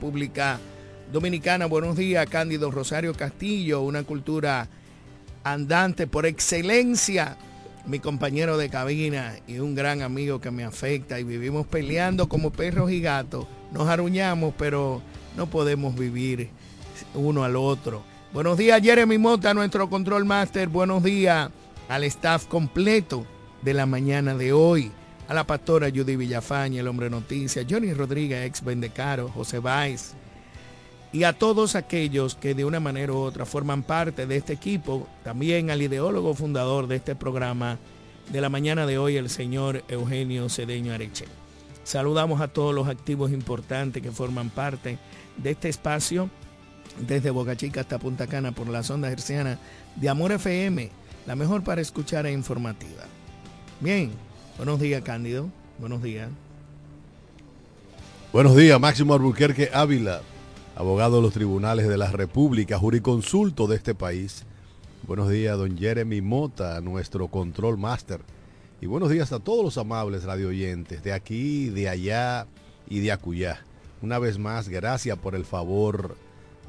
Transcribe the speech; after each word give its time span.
República 0.00 0.58
Dominicana. 1.12 1.66
Buenos 1.66 1.94
días, 1.94 2.26
Cándido 2.30 2.70
Rosario 2.70 3.12
Castillo, 3.12 3.82
una 3.82 4.02
cultura 4.02 4.66
andante 5.44 6.06
por 6.06 6.24
excelencia, 6.24 7.36
mi 7.84 7.98
compañero 7.98 8.56
de 8.56 8.70
cabina 8.70 9.34
y 9.46 9.58
un 9.58 9.74
gran 9.74 10.00
amigo 10.00 10.40
que 10.40 10.50
me 10.50 10.64
afecta 10.64 11.20
y 11.20 11.24
vivimos 11.24 11.66
peleando 11.66 12.30
como 12.30 12.50
perros 12.50 12.90
y 12.90 13.02
gatos. 13.02 13.46
Nos 13.72 13.88
aruñamos, 13.88 14.54
pero 14.56 15.02
no 15.36 15.50
podemos 15.50 15.94
vivir 15.94 16.48
uno 17.12 17.44
al 17.44 17.56
otro. 17.56 18.02
Buenos 18.32 18.56
días, 18.56 18.80
Jeremy 18.80 19.18
Mota, 19.18 19.52
nuestro 19.52 19.90
control 19.90 20.24
master. 20.24 20.70
Buenos 20.70 21.02
días 21.02 21.50
al 21.90 22.04
staff 22.04 22.46
completo 22.46 23.26
de 23.60 23.74
la 23.74 23.84
mañana 23.84 24.34
de 24.34 24.54
hoy. 24.54 24.92
A 25.30 25.34
la 25.34 25.46
pastora 25.46 25.92
Judy 25.94 26.16
Villafaña, 26.16 26.80
el 26.80 26.88
hombre 26.88 27.08
noticia, 27.08 27.64
Johnny 27.70 27.92
Rodríguez, 27.92 28.44
ex 28.44 28.64
Bendecaro, 28.64 29.28
José 29.28 29.60
Báez, 29.60 30.14
y 31.12 31.22
a 31.22 31.34
todos 31.34 31.76
aquellos 31.76 32.34
que 32.34 32.52
de 32.52 32.64
una 32.64 32.80
manera 32.80 33.12
u 33.12 33.18
otra 33.18 33.46
forman 33.46 33.84
parte 33.84 34.26
de 34.26 34.34
este 34.34 34.54
equipo, 34.54 35.06
también 35.22 35.70
al 35.70 35.82
ideólogo 35.82 36.34
fundador 36.34 36.88
de 36.88 36.96
este 36.96 37.14
programa 37.14 37.78
de 38.32 38.40
la 38.40 38.48
mañana 38.48 38.86
de 38.86 38.98
hoy, 38.98 39.18
el 39.18 39.30
señor 39.30 39.84
Eugenio 39.86 40.48
Cedeño 40.48 40.92
Areche. 40.92 41.26
Saludamos 41.84 42.40
a 42.40 42.48
todos 42.48 42.74
los 42.74 42.88
activos 42.88 43.30
importantes 43.30 44.02
que 44.02 44.10
forman 44.10 44.50
parte 44.50 44.98
de 45.36 45.50
este 45.52 45.68
espacio, 45.68 46.28
desde 47.06 47.30
Boca 47.30 47.54
Chica 47.54 47.82
hasta 47.82 48.00
Punta 48.00 48.26
Cana 48.26 48.50
por 48.50 48.66
la 48.66 48.82
sonda 48.82 49.08
herciana 49.08 49.60
de 49.94 50.08
Amor 50.08 50.32
FM, 50.32 50.90
la 51.24 51.36
mejor 51.36 51.62
para 51.62 51.80
escuchar 51.80 52.26
e 52.26 52.32
informativa. 52.32 53.04
Bien, 53.78 54.10
buenos 54.60 54.78
días 54.78 55.02
Cándido, 55.02 55.48
buenos 55.78 56.02
días. 56.02 56.28
Buenos 58.30 58.54
días, 58.54 58.78
Máximo 58.78 59.14
Albuquerque 59.14 59.70
Ávila 59.72 60.20
abogado 60.76 61.16
de 61.16 61.22
los 61.22 61.32
tribunales 61.32 61.88
de 61.88 61.96
la 61.96 62.10
República, 62.10 62.78
juriconsulto 62.78 63.66
de 63.66 63.76
este 63.76 63.94
país. 63.94 64.44
Buenos 65.06 65.30
días, 65.30 65.56
don 65.56 65.78
Jeremy 65.78 66.20
Mota, 66.20 66.78
nuestro 66.82 67.28
control 67.28 67.78
master. 67.78 68.20
Y 68.82 68.86
buenos 68.86 69.08
días 69.08 69.32
a 69.32 69.40
todos 69.40 69.64
los 69.64 69.78
amables 69.78 70.24
radioyentes 70.24 71.02
de 71.02 71.14
aquí, 71.14 71.70
de 71.70 71.88
allá 71.88 72.46
y 72.86 73.00
de 73.00 73.12
acullá. 73.12 73.64
Una 74.02 74.18
vez 74.18 74.38
más, 74.38 74.68
gracias 74.68 75.16
por 75.16 75.34
el 75.34 75.46
favor 75.46 76.16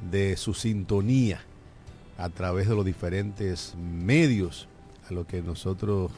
de 0.09 0.37
su 0.37 0.53
sintonía 0.53 1.41
a 2.17 2.29
través 2.29 2.69
de 2.69 2.75
los 2.75 2.85
diferentes 2.85 3.75
medios 3.77 4.69
a 5.09 5.13
los 5.13 5.25
que 5.25 5.41
nosotros 5.41 6.09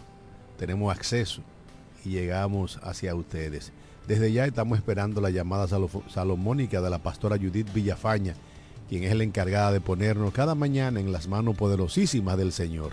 tenemos 0.57 0.95
acceso 0.95 1.41
y 2.05 2.09
llegamos 2.09 2.79
hacia 2.83 3.15
ustedes. 3.15 3.71
Desde 4.07 4.31
ya 4.31 4.45
estamos 4.45 4.77
esperando 4.77 5.21
la 5.21 5.29
llamada 5.29 5.67
salomónica 6.09 6.81
de 6.81 6.89
la 6.89 6.99
pastora 6.99 7.37
Judith 7.37 7.71
Villafaña, 7.73 8.35
quien 8.89 9.03
es 9.03 9.15
la 9.15 9.23
encargada 9.23 9.71
de 9.71 9.79
ponernos 9.79 10.33
cada 10.33 10.55
mañana 10.55 10.99
en 10.99 11.11
las 11.11 11.27
manos 11.27 11.55
poderosísimas 11.55 12.37
del 12.37 12.51
Señor. 12.51 12.91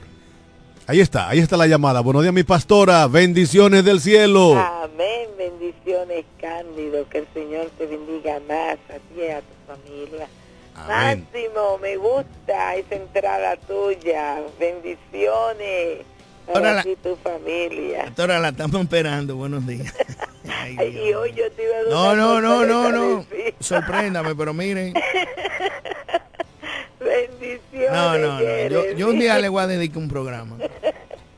Ahí 0.86 1.00
está, 1.00 1.28
ahí 1.28 1.38
está 1.38 1.56
la 1.56 1.66
llamada. 1.66 2.00
Buenos 2.00 2.22
días, 2.22 2.34
mi 2.34 2.42
pastora. 2.42 3.06
Bendiciones 3.06 3.84
del 3.84 4.00
cielo. 4.00 4.58
Amén. 4.58 5.28
Bendiciones, 5.38 6.24
Cándido. 6.40 7.08
Que 7.08 7.18
el 7.18 7.26
Señor 7.32 7.70
te 7.78 7.86
bendiga 7.86 8.40
más 8.48 8.78
a 8.88 8.94
ti 8.94 9.20
y 9.20 9.30
a 9.30 9.40
tu 9.40 9.54
familia. 9.66 10.28
Máximo, 10.88 11.78
me 11.80 11.96
gusta 11.96 12.76
esa 12.76 12.94
entrada 12.94 13.56
tuya. 13.56 14.42
Bendiciones. 14.58 16.06
Para 16.52 16.74
la, 16.74 16.82
tu 16.82 17.16
familia. 17.16 18.02
Pastora, 18.04 18.38
la 18.38 18.48
estamos 18.48 18.82
esperando. 18.82 19.36
Buenos 19.36 19.66
días. 19.66 19.94
y 20.70 21.12
hoy 21.12 21.32
yo 21.32 21.50
te 21.52 21.64
iba 21.64 21.78
a 21.78 21.90
No, 21.90 22.16
no, 22.16 22.40
no, 22.40 22.64
no, 22.64 22.90
no. 22.90 23.24
Sorpréndame, 23.60 24.34
pero 24.34 24.52
miren. 24.52 24.94
Bendiciones. 27.00 27.92
No, 27.92 28.18
no, 28.18 28.40
no. 28.40 28.68
Yo, 28.68 28.92
yo, 28.92 29.08
un 29.08 29.18
día 29.18 29.38
le 29.38 29.48
voy 29.48 29.62
a 29.62 29.66
dedicar 29.66 29.98
un 29.98 30.08
programa. 30.08 30.56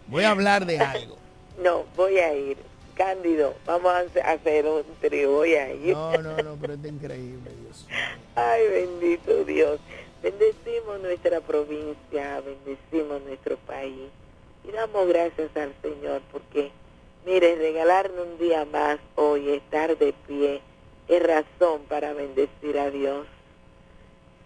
Voy 0.09 0.25
a 0.25 0.31
hablar 0.31 0.67
de 0.67 0.79
algo. 0.79 1.17
No, 1.63 1.85
voy 1.97 2.19
a 2.19 2.35
ir. 2.35 2.57
Cándido, 2.95 3.55
vamos 3.65 3.91
a 3.91 4.33
hacer 4.33 4.67
un 4.67 4.85
trío, 5.01 5.33
voy 5.33 5.55
a 5.55 5.73
ir. 5.73 5.95
No, 5.95 6.13
no, 6.19 6.37
no, 6.37 6.59
pero 6.61 6.75
es 6.75 6.85
increíble, 6.85 7.51
Dios. 7.63 7.87
Ay, 8.35 8.69
bendito 8.69 9.45
Dios. 9.45 9.81
Bendecimos 10.23 11.01
nuestra 11.01 11.41
provincia, 11.41 12.43
bendecimos 12.45 13.23
nuestro 13.23 13.57
país 13.57 14.11
y 14.65 14.73
damos 14.73 15.07
gracias 15.09 15.57
al 15.57 15.75
Señor 15.83 16.23
porque 16.31 16.71
Mire, 17.25 17.55
regalarme 17.55 18.21
un 18.21 18.37
día 18.37 18.65
más 18.65 18.99
hoy, 19.15 19.51
estar 19.51 19.97
de 19.97 20.13
pie, 20.27 20.61
es 21.07 21.23
razón 21.23 21.83
para 21.89 22.13
bendecir 22.15 22.77
a 22.77 22.91
Dios. 22.91 23.29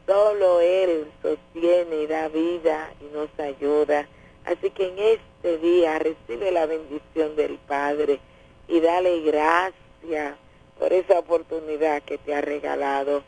Solo 0.06 0.60
Él 0.60 1.10
sostiene 1.22 2.02
y 2.02 2.06
da 2.06 2.28
vida 2.28 2.92
y 3.00 3.16
nos 3.16 3.30
ayuda. 3.40 4.06
Así 4.44 4.70
que 4.72 4.88
en 4.88 4.98
este 4.98 5.56
día 5.56 5.98
recibe 5.98 6.52
la 6.52 6.66
bendición 6.66 7.34
del 7.34 7.56
Padre 7.66 8.20
y 8.68 8.80
dale 8.80 9.20
gracias 9.22 10.36
por 10.78 10.92
esa 10.92 11.18
oportunidad 11.18 12.02
que 12.02 12.18
te 12.18 12.34
ha 12.34 12.42
regalado. 12.42 13.22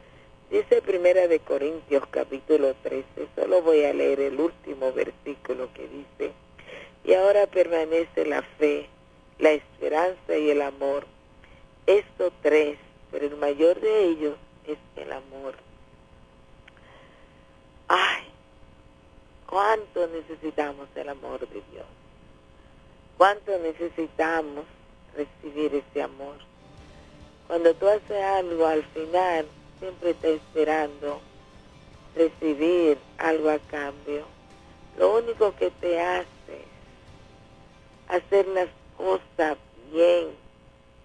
Dice 0.51 0.83
Primera 0.83 1.27
de 1.27 1.41
Corintios 1.41 2.05
capítulo 2.11 2.75
13, 2.83 3.05
solo 3.35 3.63
voy 3.63 3.85
a 3.85 3.95
leer 3.95 4.21
el 4.21 4.39
último 4.39 4.93
versículo 4.93 5.71
que 5.73 5.89
dice, 5.89 6.35
y 7.09 7.15
ahora 7.15 7.47
permanece 7.47 8.27
la 8.27 8.43
fe, 8.43 8.87
la 9.39 9.53
esperanza 9.53 10.37
y 10.37 10.51
el 10.51 10.61
amor. 10.61 11.07
Estos 11.87 12.35
tres, 12.43 12.77
pero 13.11 13.25
el 13.25 13.37
mayor 13.39 13.81
de 13.81 14.05
ellos 14.05 14.37
es 14.67 14.77
el 14.95 15.11
amor. 15.13 15.55
Ay, 17.89 18.25
cuánto 19.47 20.07
necesitamos 20.09 20.87
el 20.97 21.09
amor 21.09 21.41
de 21.49 21.63
Dios. 21.73 21.87
Cuánto 23.17 23.59
necesitamos 23.59 24.67
recibir 25.17 25.77
ese 25.77 26.03
amor. 26.03 26.37
Cuando 27.47 27.73
tú 27.73 27.89
haces 27.89 28.23
algo 28.23 28.67
al 28.67 28.85
final, 28.85 29.47
siempre 29.79 30.11
estás 30.11 30.33
esperando 30.33 31.23
recibir 32.15 32.99
algo 33.17 33.49
a 33.49 33.59
cambio. 33.61 34.27
Lo 34.99 35.17
único 35.17 35.57
que 35.57 35.71
te 35.71 35.99
hace 36.03 36.38
hacer 38.09 38.47
las 38.49 38.69
cosa 38.97 39.57
bien, 39.93 40.29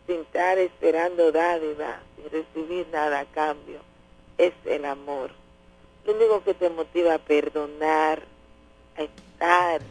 sin 0.07 0.21
estar 0.21 0.57
esperando 0.57 1.31
dádiva, 1.31 2.01
sin 2.15 2.29
recibir 2.29 2.87
nada 2.91 3.21
a 3.21 3.25
cambio, 3.25 3.79
es 4.37 4.53
el 4.65 4.85
amor. 4.85 5.31
Lo 6.05 6.13
único 6.13 6.43
que 6.43 6.53
te 6.53 6.69
motiva 6.69 7.13
a 7.13 7.19
perdonar, 7.19 8.23
a 8.97 9.03
estar 9.03 9.81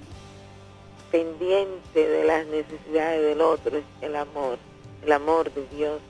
pendiente 1.11 2.09
de 2.09 2.25
las 2.25 2.47
necesidades 2.47 3.23
del 3.23 3.41
otro 3.41 3.79
es 3.79 3.85
el 4.01 4.17
amor, 4.17 4.59
el 5.05 5.13
amor 5.13 5.53
de 5.53 5.67
Dios. 5.69 6.01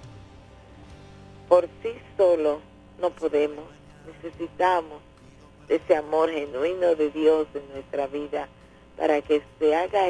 Por 1.48 1.68
sí 1.82 1.92
solo 2.16 2.60
no 3.00 3.10
podemos, 3.10 3.66
necesitamos 4.06 5.02
ese 5.68 5.96
amor 5.96 6.30
genuino 6.30 6.94
de 6.94 7.10
Dios 7.10 7.46
en 7.54 7.68
nuestra 7.72 8.06
vida 8.06 8.48
para 8.96 9.20
que 9.22 9.42
se 9.58 9.74
haga 9.74 10.08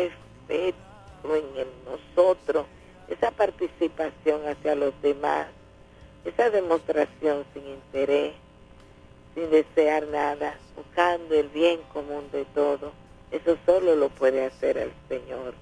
en 0.49 1.69
nosotros, 1.85 2.67
esa 3.09 3.31
participación 3.31 4.47
hacia 4.47 4.75
los 4.75 4.93
demás, 5.03 5.47
esa 6.25 6.51
demostración 6.51 7.45
sin 7.53 7.67
interés, 7.67 8.35
sin 9.35 9.51
desear 9.51 10.07
nada, 10.09 10.59
buscando 10.77 11.35
el 11.35 11.49
bien 11.49 11.81
común 11.93 12.29
de 12.33 12.45
todo, 12.47 12.93
eso 13.31 13.57
solo 13.65 13.97
lo 13.97 14.09
puede 14.11 14.47
hacer 14.47 14.77
el 14.77 14.93
Señor. 15.09 15.55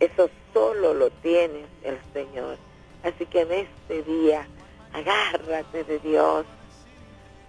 Eso 0.00 0.28
solo 0.52 0.94
lo 0.94 1.10
tiene 1.10 1.64
el 1.82 1.98
Señor. 2.12 2.56
Así 3.04 3.26
que 3.26 3.42
en 3.42 3.52
este 3.52 4.02
día, 4.02 4.46
agárrate 4.92 5.84
de 5.84 5.98
Dios, 6.00 6.44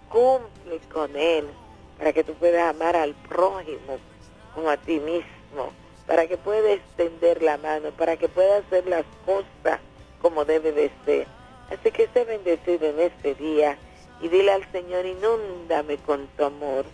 cumple 0.10 0.80
con 0.92 1.16
Él, 1.16 1.48
para 1.98 2.14
que 2.14 2.24
tú 2.24 2.34
puedas 2.34 2.76
amar 2.76 2.96
al 2.96 3.14
prójimo 3.14 3.98
como 4.54 4.70
a 4.70 4.78
ti 4.78 5.00
mismo 5.00 5.72
para 6.08 6.28
que 6.28 6.38
pueda 6.38 6.72
extender 6.72 7.42
la 7.42 7.58
mano, 7.58 7.92
para 7.92 8.18
que 8.18 8.30
pueda 8.30 8.58
hacer 8.58 8.86
las 8.88 9.06
cosas 9.26 9.80
como 10.22 10.46
debe 10.46 10.72
de 10.72 10.92
ser. 11.06 11.28
Así 11.70 11.92
que 11.92 12.08
sé 12.14 12.26
bendecido 12.26 12.88
en 12.88 13.00
este 13.00 13.36
día 13.36 13.78
y 14.22 14.28
dile 14.28 14.52
al 14.52 14.72
Señor, 14.72 15.06
inúndame 15.06 15.98
con 15.98 16.28
tu 16.38 16.46
amor, 16.46 16.86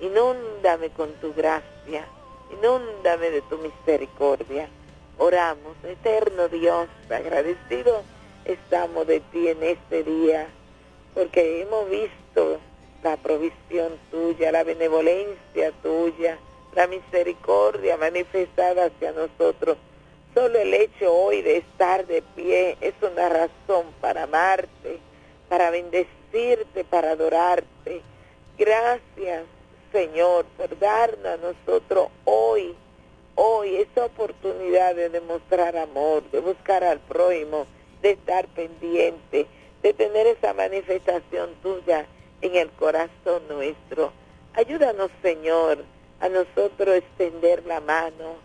inúndame 0.00 0.90
con 0.90 1.12
tu 1.14 1.32
gracia, 1.34 2.06
inúndame 2.52 3.30
de 3.30 3.42
tu 3.42 3.58
misericordia. 3.58 4.68
Oramos, 5.18 5.76
eterno 5.84 6.48
Dios, 6.48 6.88
agradecido 7.10 8.02
estamos 8.44 9.06
de 9.06 9.20
ti 9.20 9.48
en 9.48 9.62
este 9.62 10.04
día, 10.04 10.48
porque 11.14 11.62
hemos 11.62 11.88
visto 11.88 12.58
la 13.02 13.16
provisión 13.16 13.92
tuya, 14.10 14.52
la 14.52 14.64
benevolencia 14.64 15.72
tuya, 15.82 16.38
la 16.74 16.86
misericordia 16.86 17.96
manifestada 17.96 18.86
hacia 18.86 19.12
nosotros. 19.12 19.76
Solo 20.34 20.58
el 20.58 20.74
hecho 20.74 21.14
hoy 21.14 21.42
de 21.42 21.58
estar 21.58 22.06
de 22.06 22.22
pie 22.34 22.76
es 22.80 22.94
una 23.02 23.28
razón 23.28 23.86
para 24.00 24.24
amarte, 24.24 24.98
para 25.48 25.70
bendecirte 25.70 26.84
para 26.90 27.12
adorarte. 27.12 28.02
Gracias, 28.58 29.44
Señor, 29.92 30.44
por 30.56 30.76
darnos 30.78 31.26
a 31.26 31.36
nosotros 31.36 32.08
hoy, 32.24 32.74
hoy 33.36 33.76
esa 33.76 34.06
oportunidad 34.06 34.96
de 34.96 35.10
demostrar 35.10 35.76
amor, 35.76 36.28
de 36.32 36.40
buscar 36.40 36.82
al 36.82 36.98
prójimo, 36.98 37.66
de 38.02 38.10
estar 38.12 38.48
pendiente, 38.48 39.46
de 39.82 39.94
tener 39.94 40.26
esa 40.26 40.52
manifestación 40.54 41.54
tuya 41.62 42.06
en 42.40 42.56
el 42.56 42.70
corazón 42.70 43.42
nuestro. 43.48 44.12
Ayúdanos, 44.54 45.10
Señor, 45.22 45.84
a 46.24 46.28
nosotros 46.30 46.96
extender 46.96 47.66
la 47.66 47.80
mano. 47.80 48.36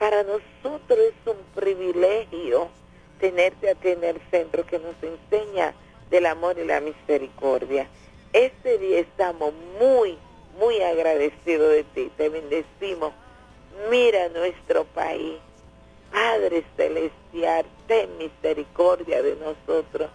Para 0.00 0.24
nosotros 0.24 0.98
es 0.98 1.32
un 1.32 1.38
privilegio 1.54 2.68
tenerte 3.20 3.70
a 3.70 3.76
ti 3.76 3.90
en 3.90 4.02
el 4.02 4.20
centro 4.32 4.66
que 4.66 4.80
nos 4.80 4.96
enseña 5.00 5.74
del 6.10 6.26
amor 6.26 6.58
y 6.58 6.64
la 6.64 6.80
misericordia. 6.80 7.86
Este 8.32 8.78
día 8.78 8.98
estamos 8.98 9.52
muy, 9.78 10.18
muy 10.58 10.82
agradecidos 10.82 11.70
de 11.70 11.84
ti. 11.84 12.10
Te 12.16 12.30
bendecimos. 12.30 13.12
Mira 13.88 14.28
nuestro 14.30 14.84
país. 14.84 15.38
Padre 16.10 16.64
Celestial, 16.76 17.64
ten 17.86 18.18
misericordia 18.18 19.22
de 19.22 19.36
nosotros 19.36 20.10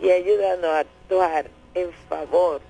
y 0.00 0.10
ayúdanos 0.10 0.64
a 0.64 0.78
actuar 0.78 1.50
en 1.74 1.92
favor. 2.08 2.62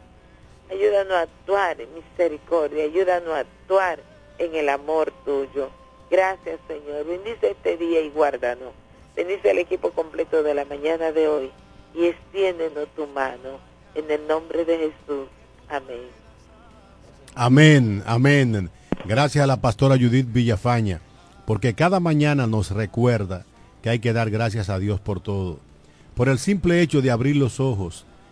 Ayúdanos 0.72 1.12
a 1.12 1.20
actuar 1.22 1.80
en 1.80 1.88
misericordia. 1.94 2.84
Ayúdanos 2.84 3.34
a 3.34 3.40
actuar 3.40 4.00
en 4.38 4.54
el 4.54 4.68
amor 4.70 5.12
tuyo. 5.24 5.68
Gracias, 6.10 6.58
Señor. 6.66 7.06
Bendice 7.06 7.50
este 7.50 7.76
día 7.76 8.00
y 8.00 8.08
guárdanos. 8.08 8.72
Bendice 9.14 9.50
al 9.50 9.58
equipo 9.58 9.90
completo 9.90 10.42
de 10.42 10.54
la 10.54 10.64
mañana 10.64 11.12
de 11.12 11.28
hoy 11.28 11.50
y 11.94 12.06
extiéndenos 12.06 12.88
tu 12.96 13.06
mano. 13.06 13.60
En 13.94 14.10
el 14.10 14.26
nombre 14.26 14.64
de 14.64 14.78
Jesús. 14.78 15.28
Amén. 15.68 16.08
Amén, 17.34 18.02
amén. 18.06 18.70
Gracias 19.04 19.44
a 19.44 19.46
la 19.46 19.60
pastora 19.60 19.96
Judith 19.96 20.32
Villafaña, 20.32 21.00
porque 21.46 21.74
cada 21.74 22.00
mañana 22.00 22.46
nos 22.46 22.70
recuerda 22.70 23.44
que 23.82 23.90
hay 23.90 23.98
que 23.98 24.14
dar 24.14 24.30
gracias 24.30 24.70
a 24.70 24.78
Dios 24.78 25.00
por 25.00 25.20
todo. 25.20 25.58
Por 26.14 26.30
el 26.30 26.38
simple 26.38 26.80
hecho 26.80 27.02
de 27.02 27.10
abrir 27.10 27.36
los 27.36 27.60
ojos 27.60 28.06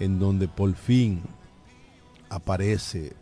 en 0.00 0.18
donde 0.18 0.48
por 0.48 0.74
fin 0.74 1.22
aparece 2.28 3.12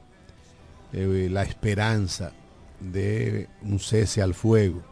eh, 0.93 1.29
la 1.31 1.43
esperanza 1.43 2.33
de 2.81 3.49
un 3.63 3.79
cese 3.79 4.23
al 4.23 4.35
fuego 4.35 4.83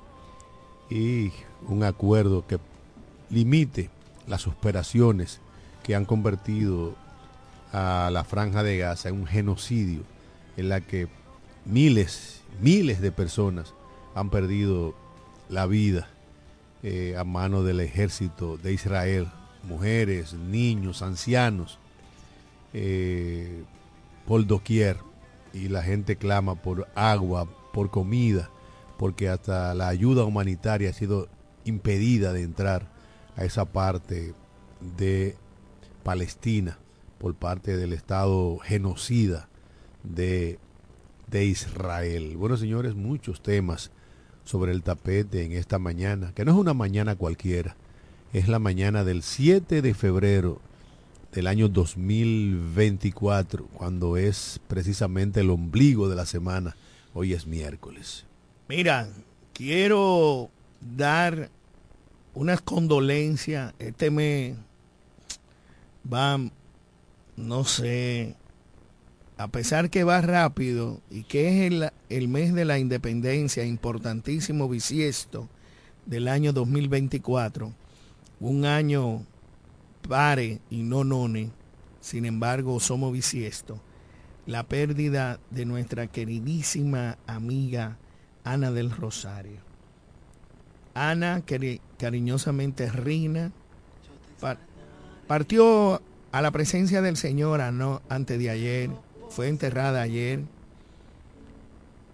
y 0.91 1.33
un 1.67 1.85
acuerdo 1.85 2.47
que 2.47 2.59
limite 3.31 3.91
las 4.27 4.47
operaciones 4.47 5.41
que 5.83 5.95
han 5.95 6.05
convertido 6.05 6.95
a 7.73 8.09
la 8.13 8.25
franja 8.25 8.63
de 8.63 8.79
Gaza 8.79 9.09
en 9.09 9.17
un 9.17 9.27
genocidio 9.27 10.03
en 10.57 10.69
la 10.69 10.81
que 10.81 11.09
miles, 11.65 12.43
miles 12.61 13.01
de 13.01 13.13
personas 13.13 13.75
han 14.15 14.31
perdido 14.31 14.95
la 15.49 15.67
vida 15.67 16.09
eh, 16.83 17.17
a 17.19 17.25
mano 17.25 17.63
del 17.63 17.81
ejército 17.81 18.57
de 18.57 18.73
Israel, 18.73 19.29
mujeres, 19.65 20.35
niños, 20.35 21.03
ancianos, 21.03 21.79
eh, 22.73 23.63
por 24.27 24.47
doquier, 24.47 24.99
y 25.53 25.69
la 25.69 25.83
gente 25.83 26.17
clama 26.17 26.57
por 26.57 26.89
agua, 26.95 27.49
por 27.73 27.91
comida, 27.91 28.51
porque 28.99 29.29
hasta 29.29 29.75
la 29.75 29.89
ayuda 29.89 30.25
humanitaria 30.25 30.91
ha 30.91 30.93
sido 30.93 31.29
impedida 31.65 32.33
de 32.33 32.43
entrar 32.43 32.89
a 33.37 33.45
esa 33.45 33.65
parte 33.65 34.35
de 34.97 35.37
Palestina 36.03 36.79
por 37.19 37.35
parte 37.35 37.77
del 37.77 37.93
Estado 37.93 38.59
genocida 38.59 39.49
de, 40.03 40.59
de 41.31 41.45
Israel. 41.45 42.37
Bueno, 42.37 42.57
señores, 42.57 42.95
muchos 42.95 43.43
temas 43.43 43.91
sobre 44.45 44.73
el 44.73 44.83
tapete 44.83 45.45
en 45.45 45.53
esta 45.53 45.79
mañana, 45.79 46.33
que 46.35 46.45
no 46.45 46.53
es 46.53 46.59
una 46.59 46.75
mañana 46.75 47.17
cualquiera, 47.17 47.77
es 48.35 48.49
la 48.49 48.59
mañana 48.59 49.05
del 49.05 49.23
7 49.23 49.81
de 49.81 49.95
febrero 49.95 50.61
del 51.33 51.47
año 51.47 51.69
2024, 51.69 53.65
cuando 53.67 54.17
es 54.17 54.61
precisamente 54.67 55.41
el 55.41 55.51
ombligo 55.51 56.09
de 56.09 56.17
la 56.17 56.27
semana. 56.27 56.75
Hoy 57.15 57.33
es 57.33 57.47
miércoles. 57.47 58.25
Mira, 58.69 59.09
quiero 59.53 60.51
dar 60.81 61.49
unas 62.35 62.61
condolencias. 62.61 63.73
Este 63.79 64.11
mes 64.11 64.57
va, 66.13 66.41
no 67.37 67.65
sé, 67.65 68.35
a 69.37 69.47
pesar 69.47 69.91
que 69.91 70.03
va 70.03 70.21
rápido 70.23 71.01
y 71.09 71.23
que 71.23 71.51
es 71.51 71.73
el, 71.73 71.91
el 72.09 72.27
mes 72.27 72.53
de 72.53 72.65
la 72.65 72.81
independencia, 72.81 73.65
importantísimo 73.65 74.69
bisiesto 74.69 75.49
del 76.05 76.27
año 76.27 76.53
2024, 76.53 77.73
un 78.41 78.65
año 78.65 79.25
pare 80.09 80.61
y 80.71 80.83
no 80.83 81.05
none, 81.05 81.51
sin 82.01 82.25
embargo 82.25 82.79
somos 82.81 83.13
bisiesto, 83.13 83.81
la 84.47 84.65
pérdida 84.65 85.41
de 85.51 85.65
nuestra 85.65 86.07
queridísima 86.07 87.19
amiga 87.27 87.97
Ana 88.45 88.71
del 88.71 88.91
Rosario. 88.91 89.61
Ana, 90.95 91.43
cari 91.45 91.81
cariñosamente 91.99 92.91
Rina, 92.91 93.53
par 94.41 94.59
partió 95.27 96.03
a 96.31 96.43
la 96.43 96.51
presencia 96.51 97.01
del 97.01 97.17
Señor 97.17 97.61
no, 97.73 98.03
antes 98.09 98.39
de 98.39 98.51
ayer, 98.51 98.91
fue 99.31 99.49
enterrada 99.49 100.03
ayer. 100.03 100.41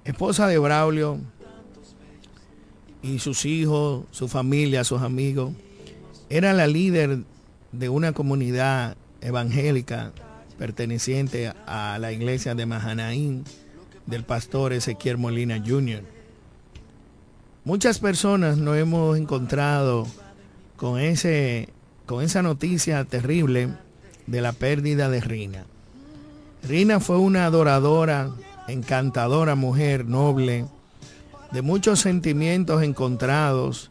Esposa 0.04 0.46
de 0.46 0.58
Braulio 0.58 1.18
y 3.02 3.18
sus 3.18 3.44
hijos, 3.44 4.04
su 4.10 4.28
familia, 4.28 4.84
sus 4.84 5.02
amigos. 5.02 5.52
Era 6.32 6.52
la 6.52 6.68
líder 6.68 7.24
de 7.72 7.88
una 7.88 8.12
comunidad 8.12 8.96
evangélica 9.20 10.12
perteneciente 10.58 11.52
a 11.66 11.98
la 11.98 12.12
iglesia 12.12 12.54
de 12.54 12.66
Mahanaín 12.66 13.42
del 14.06 14.22
pastor 14.22 14.72
Ezequiel 14.72 15.18
Molina 15.18 15.58
Jr. 15.58 16.04
Muchas 17.64 17.98
personas 17.98 18.58
nos 18.58 18.76
hemos 18.76 19.18
encontrado 19.18 20.06
con, 20.76 21.00
ese, 21.00 21.68
con 22.06 22.22
esa 22.22 22.42
noticia 22.42 23.04
terrible 23.04 23.70
de 24.28 24.40
la 24.40 24.52
pérdida 24.52 25.10
de 25.10 25.20
Rina. 25.20 25.64
Rina 26.62 27.00
fue 27.00 27.18
una 27.18 27.46
adoradora, 27.46 28.30
encantadora 28.68 29.56
mujer, 29.56 30.06
noble, 30.06 30.66
de 31.50 31.62
muchos 31.62 31.98
sentimientos 31.98 32.84
encontrados 32.84 33.89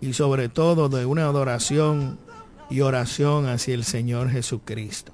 y 0.00 0.12
sobre 0.12 0.48
todo 0.48 0.88
de 0.88 1.06
una 1.06 1.24
adoración 1.24 2.18
y 2.70 2.80
oración 2.80 3.46
hacia 3.48 3.74
el 3.74 3.84
Señor 3.84 4.30
Jesucristo. 4.30 5.12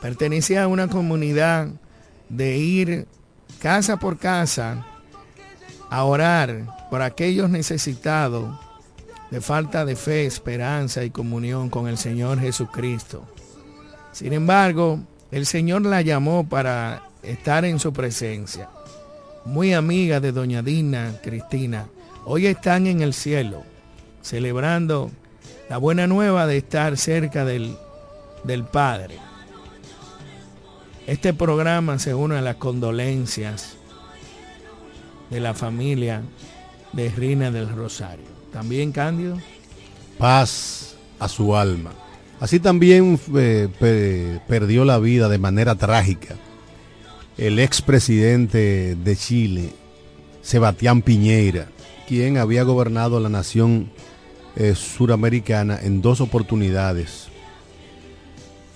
Pertenecía 0.00 0.64
a 0.64 0.68
una 0.68 0.88
comunidad 0.88 1.68
de 2.28 2.56
ir 2.58 3.06
casa 3.60 3.98
por 3.98 4.18
casa 4.18 4.86
a 5.90 6.04
orar 6.04 6.66
por 6.90 7.02
aquellos 7.02 7.50
necesitados 7.50 8.58
de 9.30 9.40
falta 9.40 9.84
de 9.84 9.94
fe, 9.96 10.26
esperanza 10.26 11.04
y 11.04 11.10
comunión 11.10 11.70
con 11.70 11.86
el 11.86 11.98
Señor 11.98 12.40
Jesucristo. 12.40 13.24
Sin 14.12 14.32
embargo, 14.32 15.00
el 15.30 15.46
Señor 15.46 15.82
la 15.82 16.02
llamó 16.02 16.48
para 16.48 17.04
estar 17.22 17.64
en 17.64 17.78
su 17.78 17.92
presencia. 17.92 18.68
Muy 19.44 19.72
amiga 19.72 20.20
de 20.20 20.32
doña 20.32 20.62
Dina 20.62 21.14
Cristina, 21.22 21.86
hoy 22.24 22.46
están 22.46 22.86
en 22.86 23.02
el 23.02 23.14
cielo, 23.14 23.62
celebrando 24.22 25.10
la 25.68 25.78
buena 25.78 26.06
nueva 26.06 26.46
de 26.46 26.58
estar 26.58 26.96
cerca 26.96 27.44
del, 27.44 27.76
del 28.44 28.64
Padre. 28.64 29.16
Este 31.06 31.32
programa 31.34 31.98
se 31.98 32.14
une 32.14 32.36
a 32.36 32.40
las 32.40 32.56
condolencias 32.56 33.76
de 35.30 35.40
la 35.40 35.54
familia 35.54 36.22
de 36.92 37.08
Rina 37.10 37.50
del 37.50 37.68
Rosario. 37.68 38.26
También 38.52 38.92
Cándido. 38.92 39.38
Paz 40.18 40.96
a 41.18 41.28
su 41.28 41.56
alma. 41.56 41.92
Así 42.40 42.58
también 42.58 43.18
eh, 43.36 44.40
perdió 44.48 44.84
la 44.84 44.98
vida 44.98 45.28
de 45.28 45.38
manera 45.38 45.74
trágica 45.74 46.36
el 47.40 47.58
expresidente 47.58 48.96
de 48.96 49.16
Chile, 49.16 49.70
Sebastián 50.42 51.00
Piñeira, 51.00 51.68
quien 52.10 52.38
había 52.38 52.64
gobernado 52.64 53.20
la 53.20 53.28
nación 53.28 53.88
eh, 54.56 54.74
suramericana 54.74 55.78
en 55.80 56.02
dos 56.02 56.20
oportunidades 56.20 57.28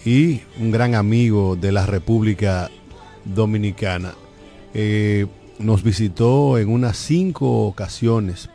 y 0.04 0.42
un 0.60 0.70
gran 0.70 0.94
amigo 0.94 1.56
de 1.56 1.72
la 1.72 1.84
República 1.84 2.70
Dominicana. 3.24 4.14
Eh, 4.72 5.26
nos 5.58 5.82
visitó 5.82 6.58
en 6.58 6.68
unas 6.68 6.96
cinco 6.96 7.66
ocasiones, 7.66 8.50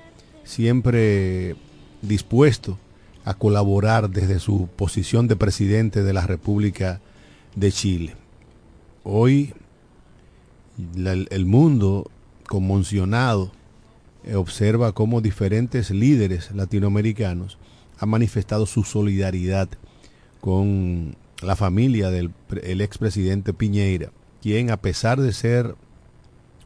siempre 0.46 1.58
dispuesto 2.02 2.78
a 3.26 3.34
colaborar 3.34 4.10
desde 4.10 4.40
su 4.40 4.70
posición 4.78 5.28
de 5.28 5.36
presidente 5.36 6.04
de 6.04 6.14
la 6.14 6.26
República 6.26 7.02
de 7.54 7.70
Chile. 7.74 8.16
Hoy 9.04 9.54
el 10.96 11.46
mundo 11.46 12.10
conmocionado 12.48 13.59
observa 14.36 14.92
cómo 14.92 15.22
diferentes 15.22 15.92
líderes 15.92 16.52
latinoamericanos 16.52 17.58
han 18.00 18.10
manifestado 18.10 18.66
su 18.66 18.84
solidaridad 18.84 19.70
con 20.42 21.16
la 21.42 21.56
familia 21.56 22.10
del 22.10 22.32
expresidente 22.82 23.54
Piñeira, 23.54 24.12
quien 24.42 24.72
a 24.72 24.78
pesar 24.78 25.20
de 25.22 25.34
ser 25.34 25.76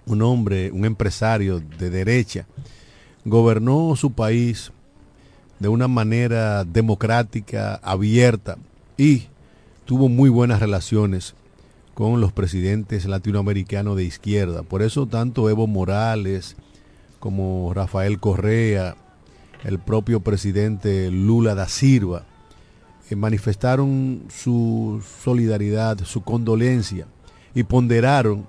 un 0.06 0.22
hombre, 0.22 0.72
un 0.72 0.86
empresario 0.86 1.60
de 1.60 1.90
derecha, 1.90 2.46
gobernó 3.26 3.96
su 3.96 4.12
país 4.12 4.72
de 5.60 5.70
una 5.70 5.88
manera 5.88 6.66
democrática, 6.66 7.76
abierta 7.76 8.58
y 8.98 9.28
tuvo 9.86 10.10
muy 10.10 10.30
buenas 10.30 10.60
relaciones 10.60 11.36
con 11.94 12.20
los 12.20 12.34
presidentes 12.34 13.06
latinoamericanos 13.06 13.96
de 13.96 14.04
izquierda. 14.04 14.64
Por 14.64 14.82
eso 14.82 15.06
tanto 15.06 15.50
Evo 15.50 15.68
Morales 15.68 16.58
como 17.24 17.72
Rafael 17.74 18.20
Correa, 18.20 18.98
el 19.64 19.80
propio 19.80 20.20
presidente 20.20 21.10
Lula 21.10 21.56
da 21.56 21.70
Silva, 21.70 22.26
eh, 23.10 23.16
manifestaron 23.16 24.24
su 24.28 25.02
solidaridad, 25.24 26.00
su 26.04 26.22
condolencia 26.26 27.08
y 27.56 27.64
ponderaron 27.64 28.46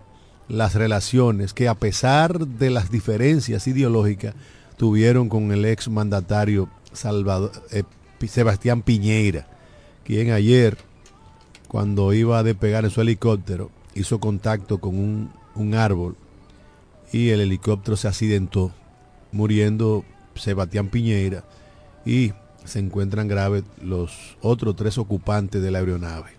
las 0.49 0.75
relaciones 0.75 1.55
que 1.55 1.69
a 1.69 1.77
pesar 1.77 2.49
de 2.49 2.71
las 2.71 2.91
diferencias 2.91 3.69
ideológicas 3.69 4.35
tuvieron 4.77 5.29
con 5.29 5.53
el 5.53 5.65
ex 5.67 5.89
mandatario 5.89 6.69
Salvador, 6.93 7.53
eh, 7.71 7.85
Sebastián 8.27 8.83
Piñeira, 8.83 9.47
quien 10.03 10.33
ayer, 10.33 10.79
cuando 11.69 12.13
iba 12.13 12.41
a 12.41 12.43
despegar 12.43 12.85
en 12.85 12.91
su 12.91 13.01
helicóptero, 13.01 13.71
hizo 13.95 14.19
contacto 14.19 14.79
con 14.79 14.99
un, 14.99 15.31
un 15.55 15.75
árbol 15.75 16.17
y 17.15 17.31
el 17.31 17.41
helicóptero 17.41 17.97
se 17.97 18.09
accidentó, 18.09 18.73
muriendo 19.31 20.05
Sebastián 20.35 20.89
Piñeira 20.89 21.45
y 22.05 22.33
se 22.65 22.81
encuentran 22.81 23.29
graves 23.29 23.63
los 23.81 24.37
otros 24.41 24.75
tres 24.75 24.99
ocupantes 24.99 25.63
de 25.63 25.71
la 25.71 25.79
aeronave. 25.79 26.31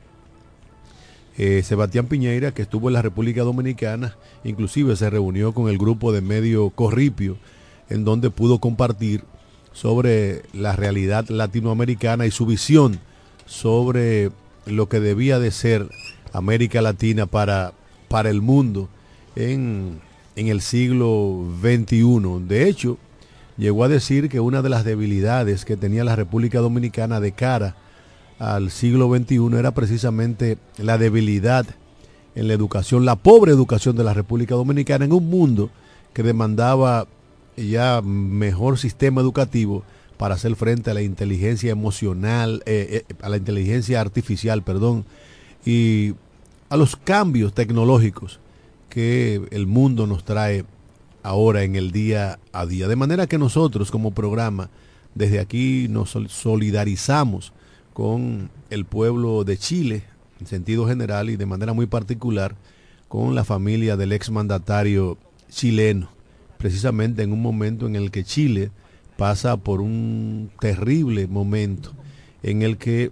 Eh, 1.38 1.64
Sebastián 1.64 2.08
Piñeira, 2.08 2.54
que 2.54 2.64
estuvo 2.64 2.90
en 2.90 2.94
la 2.96 3.02
República 3.02 3.44
Dominicana, 3.44 4.18
inclusive 4.44 4.98
se 4.98 5.10
reunió 5.10 5.54
con 5.54 5.70
el 5.70 5.78
grupo 5.78 6.12
de 6.12 6.20
medio 6.20 6.70
Corripio, 6.72 7.38
en 7.90 8.04
donde 8.04 8.30
pudo 8.30 8.60
compartir 8.60 9.24
sobre 9.72 10.44
la 10.52 10.76
realidad 10.76 11.30
latinoamericana 11.30 12.26
y 12.26 12.32
su 12.32 12.46
visión 12.46 13.00
sobre 13.46 14.30
lo 14.66 14.90
que 14.90 15.00
debía 15.00 15.40
de 15.40 15.52
ser 15.52 15.88
América 16.34 16.82
Latina 16.82 17.28
para, 17.28 17.72
para 18.10 18.30
el 18.30 18.42
mundo 18.42 18.90
en, 19.38 20.02
en 20.36 20.48
el 20.48 20.62
siglo 20.62 21.46
XXI. 21.62 22.46
De 22.48 22.68
hecho, 22.68 22.98
llegó 23.58 23.84
a 23.84 23.88
decir 23.88 24.30
que 24.30 24.40
una 24.40 24.62
de 24.62 24.70
las 24.70 24.84
debilidades 24.84 25.66
que 25.66 25.78
tenía 25.78 26.04
la 26.04 26.16
República 26.16 26.60
Dominicana 26.60 27.20
de 27.20 27.32
cara 27.32 27.76
al 28.40 28.70
siglo 28.70 29.10
XXI 29.16 29.58
era 29.58 29.72
precisamente 29.72 30.58
la 30.78 30.98
debilidad 30.98 31.66
en 32.36 32.48
la 32.50 32.54
educación, 32.54 33.06
la 33.06 33.16
pobre 33.16 33.54
educación 33.54 33.96
de 33.96 34.04
la 34.04 34.14
República 34.14 34.56
Dominicana 34.56 35.06
en 35.06 35.14
un 35.14 35.30
mundo 35.30 35.70
que 36.14 36.22
demandaba 36.22 37.08
ya 37.56 38.02
mejor 38.02 38.78
sistema 38.78 39.22
educativo 39.22 39.84
para 40.18 40.36
hacer 40.36 40.56
frente 40.56 40.92
a 40.92 40.94
la 40.94 41.02
inteligencia 41.02 41.72
emocional, 41.72 42.62
eh, 42.66 43.06
eh, 43.10 43.16
a 43.22 43.30
la 43.30 43.38
inteligencia 43.38 44.02
artificial, 44.02 44.64
perdón, 44.64 45.06
y 45.66 46.14
a 46.70 46.78
los 46.78 46.98
cambios 46.98 47.54
tecnológicos 47.54 48.40
que 48.96 49.42
el 49.52 49.68
mundo 49.68 50.08
nos 50.08 50.24
trae 50.24 50.64
ahora 51.22 51.64
en 51.64 51.76
el 51.76 51.92
día 51.92 52.40
a 52.54 52.66
día. 52.66 52.88
De 52.88 52.96
manera 52.96 53.28
que 53.28 53.38
nosotros 53.38 53.92
como 53.92 54.12
programa, 54.12 54.70
desde 55.14 55.42
aquí 55.42 55.88
nos 55.90 56.18
solidarizamos 56.30 57.52
con 57.92 58.50
el 58.70 58.86
pueblo 58.86 59.44
de 59.44 59.58
Chile, 59.58 60.04
en 60.40 60.48
sentido 60.48 60.88
general 60.88 61.30
y 61.30 61.36
de 61.36 61.46
manera 61.46 61.74
muy 61.74 61.88
particular, 61.88 62.56
con 63.10 63.36
la 63.36 63.44
familia 63.44 63.98
del 63.98 64.14
exmandatario 64.14 65.18
chileno, 65.50 66.08
precisamente 66.58 67.22
en 67.22 67.34
un 67.34 67.42
momento 67.42 67.88
en 67.88 67.98
el 67.98 68.12
que 68.12 68.24
Chile 68.24 68.72
pasa 69.18 69.58
por 69.58 69.82
un 69.82 70.52
terrible 70.62 71.28
momento 71.28 71.92
en 72.44 72.62
el 72.62 72.78
que 72.78 73.12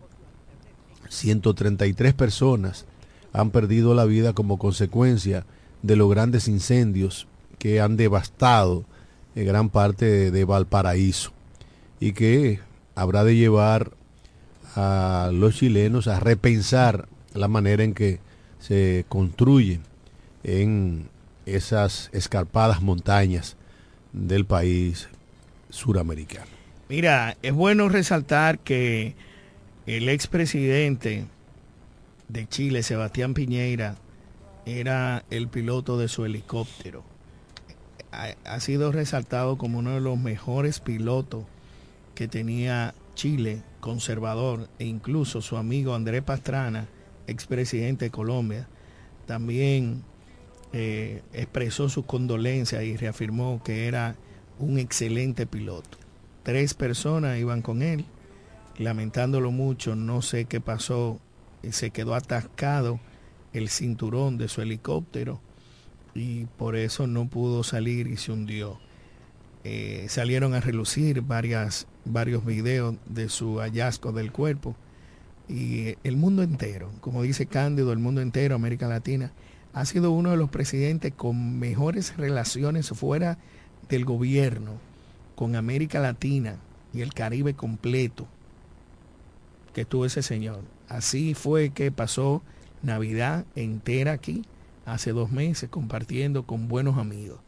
133 1.10 2.14
personas 2.14 2.86
han 3.34 3.52
perdido 3.52 3.94
la 3.94 4.06
vida 4.06 4.32
como 4.32 4.58
consecuencia 4.58 5.46
de 5.84 5.96
los 5.96 6.10
grandes 6.10 6.48
incendios 6.48 7.28
que 7.60 7.80
han 7.80 7.96
devastado 7.96 8.86
gran 9.36 9.70
parte 9.70 10.32
de 10.32 10.46
Valparaíso 10.46 11.32
y 12.00 12.14
que 12.14 12.60
habrá 12.96 13.24
de 13.24 13.36
llevar 13.36 13.92
a 14.76 15.30
los 15.32 15.56
chilenos 15.56 16.08
a 16.08 16.20
repensar 16.20 17.08
la 17.34 17.48
manera 17.48 17.84
en 17.84 17.94
que 17.94 18.20
se 18.60 19.06
construye 19.10 19.80
en 20.44 21.10
esas 21.46 22.10
escarpadas 22.14 22.82
montañas 22.82 23.58
del 24.14 24.46
país 24.46 25.10
suramericano. 25.70 26.52
Mira, 26.90 27.38
es 27.42 27.54
bueno 27.54 27.90
resaltar 27.90 28.60
que 28.60 29.16
el 29.86 30.10
expresidente 30.10 31.26
de 32.30 32.48
Chile, 32.48 32.84
Sebastián 32.84 33.34
Piñeira, 33.34 33.96
era 34.66 35.24
el 35.30 35.48
piloto 35.48 35.98
de 35.98 36.08
su 36.08 36.26
helicóptero. 36.26 37.04
ha, 38.12 38.60
sido 38.60 38.92
resaltado 38.92 39.58
como 39.58 39.80
uno 39.80 39.92
de 39.92 40.02
los 40.02 40.18
mejores 40.18 40.80
pilotos 40.80 41.46
que 42.16 42.28
tenía 42.28 42.94
Chile 43.16 43.64
conservador 43.80 44.70
e 44.80 44.86
incluso 44.86 45.42
su 45.42 45.58
amigo 45.58 45.96
Andrés 45.96 46.24
Pastrana, 46.24 46.88
expresidente 47.28 48.06
de 48.06 48.12
Colombia, 48.12 48.68
también 49.26 50.04
eh, 50.74 51.22
expresó 51.34 51.90
sus 51.90 52.06
condolencias 52.06 52.84
y 52.84 52.98
reafirmó 52.98 53.62
que 53.64 53.88
era 53.88 54.16
un 54.60 54.78
excelente 54.78 55.46
piloto. 55.46 55.98
Tres 56.44 56.74
personas 56.74 57.40
iban 57.40 57.62
con 57.62 57.82
él, 57.82 58.06
lamentándolo 58.78 59.52
mucho, 59.52 59.96
no 59.96 60.22
sé 60.22 60.46
qué 60.46 60.62
pasó, 60.62 61.20
se 61.72 61.92
quedó 61.92 62.16
atascado 62.16 63.00
el 63.54 63.70
cinturón 63.70 64.38
de 64.38 64.48
su 64.48 64.62
helicóptero 64.62 65.40
y 66.14 66.46
por 66.46 66.76
eso 66.76 67.08
no 67.08 67.28
pudo 67.28 67.64
salir 67.64 68.08
y 68.08 68.18
se 68.18 68.32
hundió. 68.32 68.80
Eh, 69.64 70.08
salieron 70.10 70.54
a 70.54 70.60
relucir 70.60 71.22
varias, 71.22 71.88
varios 72.06 72.46
videos 72.46 72.96
de 73.06 73.30
su 73.30 73.60
hallazgo 73.60 74.12
del 74.12 74.32
cuerpo. 74.32 74.76
Y 75.48 75.96
el 76.04 76.18
mundo 76.18 76.44
entero, 76.44 76.92
como 77.02 77.22
dice 77.22 77.46
Cándido, 77.46 77.92
el 77.92 78.00
mundo 78.00 78.22
entero, 78.22 78.56
América 78.56 78.88
Latina, 78.88 79.32
ha 79.74 79.86
sido 79.86 80.12
uno 80.12 80.32
de 80.32 80.38
los 80.38 80.50
presidentes 80.50 81.14
con 81.14 81.60
mejores 81.60 82.16
relaciones 82.18 82.90
fuera 82.90 83.38
del 83.90 84.06
gobierno 84.06 84.74
con 85.36 85.56
América 85.56 86.00
Latina 86.00 86.58
y 86.94 87.02
el 87.02 87.14
Caribe 87.14 87.56
completo 87.56 88.28
que 89.74 89.86
tuvo 89.86 90.06
ese 90.06 90.22
señor. 90.22 90.62
Así 90.88 91.34
fue 91.34 91.72
que 91.72 91.92
pasó 91.92 92.44
Navidad 92.84 93.46
entera 93.56 94.12
aquí, 94.12 94.44
hace 94.86 95.12
dos 95.12 95.32
meses, 95.32 95.70
compartiendo 95.70 96.44
con 96.44 96.68
buenos 96.68 96.98
amigos 96.98 97.40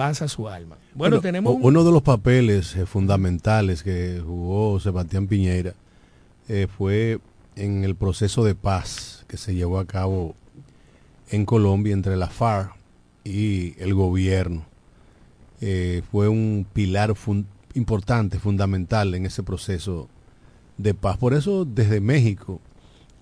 pasa 0.00 0.28
su 0.28 0.48
alma. 0.48 0.78
Bueno, 0.94 1.20
tenemos... 1.20 1.54
Uno 1.60 1.84
de 1.84 1.92
los 1.92 2.00
papeles 2.00 2.74
eh, 2.74 2.86
fundamentales 2.86 3.82
que 3.82 4.22
jugó 4.24 4.80
Sebastián 4.80 5.26
Piñera 5.26 5.74
eh, 6.48 6.68
fue 6.74 7.18
en 7.54 7.84
el 7.84 7.94
proceso 7.96 8.42
de 8.42 8.54
paz 8.54 9.26
que 9.28 9.36
se 9.36 9.54
llevó 9.54 9.78
a 9.78 9.84
cabo 9.84 10.34
en 11.28 11.44
Colombia 11.44 11.92
entre 11.92 12.16
la 12.16 12.28
FARC 12.28 12.74
y 13.24 13.74
el 13.78 13.92
gobierno. 13.92 14.64
Eh, 15.60 16.00
fue 16.10 16.28
un 16.28 16.66
pilar 16.72 17.14
importante, 17.74 18.38
fundamental 18.38 19.14
en 19.14 19.26
ese 19.26 19.42
proceso 19.42 20.08
de 20.78 20.94
paz. 20.94 21.18
Por 21.18 21.34
eso 21.34 21.66
desde 21.66 22.00
México 22.00 22.58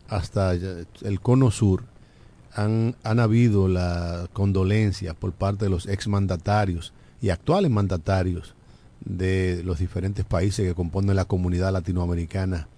hasta 0.08 0.52
el 0.52 1.20
cono 1.20 1.50
sur 1.50 1.84
han, 2.52 2.96
han 3.04 3.20
habido 3.20 3.68
la 3.68 4.28
condolencia 4.32 5.14
por 5.14 5.32
parte 5.32 5.66
de 5.66 5.70
los 5.70 5.86
exmandatarios 5.86 6.92
y 7.20 7.30
actuales 7.30 7.70
mandatarios 7.70 8.54
de 9.00 9.62
los 9.64 9.78
diferentes 9.78 10.24
países 10.24 10.66
que 10.66 10.74
componen 10.74 11.16
la 11.16 11.24
comunidad 11.24 11.72
latinoamericana 11.72 12.68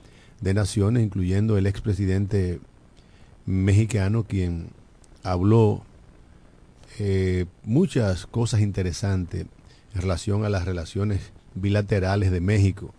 de 0.41 0.55
naciones, 0.55 1.03
incluyendo 1.03 1.59
el 1.59 1.67
expresidente 1.67 2.61
mexicano, 3.47 4.25
quien 4.25 4.71
habló 5.23 5.83
eh, 6.99 7.47
muchas 7.65 8.27
cosas 8.27 8.61
interesantes 8.61 9.47
en 9.95 10.01
relación 10.01 10.45
a 10.45 10.49
las 10.49 10.65
relaciones 10.65 11.33
bilaterales 11.55 12.31
de 12.31 12.41
México 12.41 12.95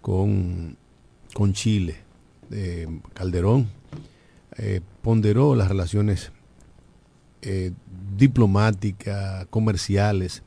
con, 0.00 0.76
con 1.34 1.52
Chile. 1.52 1.96
Eh, 2.50 2.86
Calderón 3.14 3.68
eh, 4.56 4.80
ponderó 5.02 5.54
las 5.54 5.68
relaciones 5.68 6.32
diplomáticas, 8.18 9.46
comerciales 9.46 10.42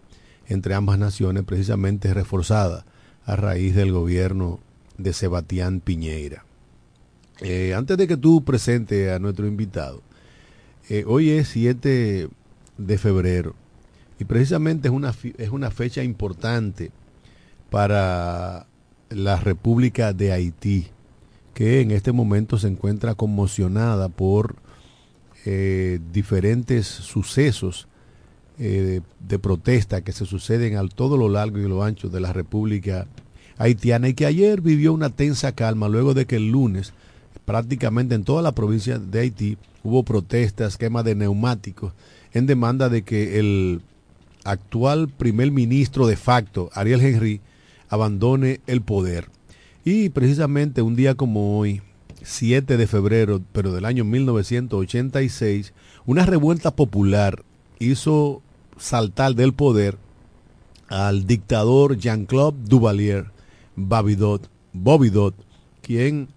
entre 0.48 0.76
ambas 0.76 1.00
naciones, 1.00 1.44
precisamente 1.44 2.14
reforzada 2.14 2.86
a 3.26 3.36
raíz 3.36 3.76
del 3.76 3.92
gobierno 3.92 4.60
de 4.98 5.14
Sebastián 5.14 5.80
Piñeira. 5.80 6.46
Eh, 7.42 7.74
antes 7.74 7.98
de 7.98 8.08
que 8.08 8.18
tú 8.18 8.44
presentes 8.44 9.12
a 9.12 9.20
nuestro 9.20 9.48
invitado, 9.48 10.02
eh, 10.90 11.04
hoy 11.08 11.32
es 11.32 11.50
7 11.50 12.30
de 12.78 12.98
febrero 12.98 13.56
y 14.20 14.26
precisamente 14.26 14.88
es 14.90 14.94
una, 14.94 15.14
es 15.38 15.50
una 15.50 15.72
fecha 15.72 16.04
importante 16.04 16.92
para 17.70 18.68
la 19.10 19.40
República 19.40 20.14
de 20.14 20.32
Haití, 20.32 20.88
que 21.54 21.82
en 21.82 21.92
este 21.92 22.12
momento 22.12 22.58
se 22.58 22.68
encuentra 22.68 23.16
conmocionada 23.16 24.10
por 24.10 24.56
eh, 25.46 26.00
diferentes 26.12 26.88
sucesos 26.88 27.88
de 28.56 29.40
protesta 29.40 30.02
que 30.02 30.12
se 30.12 30.28
suceden 30.28 30.78
a 30.78 30.88
todo 30.88 31.18
lo 31.18 31.28
largo 31.28 31.58
y 31.58 31.68
lo 31.68 31.84
ancho 31.84 32.10
de 32.10 32.20
la 32.20 32.32
República 32.32 33.08
haitiana 33.58 34.10
y 34.10 34.14
que 34.14 34.28
ayer 34.28 34.62
vivió 34.62 34.94
una 34.94 35.10
tensa 35.10 35.54
calma 35.54 35.90
luego 35.90 36.14
de 36.14 36.26
que 36.26 36.36
el 36.36 36.52
lunes 36.52 36.94
prácticamente 37.46 38.16
en 38.16 38.24
toda 38.24 38.42
la 38.42 38.54
provincia 38.54 39.00
de 39.00 39.20
Haití 39.20 39.58
hubo 39.84 40.04
protestas, 40.04 40.78
quema 40.78 41.04
de 41.04 41.16
neumáticos 41.16 41.94
en 42.34 42.46
demanda 42.46 42.90
de 42.90 43.04
que 43.04 43.40
el 43.40 43.82
actual 44.44 45.10
primer 45.10 45.52
ministro 45.52 46.08
de 46.08 46.18
facto, 46.18 46.70
Ariel 46.74 47.02
Henry, 47.02 47.42
abandone 47.90 48.62
el 48.66 48.82
poder. 48.82 49.28
Y 49.86 50.10
precisamente 50.10 50.82
un 50.82 50.96
día 50.96 51.16
como 51.16 51.60
hoy, 51.60 51.82
7 52.22 52.78
de 52.78 52.88
febrero, 52.88 53.42
pero 53.52 53.74
del 53.74 53.84
año 53.84 54.06
1986, 54.06 55.74
una 56.06 56.26
revuelta 56.26 56.72
popular 56.72 57.44
hizo 57.80 58.42
saltar 58.78 59.36
del 59.36 59.54
poder 59.54 59.98
al 60.88 61.28
dictador 61.28 61.98
Jean-Claude 61.98 62.58
Duvalier, 62.66 63.32
Babidot, 63.76 64.50
Bobidot, 64.72 65.36
quien 65.82 66.30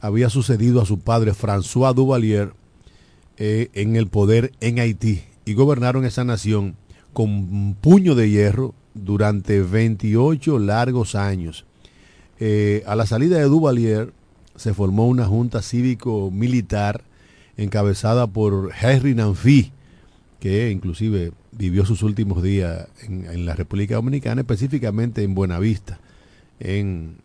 había 0.00 0.28
sucedido 0.28 0.82
a 0.82 0.86
su 0.86 0.98
padre 0.98 1.32
François 1.32 1.94
Duvalier 1.94 2.52
eh, 3.38 3.70
en 3.72 3.96
el 3.96 4.08
poder 4.08 4.52
en 4.60 4.78
Haití 4.78 5.22
y 5.46 5.54
gobernaron 5.54 6.04
esa 6.04 6.24
nación 6.24 6.76
con 7.14 7.76
puño 7.80 8.14
de 8.14 8.28
hierro 8.28 8.74
durante 8.92 9.62
28 9.62 10.58
largos 10.58 11.14
años. 11.14 11.64
Eh, 12.40 12.82
a 12.86 12.96
la 12.96 13.06
salida 13.06 13.38
de 13.38 13.44
Duvalier 13.44 14.12
se 14.56 14.74
formó 14.74 15.06
una 15.06 15.26
junta 15.26 15.62
cívico-militar 15.62 17.04
encabezada 17.56 18.26
por 18.26 18.72
Henry 18.80 19.14
Nanfi, 19.14 19.72
que 20.40 20.70
inclusive 20.70 21.32
vivió 21.52 21.86
sus 21.86 22.02
últimos 22.02 22.42
días 22.42 22.88
en, 23.02 23.26
en 23.26 23.46
la 23.46 23.54
República 23.54 23.94
Dominicana, 23.94 24.42
específicamente 24.42 25.22
en 25.22 25.34
Buenavista 25.34 26.00
en, 26.60 27.16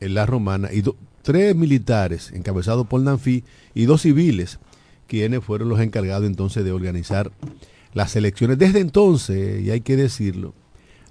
la 0.00 0.26
romana, 0.26 0.70
y 0.72 0.82
tres 1.22 1.56
militares 1.56 2.32
encabezados 2.32 2.86
por 2.86 3.00
Nanfi 3.00 3.44
y 3.74 3.84
dos 3.84 4.02
civiles, 4.02 4.58
quienes 5.06 5.44
fueron 5.44 5.68
los 5.68 5.80
encargados 5.80 6.26
entonces 6.26 6.64
de 6.64 6.72
organizar 6.72 7.32
las 7.94 8.14
elecciones. 8.16 8.58
Desde 8.58 8.80
entonces, 8.80 9.62
y 9.62 9.70
hay 9.70 9.80
que 9.80 9.96
decirlo, 9.96 10.54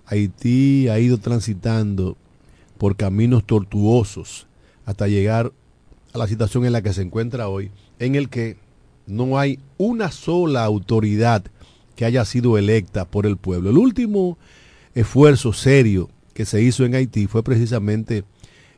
Haití 0.05 0.87
ha 0.87 0.99
ido 0.99 1.17
transitando 1.17 2.17
por 2.77 2.95
caminos 2.95 3.45
tortuosos 3.45 4.47
hasta 4.85 5.07
llegar 5.07 5.51
a 6.13 6.17
la 6.17 6.27
situación 6.27 6.65
en 6.65 6.73
la 6.73 6.81
que 6.81 6.93
se 6.93 7.01
encuentra 7.01 7.47
hoy, 7.47 7.71
en 7.99 8.15
el 8.15 8.29
que 8.29 8.57
no 9.07 9.37
hay 9.37 9.59
una 9.77 10.11
sola 10.11 10.63
autoridad 10.63 11.43
que 11.95 12.05
haya 12.05 12.25
sido 12.25 12.57
electa 12.57 13.05
por 13.05 13.25
el 13.25 13.37
pueblo. 13.37 13.69
El 13.69 13.77
último 13.77 14.37
esfuerzo 14.93 15.53
serio 15.53 16.09
que 16.33 16.45
se 16.45 16.61
hizo 16.61 16.85
en 16.85 16.95
Haití 16.95 17.27
fue 17.27 17.43
precisamente 17.43 18.23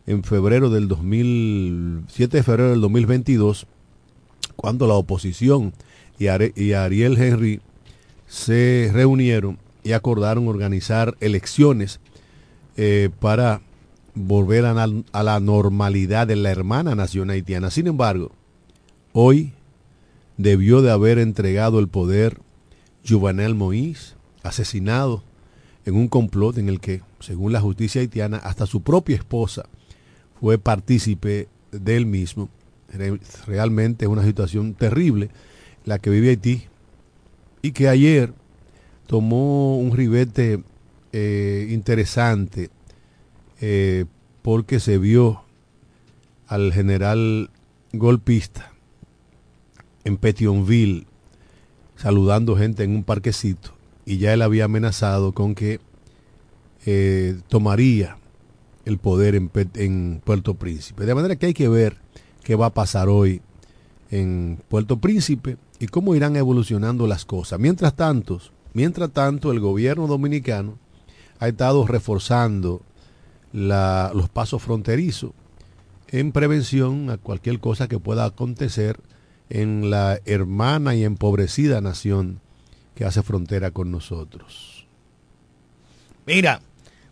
en 0.05 0.23
febrero 0.23 0.69
del 0.69 0.87
2000, 0.87 2.03
7 2.07 2.37
de 2.37 2.43
febrero 2.43 2.69
del 2.69 2.81
2022, 2.81 3.67
cuando 4.55 4.87
la 4.87 4.93
oposición 4.93 5.73
y, 6.19 6.27
Ariel 6.27 7.17
Henry 7.17 7.61
se 8.27 8.89
reunieron 8.93 9.59
y 9.83 9.91
acordaron 9.91 10.47
organizar 10.47 11.15
elecciones 11.19 11.99
eh, 12.75 13.09
para 13.19 13.61
volver 14.17 14.65
a, 14.65 14.87
a, 15.11 15.23
la 15.23 15.39
normalidad 15.39 16.27
de 16.27 16.35
la 16.35 16.51
hermana 16.51 16.95
nación 16.95 17.29
haitiana. 17.29 17.69
Sin 17.69 17.87
embargo, 17.87 18.31
hoy 19.13 19.53
debió 20.37 20.81
de 20.81 20.91
haber 20.91 21.19
entregado 21.19 21.79
el 21.79 21.87
poder 21.87 22.39
Juvenel 23.07 23.55
Moïse, 23.55 24.15
asesinado 24.43 25.23
en 25.85 25.95
un 25.95 26.07
complot 26.07 26.57
en 26.57 26.69
el 26.69 26.79
que, 26.79 27.01
según 27.19 27.53
la 27.53 27.61
justicia 27.61 28.01
haitiana, 28.01 28.37
hasta 28.37 28.65
su 28.65 28.81
propia 28.81 29.15
esposa 29.15 29.65
fue 30.39 30.57
partícipe 30.57 31.47
del 31.71 32.05
mismo. 32.05 32.49
Realmente 33.45 34.05
es 34.05 34.11
una 34.11 34.23
situación 34.23 34.73
terrible 34.73 35.29
la 35.85 35.99
que 35.99 36.09
vive 36.09 36.29
Haití 36.29 36.63
y 37.61 37.71
que 37.71 37.87
ayer 37.87 38.33
tomó 39.07 39.77
un 39.77 39.95
ribete 39.95 40.63
eh, 41.13 41.67
interesante 41.71 42.69
eh, 43.61 44.05
porque 44.41 44.79
se 44.79 44.97
vio 44.97 45.43
al 46.47 46.71
general 46.71 47.49
golpista 47.93 48.71
en 50.03 50.17
Petionville 50.17 51.05
saludando 51.95 52.55
gente 52.55 52.83
en 52.83 52.95
un 52.95 53.03
parquecito 53.03 53.71
y 54.05 54.19
ya 54.19 54.33
él 54.33 54.41
había 54.41 54.65
amenazado 54.65 55.33
con 55.33 55.55
que 55.55 55.79
eh, 56.85 57.37
tomaría 57.49 58.17
el 58.85 58.99
poder 58.99 59.35
en, 59.35 59.51
en, 59.73 60.21
Puerto 60.23 60.53
Príncipe. 60.53 61.05
De 61.05 61.13
manera 61.13 61.35
que 61.35 61.47
hay 61.47 61.53
que 61.53 61.67
ver 61.67 61.97
qué 62.43 62.55
va 62.55 62.67
a 62.67 62.73
pasar 62.73 63.09
hoy 63.09 63.41
en 64.09 64.59
Puerto 64.69 64.97
Príncipe 64.97 65.57
y 65.79 65.87
cómo 65.87 66.15
irán 66.15 66.37
evolucionando 66.37 67.05
las 67.07 67.25
cosas. 67.25 67.59
Mientras 67.59 67.95
tanto, 67.95 68.39
mientras 68.73 69.11
tanto 69.11 69.51
el 69.51 69.59
gobierno 69.59 70.07
dominicano 70.07 70.77
ha 71.39 71.49
estado 71.49 71.85
reforzando 71.85 72.81
la, 73.57 74.11
los 74.13 74.29
pasos 74.29 74.61
fronterizos 74.61 75.31
en 76.09 76.31
prevención 76.31 77.09
a 77.09 77.17
cualquier 77.17 77.59
cosa 77.59 77.87
que 77.87 77.97
pueda 77.97 78.23
acontecer 78.25 78.99
en 79.49 79.89
la 79.89 80.19
hermana 80.25 80.93
y 80.93 81.03
empobrecida 81.03 81.81
nación 81.81 82.39
que 82.93 83.03
hace 83.03 83.23
frontera 83.23 83.71
con 83.71 83.91
nosotros. 83.91 84.85
Mira, 86.27 86.61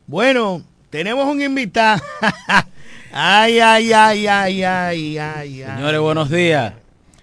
bueno, 0.06 0.62
tenemos 0.92 1.26
un 1.26 1.42
invitado. 1.42 2.02
ay, 3.12 3.60
ay, 3.60 3.92
ay, 3.92 4.28
ay, 4.28 4.64
ay, 4.64 5.18
ay, 5.18 5.64
Señores, 5.76 6.00
buenos 6.00 6.30
días. 6.30 6.74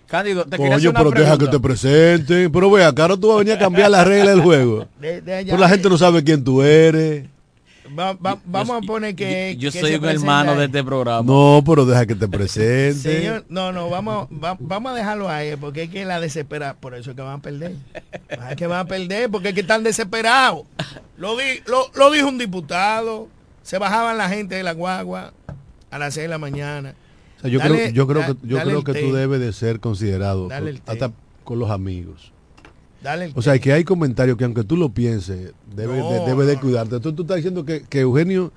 Cándido, 0.07 0.45
te 0.45 0.57
Coño, 0.57 0.75
hacer 0.75 0.93
pero 0.95 1.11
deja 1.13 1.39
que 1.39 1.47
te 1.47 1.61
presenten. 1.61 2.51
Pero 2.51 2.71
vea, 2.71 2.89
acá 2.89 3.09
tú 3.17 3.29
vas 3.29 3.37
a 3.37 3.39
venir 3.39 3.55
a 3.55 3.59
cambiar 3.59 3.91
las 3.91 4.07
reglas 4.07 4.35
del 4.35 4.43
juego. 4.43 4.89
pero 5.01 5.59
la 5.59 5.69
gente 5.69 5.89
no 5.89 5.97
sabe 5.97 6.25
quién 6.25 6.43
tú 6.43 6.61
eres 6.61 7.27
vamos 7.95 8.83
a 8.83 8.87
poner 8.87 9.15
que. 9.15 9.57
Yo, 9.59 9.71
soy 9.71 9.95
un 9.95 10.05
hermano 10.05 10.57
de 10.57 10.67
este 10.67 10.83
programa. 10.83 11.23
No, 11.23 11.63
pero 11.65 11.85
deja 11.85 12.07
que 12.07 12.15
te 12.15 12.29
presente. 12.29 13.43
no, 13.49 13.73
no, 13.73 13.89
vamos, 13.89 14.29
vamos 14.31 14.93
a 14.93 14.95
dejarlo 14.95 15.29
ahí, 15.29 15.57
porque 15.57 15.85
es 15.85 15.91
que 15.91 16.05
la 16.05 16.21
desespera, 16.21 16.75
por 16.75 16.95
eso 16.95 17.11
es 17.11 17.17
que 17.17 17.23
van 17.23 17.39
a 17.39 17.43
perder. 17.43 17.75
Es 18.51 18.57
que 18.57 18.67
van 18.67 18.81
a 18.81 18.85
perder, 18.87 19.31
porque 19.31 19.49
es 19.49 19.55
que 19.55 19.61
están 19.61 19.83
desesperados. 19.83 20.65
Lo, 21.17 21.37
lo, 21.95 22.11
dijo 22.11 22.29
un 22.29 22.39
diputado, 22.39 23.29
se 23.63 23.79
bajaban 23.79 24.19
la 24.19 24.29
gente 24.29 24.55
de 24.55 24.63
la 24.63 24.73
guagua 24.73 25.33
a 25.91 25.99
las 25.99 26.15
6 26.15 26.25
de 26.25 26.29
la 26.29 26.39
mañana. 26.39 26.95
yo, 27.45 27.61
creo, 27.61 27.91
yo 27.91 28.07
creo 28.07 28.27
que, 28.27 28.47
yo 28.47 28.61
creo 28.61 28.85
que 28.85 28.95
tú 28.95 29.13
debes 29.13 29.41
de 29.41 29.53
ser 29.53 29.81
considerado 29.81 30.49
hasta 30.87 31.13
con 31.45 31.59
los 31.59 31.71
amigos 31.71 32.32
o 33.35 33.43
sea, 33.43 33.59
que 33.59 33.73
hay 33.73 33.85
comentarios 33.85 34.37
que 34.37 34.45
aunque 34.45 34.65
tú 34.65 34.77
lo 34.77 34.89
pienses, 34.91 35.53
debe, 35.75 35.95
de, 35.97 36.21
debe 36.27 36.47
de 36.47 36.59
cuidarte. 36.59 37.01
Tú, 37.01 37.13
tú 37.13 37.23
estás 37.23 37.37
diciendo 37.37 37.65
que, 37.65 37.85
Eugenio, 38.01 38.53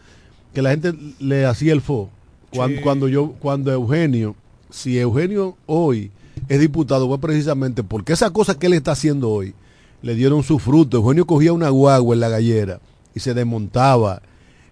que 0.53 0.61
la 0.61 0.71
gente 0.71 0.93
le 1.19 1.45
hacía 1.45 1.73
el 1.73 1.81
fo 1.81 2.09
Cuando, 2.53 2.81
cuando 2.81 3.07
yo, 3.07 3.33
cuando 3.39 3.71
Eugenio, 3.71 4.35
si 4.69 4.97
Eugenio 4.99 5.57
hoy 5.65 6.11
es 6.47 6.59
diputado, 6.59 7.07
fue 7.07 7.19
precisamente 7.19 7.83
porque 7.83 8.13
esa 8.13 8.29
cosa 8.31 8.57
que 8.57 8.67
él 8.67 8.73
está 8.73 8.91
haciendo 8.91 9.29
hoy 9.29 9.53
le 10.01 10.15
dieron 10.15 10.43
su 10.43 10.59
fruto. 10.59 10.97
Eugenio 10.97 11.25
cogía 11.25 11.51
una 11.53 11.69
guagua 11.69 12.13
en 12.13 12.19
la 12.19 12.29
gallera 12.29 12.79
y 13.15 13.19
se 13.21 13.33
desmontaba 13.33 14.21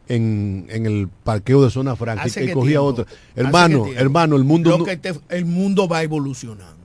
en, 0.07 0.65
en 0.69 0.85
el 0.85 1.07
parqueo 1.23 1.63
de 1.63 1.71
zona 1.71 1.95
franca 1.95 2.23
¿Hace 2.23 2.43
y 2.45 2.51
cogía 2.51 2.71
tiempo? 2.79 2.85
otra. 2.85 3.05
¿Hace 3.05 3.17
Hermano, 3.41 3.85
hermano, 3.95 4.35
el 4.35 4.43
mundo 4.43 4.69
Lo 4.71 4.77
no- 4.79 4.83
que 4.85 4.97
te- 4.97 5.13
el 5.29 5.45
mundo 5.45 5.87
va 5.87 6.03
evolucionando. 6.03 6.82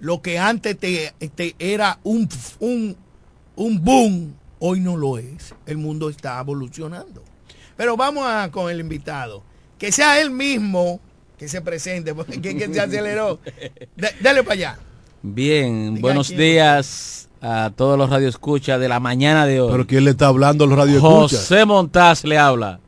Lo 0.00 0.22
que 0.22 0.38
antes 0.38 0.78
te, 0.78 1.12
te 1.34 1.54
era 1.58 1.98
un, 2.04 2.28
un, 2.60 2.96
un 3.56 3.84
boom, 3.84 4.34
hoy 4.60 4.80
no 4.80 4.96
lo 4.96 5.18
es. 5.18 5.54
El 5.66 5.78
mundo 5.78 6.08
está 6.08 6.38
evolucionando. 6.40 7.22
Pero 7.76 7.96
vamos 7.96 8.24
a, 8.26 8.50
con 8.50 8.70
el 8.70 8.80
invitado. 8.80 9.42
Que 9.78 9.92
sea 9.92 10.20
él 10.20 10.30
mismo 10.30 11.00
que 11.36 11.48
se 11.48 11.60
presente, 11.60 12.14
porque 12.14 12.40
que, 12.40 12.56
que 12.56 12.72
se 12.72 12.80
aceleró. 12.80 13.38
De- 13.96 14.10
dale 14.20 14.42
para 14.42 14.54
allá. 14.54 14.78
Bien, 15.22 15.94
Diga 15.94 16.00
buenos 16.02 16.28
quién. 16.28 16.40
días 16.40 17.28
a 17.40 17.70
todos 17.76 17.96
los 17.96 18.10
radioescuchas 18.10 18.80
de 18.80 18.88
la 18.88 18.98
mañana 19.00 19.46
de 19.46 19.60
hoy. 19.60 19.70
Pero 19.70 19.86
¿quién 19.86 20.04
le 20.04 20.10
está 20.12 20.26
hablando 20.28 20.64
a 20.64 20.66
los 20.66 20.76
radioescuchas? 20.78 21.40
José 21.40 21.64
Montaz 21.64 22.24
le 22.24 22.38
habla. 22.38 22.80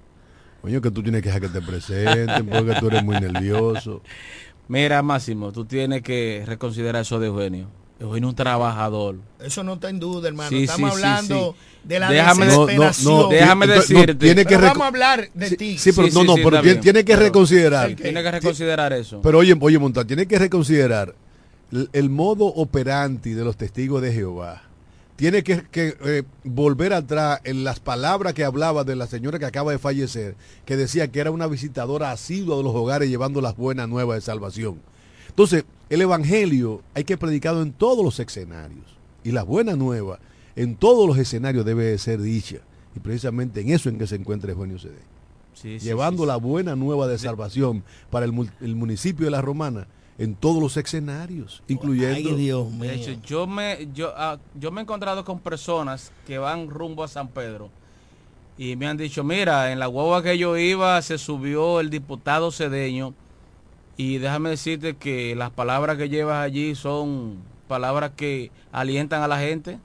Coño, 0.63 0.81
que 0.81 0.91
tú 0.91 1.03
tienes 1.03 1.23
que 1.23 1.29
dejar 1.29 1.41
que 1.43 1.49
te 1.49 1.63
presenten 1.63 2.47
porque 2.47 2.75
tú 2.81 2.89
eres 2.89 3.03
muy 3.05 3.19
nervioso. 3.21 4.03
Mira, 4.71 5.03
Máximo, 5.03 5.51
tú 5.51 5.65
tienes 5.65 6.01
que 6.01 6.45
reconsiderar 6.47 7.03
eso 7.03 7.19
de 7.19 7.27
Eugenio. 7.27 7.67
Eugenio 7.99 8.29
es 8.29 8.31
un 8.31 8.37
trabajador. 8.37 9.17
Eso 9.41 9.65
no 9.65 9.75
está 9.75 9.91
en 9.91 9.99
duda, 9.99 10.29
hermano. 10.29 10.49
Sí, 10.49 10.63
Estamos 10.63 10.91
sí, 10.95 10.97
hablando 11.03 11.57
sí. 11.59 11.89
de 11.89 11.99
la 11.99 12.09
Déjame- 12.13 12.47
No, 12.47 12.53
no, 12.55 12.67
desesperación. 12.67 13.13
no, 13.23 13.29
Déjame 13.31 13.67
no, 13.67 13.73
decirte. 13.75 14.15
tiene 14.15 14.45
que 14.45 14.55
Pero 14.55 14.69
vamos 14.69 14.83
a 14.83 14.87
hablar 14.87 15.29
de 15.35 15.49
Sí, 15.49 15.57
ti. 15.57 15.77
sí, 15.77 15.91
pero 15.93 16.07
Sí, 16.07 16.15
no, 16.15 16.21
sí, 16.21 16.27
no, 16.29 16.35
sí, 16.37 16.41
pero 16.45 16.63
tiene, 16.63 16.81
tiene 16.81 17.05
que 17.05 17.17
reconsiderar. 17.17 17.91
Ok. 17.91 17.97
Tienes 18.01 18.23
que 18.23 18.31
reconsiderar 18.31 18.93
eso. 18.93 19.21
Pero 19.23 19.39
oye, 19.39 19.57
oye, 19.61 19.79
Montal, 19.81 20.07
tiene 20.07 20.27
que 20.27 20.39
reconsiderar 20.39 21.17
el, 21.73 21.91
el 21.93 22.09
modo 22.09 22.47
operandi 22.47 23.33
de 23.33 23.43
los 23.45 23.57
testigos 23.57 24.01
de 24.03 24.13
Jehová. 24.13 24.63
Tiene 25.21 25.43
que, 25.43 25.65
que, 25.71 25.99
eh, 26.03 26.23
volver 26.45 26.95
atrás 26.95 27.43
en 27.45 27.63
las 27.63 27.79
palabras 27.79 28.33
que 28.33 28.43
hablaba 28.43 28.85
de 28.85 28.97
la 28.97 29.07
señora 29.07 29.39
que 29.39 29.45
acaba 29.45 29.71
de 29.71 29.79
fallecer, 29.79 30.35
que 30.65 30.79
decía 30.79 31.09
que 31.13 31.21
era 31.21 31.31
una 31.31 31.47
visitadora 31.47 32.11
asidua 32.11 32.57
de 32.57 32.63
los 32.63 32.75
hogares 32.75 33.11
llevando 33.11 33.43
las 33.43 33.55
buenas 33.55 33.87
nuevas 33.87 34.17
de 34.17 34.23
salvación. 34.23 34.81
Entonces, 35.29 35.67
el 35.91 36.01
evangelio 36.01 36.81
hay 36.95 37.05
que 37.05 37.19
predicarlo 37.19 37.61
en 37.61 37.73
todos 37.73 38.03
los 38.03 38.19
escenarios. 38.19 38.97
Y 39.23 39.33
la 39.33 39.43
buena 39.43 39.77
nueva 39.77 40.21
en 40.57 40.75
todos 40.75 41.07
los 41.07 41.19
escenarios 41.19 41.67
debe 41.67 41.85
de 41.85 41.99
ser 41.99 42.23
dicha. 42.23 42.61
Y 42.97 43.01
precisamente 43.01 43.61
en 43.61 43.69
eso 43.69 43.91
en 43.91 43.99
que 43.99 44.07
se 44.07 44.17
encuentra 44.17 44.53
Eugenio 44.53 44.79
Cedé 44.79 45.03
Sí, 45.53 45.79
llevando 45.81 46.23
sí, 46.23 46.29
la 46.29 46.37
buena 46.37 46.77
nueva 46.77 47.07
de 47.07 47.19
salvación 47.19 47.85
para 48.09 48.25
el, 48.25 48.33
el 48.63 48.75
municipio 48.75 49.27
de 49.27 49.33
La 49.33 49.43
Romana 49.43 49.87
en 50.21 50.35
todos 50.35 50.63
los 50.63 50.77
escenarios, 50.77 51.63
incluyendo... 51.67 52.29
Ay, 52.31 52.37
Dios 52.37 52.71
mío. 52.71 52.83
De 52.91 52.95
hecho, 52.95 53.13
yo 53.27 53.47
me, 53.47 53.89
yo, 53.95 54.13
ah, 54.17 54.37
yo 54.55 54.71
me 54.71 54.81
he 54.81 54.85
encontrado 54.85 55.25
con 55.25 55.41
personas 55.41 56.13
que 56.27 56.37
van 56.37 56.69
rumbo 56.69 57.03
a 57.03 57.09
San 57.09 57.29
Pedro 57.29 57.71
y 58.59 58.77
me 58.77 58.87
han 58.87 58.99
dicho, 58.99 59.25
mira, 59.25 59.73
en 59.73 59.79
la 59.79 59.87
guagua 59.87 60.23
que 60.23 60.37
yo 60.37 60.59
iba 60.59 61.01
se 61.01 61.17
subió 61.17 61.81
el 61.81 61.89
diputado 61.89 62.53
cedeño 62.53 63.15
y 63.97 64.19
déjame 64.19 64.51
decirte 64.51 64.95
que 64.97 65.35
las 65.35 65.51
palabras 65.51 65.97
que 65.97 66.11
llevas 66.11 66.45
allí 66.45 66.75
son 66.75 67.39
palabras 67.67 68.13
que 68.15 68.51
alientan 68.73 69.23
a 69.23 69.29
la 69.29 69.39
gente. 69.39 69.79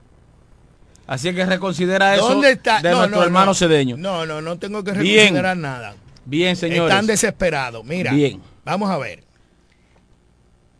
Así 1.08 1.34
que 1.34 1.46
reconsidera 1.46 2.16
eso 2.16 2.28
¿Dónde 2.30 2.52
está? 2.52 2.82
de 2.82 2.90
No, 2.92 2.98
nuestro 2.98 3.20
no, 3.20 3.24
hermano 3.26 3.46
no. 3.48 3.54
cedeño. 3.54 3.96
No, 3.96 4.26
no, 4.26 4.42
no 4.42 4.58
tengo 4.58 4.84
que 4.84 4.92
Bien. 4.92 5.18
reconsiderar 5.18 5.56
nada. 5.58 5.96
Bien, 6.26 6.56
señores. 6.56 6.92
Están 6.92 7.08
desesperados. 7.08 7.86
Mira, 7.86 8.12
Bien. 8.12 8.42
vamos 8.66 8.90
a 8.90 8.98
ver. 8.98 9.25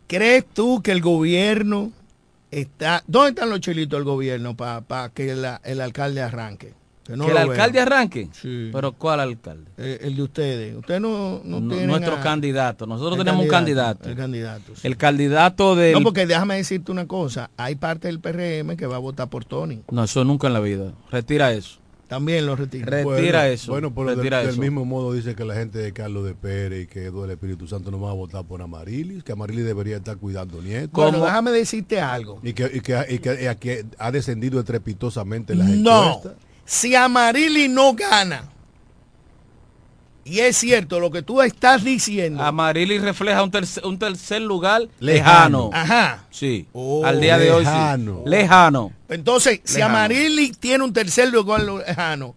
¿Crees 0.06 0.44
tú 0.52 0.80
que 0.82 0.92
el 0.92 1.00
gobierno 1.00 1.92
está... 2.50 3.02
¿Dónde 3.06 3.30
están 3.30 3.50
los 3.50 3.60
chilitos 3.60 3.98
del 3.98 4.04
gobierno 4.04 4.56
para 4.56 5.08
que 5.10 5.34
la- 5.34 5.60
el 5.64 5.80
alcalde 5.80 6.22
arranque? 6.22 6.74
Que 7.04 7.16
no 7.16 7.24
que 7.26 7.30
el 7.30 7.36
alcalde 7.38 7.78
veo. 7.78 7.82
arranque. 7.82 8.28
Sí. 8.32 8.70
Pero 8.72 8.92
¿cuál 8.92 9.20
alcalde? 9.20 9.70
Eh, 9.78 9.98
el 10.02 10.16
de 10.16 10.22
ustedes. 10.22 10.76
Ustedes 10.76 11.00
no, 11.00 11.40
no 11.44 11.60
No- 11.60 11.76
nuestro 11.86 12.16
a- 12.16 12.20
candidato. 12.20 12.84
Nosotros 12.86 13.16
el 13.18 13.24
tenemos 13.24 13.44
un 13.44 13.50
candidato. 13.50 14.08
El 14.08 14.16
candidato. 14.16 14.74
sí. 14.74 14.80
El 14.86 14.96
candidato 14.96 15.76
del... 15.76 15.92
No, 15.92 16.02
porque 16.02 16.26
déjame 16.26 16.56
decirte 16.56 16.90
una 16.90 17.06
cosa. 17.06 17.50
Hay 17.56 17.76
parte 17.76 18.08
del 18.08 18.18
PRM 18.18 18.76
que 18.76 18.86
va 18.86 18.96
a 18.96 19.00
votar 19.00 19.28
por 19.28 19.44
Tony. 19.44 19.82
No, 19.90 20.02
eso 20.04 20.24
nunca 20.24 20.48
en 20.48 20.52
la 20.54 20.60
vida. 20.60 20.92
Retira 21.12 21.52
eso. 21.52 21.78
También 22.08 22.46
lo 22.46 22.54
retiro. 22.54 22.86
Re- 22.88 23.02
Bueno, 23.02 23.18
retira 23.20 23.48
eso, 23.48 23.72
Bueno, 23.72 23.92
pero 23.92 24.08
del, 24.10 24.16
retira 24.18 24.38
del 24.40 24.50
eso. 24.50 24.60
mismo 24.60 24.84
modo 24.84 25.12
dice 25.12 25.34
que 25.34 25.44
la 25.44 25.54
gente 25.54 25.78
de 25.80 25.92
Carlos 25.92 26.24
de 26.24 26.34
Pérez 26.34 26.84
y 26.84 26.86
que 26.86 27.10
del 27.10 27.30
Espíritu 27.30 27.66
Santo 27.66 27.90
no 27.90 28.00
va 28.00 28.10
a 28.10 28.14
votar 28.14 28.44
por 28.44 28.62
Amarilis, 28.62 29.24
que 29.24 29.32
Amarilis 29.32 29.64
debería 29.64 29.96
estar 29.96 30.16
cuidando 30.16 30.62
nietos. 30.62 30.92
Bueno, 30.92 31.24
déjame 31.24 31.50
decirte 31.50 32.00
algo. 32.00 32.38
Y 32.44 32.52
que, 32.52 32.70
y 32.72 32.80
que, 32.80 33.04
y 33.08 33.18
que- 33.18 33.50
y 33.52 33.56
que 33.56 33.86
ha 33.98 34.10
descendido 34.12 34.60
estrepitosamente 34.60 35.54
en 35.54 35.58
las 35.58 35.68
No, 35.68 36.08
encuestas. 36.18 36.32
si 36.64 36.94
Amarili 36.94 37.68
no 37.68 37.94
gana, 37.94 38.50
y 40.28 40.40
es 40.40 40.56
cierto 40.56 40.98
lo 40.98 41.10
que 41.12 41.22
tú 41.22 41.40
estás 41.40 41.84
diciendo, 41.84 42.42
Amarili 42.42 42.98
refleja 42.98 43.42
un 43.42 43.50
tercer, 43.52 43.86
un 43.86 43.98
tercer 43.98 44.42
lugar 44.42 44.82
Lejano. 44.98 45.70
lejano. 45.70 45.70
ajá, 45.72 46.24
Sí. 46.30 46.66
Oh, 46.72 47.04
al 47.06 47.20
día 47.20 47.38
de 47.38 47.50
hoy 47.52 47.64
lejano. 47.64 48.22
sí. 48.24 48.30
Lejano. 48.30 48.92
entonces 49.08 49.60
si 49.64 49.74
Lejano. 49.76 49.94
Amarili 49.96 50.50
tiene 50.52 50.82
un 50.84 50.92
tercer 50.92 51.32
lugar 51.32 51.62
lejano, 51.62 52.34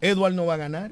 Edward 0.00 0.34
no 0.34 0.46
va 0.46 0.54
a 0.54 0.58
ganar. 0.58 0.90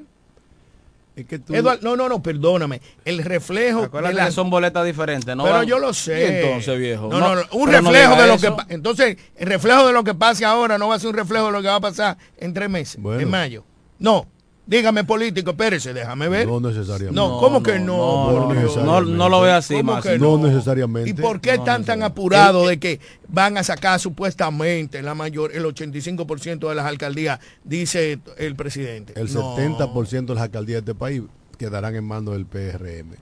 Es 1.15 1.25
que 1.25 1.37
tú- 1.37 1.53
Edward, 1.53 1.81
no, 1.81 1.97
no, 1.97 2.07
no, 2.07 2.23
perdóname, 2.23 2.79
el 3.03 3.23
reflejo 3.25 3.81
de 3.81 3.85
Acuérdate 3.87 4.15
la- 4.15 4.25
que 4.27 4.31
son 4.31 4.49
boletas 4.49 4.85
diferentes, 4.85 5.35
¿no? 5.35 5.43
pero 5.43 5.57
van- 5.57 5.67
yo 5.67 5.77
lo 5.77 5.93
sé. 5.93 6.17
Y 6.21 6.23
entonces, 6.45 6.79
viejo. 6.79 7.09
No, 7.09 7.19
no, 7.19 7.35
no, 7.35 7.41
un 7.51 7.65
no 7.71 7.77
reflejo 7.81 8.15
de 8.15 8.27
lo 8.27 8.33
eso. 8.35 8.55
que 8.57 8.73
entonces 8.73 9.17
el 9.35 9.47
reflejo 9.47 9.85
de 9.87 9.91
lo 9.93 10.03
que 10.05 10.13
pase 10.15 10.45
ahora 10.45 10.77
no 10.77 10.87
va 10.87 10.95
a 10.95 10.99
ser 10.99 11.09
un 11.09 11.15
reflejo 11.15 11.47
de 11.47 11.51
lo 11.51 11.61
que 11.61 11.67
va 11.67 11.75
a 11.75 11.81
pasar 11.81 12.17
en 12.37 12.53
tres 12.53 12.69
meses, 12.69 13.01
Bueno. 13.01 13.19
en 13.19 13.29
mayo. 13.29 13.65
No, 13.97 14.27
dígame 14.69 15.03
político, 15.03 15.51
espérese, 15.51 15.93
déjame 15.93 16.29
ver. 16.29 16.47
No 16.47 16.59
necesariamente. 16.59 17.15
No, 17.15 17.39
¿cómo 17.39 17.63
que 17.63 17.79
no? 17.79 17.97
No, 17.97 18.45
Por 18.45 18.53
no, 18.55 18.61
Dios. 18.61 18.77
no, 18.77 19.01
no 19.01 19.27
lo 19.29 19.41
ve 19.41 19.51
así, 19.51 19.73
¿Cómo 19.73 19.93
Máximo. 19.93 20.13
que 20.13 20.19
No 20.19 20.37
necesariamente. 20.47 21.09
¿Y 21.09 21.13
por 21.13 21.41
qué 21.41 21.49
No 21.53 21.55
están 21.63 21.83
tan 21.83 22.03
apurados 22.03 22.67
de 22.69 22.79
que 22.79 22.99
van 23.27 23.57
a 23.57 23.63
sacar 23.63 23.99
supuestamente 23.99 25.01
la 25.01 25.15
mayor, 25.15 25.51
el 25.55 25.65
85% 25.65 26.69
de 26.69 26.75
las 26.75 26.85
alcaldías, 26.85 27.39
dice 27.63 28.19
el 28.37 28.55
presidente? 28.55 29.13
El 29.19 29.33
No. 29.33 29.57
70% 29.57 30.25
de 30.27 30.35
las 30.35 30.43
alcaldías 30.43 30.85
de 30.85 30.91
este 30.91 30.99
país 30.99 31.23
quedarán 31.57 31.95
en 31.95 32.05
manos 32.05 32.35
del 32.35 32.45
PRM. 32.45 33.15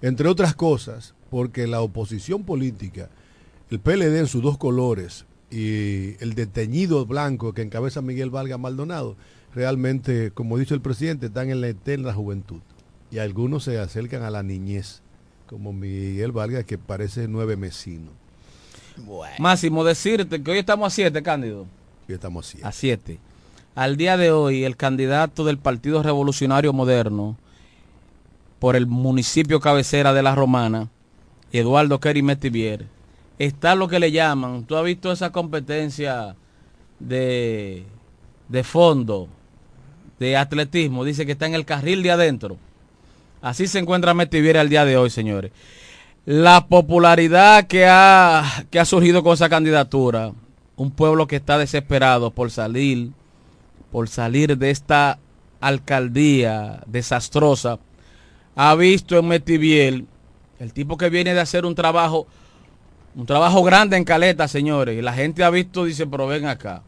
Entre 0.00 0.28
otras 0.28 0.54
cosas, 0.54 1.14
porque 1.28 1.66
la 1.66 1.80
oposición 1.80 2.44
política, 2.44 3.08
el 3.70 3.80
PLD 3.80 4.20
en 4.20 4.26
sus 4.28 4.42
dos 4.42 4.58
colores 4.58 5.24
y 5.50 6.14
el 6.22 6.34
deteñido 6.34 7.04
blanco 7.04 7.52
que 7.52 7.62
encabeza 7.62 8.00
Miguel 8.00 8.30
Valga 8.30 8.58
Maldonado, 8.58 9.16
realmente, 9.54 10.30
como 10.32 10.58
dice 10.58 10.74
el 10.74 10.80
presidente, 10.80 11.26
están 11.26 11.50
en 11.50 11.60
la 11.60 11.68
eterna 11.68 12.12
juventud. 12.12 12.60
Y 13.10 13.18
algunos 13.18 13.64
se 13.64 13.78
acercan 13.78 14.22
a 14.22 14.30
la 14.30 14.42
niñez, 14.42 15.02
como 15.46 15.72
Miguel 15.72 16.32
Valga, 16.32 16.64
que 16.64 16.78
parece 16.78 17.28
nueve 17.28 17.56
mesino. 17.56 18.10
Bueno. 18.96 19.34
Máximo, 19.38 19.84
decirte 19.84 20.42
que 20.42 20.50
hoy 20.50 20.58
estamos 20.58 20.92
a 20.92 20.94
7, 20.94 21.22
Cándido. 21.22 21.66
Y 22.08 22.12
estamos 22.12 22.48
así. 22.48 22.58
A 22.62 22.72
7. 22.72 23.18
Al 23.74 23.96
día 23.96 24.16
de 24.16 24.30
hoy, 24.30 24.64
el 24.64 24.76
candidato 24.76 25.44
del 25.44 25.58
Partido 25.58 26.02
Revolucionario 26.02 26.72
Moderno 26.72 27.36
por 28.58 28.76
el 28.76 28.86
municipio 28.86 29.60
cabecera 29.60 30.12
de 30.12 30.22
La 30.22 30.34
Romana, 30.34 30.90
Eduardo 31.52 32.00
Kerry 32.00 32.22
Metivier, 32.22 32.86
está 33.38 33.74
lo 33.74 33.88
que 33.88 33.98
le 33.98 34.12
llaman, 34.12 34.64
tú 34.64 34.76
has 34.76 34.84
visto 34.84 35.10
esa 35.12 35.32
competencia 35.32 36.36
de, 37.00 37.84
de 38.48 38.64
fondo, 38.64 39.28
de 40.18 40.36
atletismo, 40.36 41.04
dice 41.04 41.26
que 41.26 41.32
está 41.32 41.46
en 41.46 41.54
el 41.54 41.64
carril 41.64 42.02
de 42.02 42.10
adentro. 42.10 42.56
Así 43.42 43.66
se 43.66 43.78
encuentra 43.78 44.14
Metivier 44.14 44.56
al 44.56 44.68
día 44.68 44.84
de 44.84 44.96
hoy, 44.96 45.10
señores. 45.10 45.52
La 46.24 46.66
popularidad 46.66 47.66
que 47.66 47.86
ha, 47.86 48.64
que 48.70 48.80
ha 48.80 48.84
surgido 48.84 49.22
con 49.22 49.34
esa 49.34 49.50
candidatura, 49.50 50.32
un 50.76 50.90
pueblo 50.90 51.26
que 51.26 51.36
está 51.36 51.58
desesperado 51.58 52.30
por 52.30 52.50
salir, 52.50 53.10
por 53.92 54.08
salir 54.08 54.56
de 54.56 54.70
esta 54.70 55.18
alcaldía 55.60 56.82
desastrosa, 56.86 57.78
ha 58.56 58.74
visto 58.74 59.18
en 59.18 59.28
Metiviel 59.28 60.06
el 60.58 60.72
tipo 60.72 60.96
que 60.96 61.10
viene 61.10 61.34
de 61.34 61.40
hacer 61.40 61.66
un 61.66 61.74
trabajo, 61.74 62.26
un 63.14 63.26
trabajo 63.26 63.62
grande 63.62 63.96
en 63.96 64.04
Caleta, 64.04 64.48
señores, 64.48 64.98
y 64.98 65.02
la 65.02 65.12
gente 65.12 65.44
ha 65.44 65.50
visto, 65.50 65.84
dice, 65.84 66.06
pero 66.06 66.26
ven 66.26 66.46
acá. 66.46 66.82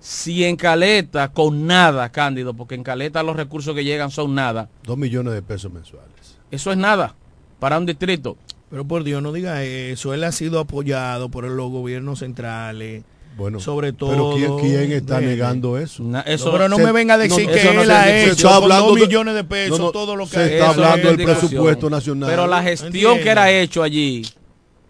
Si 0.00 0.44
en 0.44 0.56
Caleta, 0.56 1.28
con 1.32 1.66
nada, 1.66 2.10
Cándido, 2.10 2.54
porque 2.54 2.74
en 2.74 2.82
Caleta 2.82 3.22
los 3.22 3.36
recursos 3.36 3.74
que 3.74 3.84
llegan 3.84 4.10
son 4.10 4.34
nada, 4.34 4.68
Dos 4.82 4.96
millones 4.96 5.34
de 5.34 5.42
pesos 5.42 5.70
mensuales. 5.72 6.38
eso 6.50 6.72
es 6.72 6.78
nada 6.78 7.14
para 7.58 7.78
un 7.78 7.86
distrito. 7.86 8.36
Pero 8.70 8.84
por 8.86 9.04
Dios, 9.04 9.20
no 9.22 9.32
diga 9.32 9.62
eso. 9.64 10.14
Él 10.14 10.22
ha 10.24 10.32
sido 10.32 10.60
apoyado 10.60 11.28
por 11.28 11.44
los 11.44 11.70
gobiernos 11.70 12.20
centrales. 12.20 13.02
Bueno, 13.36 13.58
sobre 13.60 13.92
todo. 13.92 14.34
Pero 14.34 14.56
¿quién, 14.58 14.58
quién 14.86 14.92
está 14.92 15.20
negando 15.20 15.76
eso? 15.78 16.02
Na- 16.02 16.24
No, 16.26 16.32
eso, 16.32 16.50
pero 16.52 16.68
no 16.68 16.76
se- 16.76 16.84
me 16.84 16.92
venga 16.92 17.14
a 17.14 17.18
decir 17.18 17.46
no, 17.46 17.52
que 17.52 17.60
eso 17.60 17.72
no 17.72 17.82
él 17.82 17.86
se- 17.88 17.92
ha 17.92 18.04
se 18.04 18.22
hecho 18.24 18.32
está 18.32 18.48
con 18.48 18.62
hablando 18.62 18.86
dos 18.86 18.94
de- 18.96 19.06
millones 19.06 19.34
de 19.34 19.44
pesos 19.44 19.78
no, 19.78 19.84
no, 19.86 19.92
todo 19.92 20.16
lo 20.16 20.24
que 20.24 20.30
se 20.32 20.38
ha 20.40 20.46
está 20.46 20.70
hablando 20.70 21.10
es 21.10 21.16
del 21.16 21.26
presupuesto 21.26 21.90
nacional. 21.90 22.28
Pero 22.30 22.46
la 22.46 22.62
gestión 22.62 22.88
Entiendo. 22.92 23.22
que 23.22 23.28
era 23.28 23.50
hecho 23.50 23.82
allí, 23.82 24.22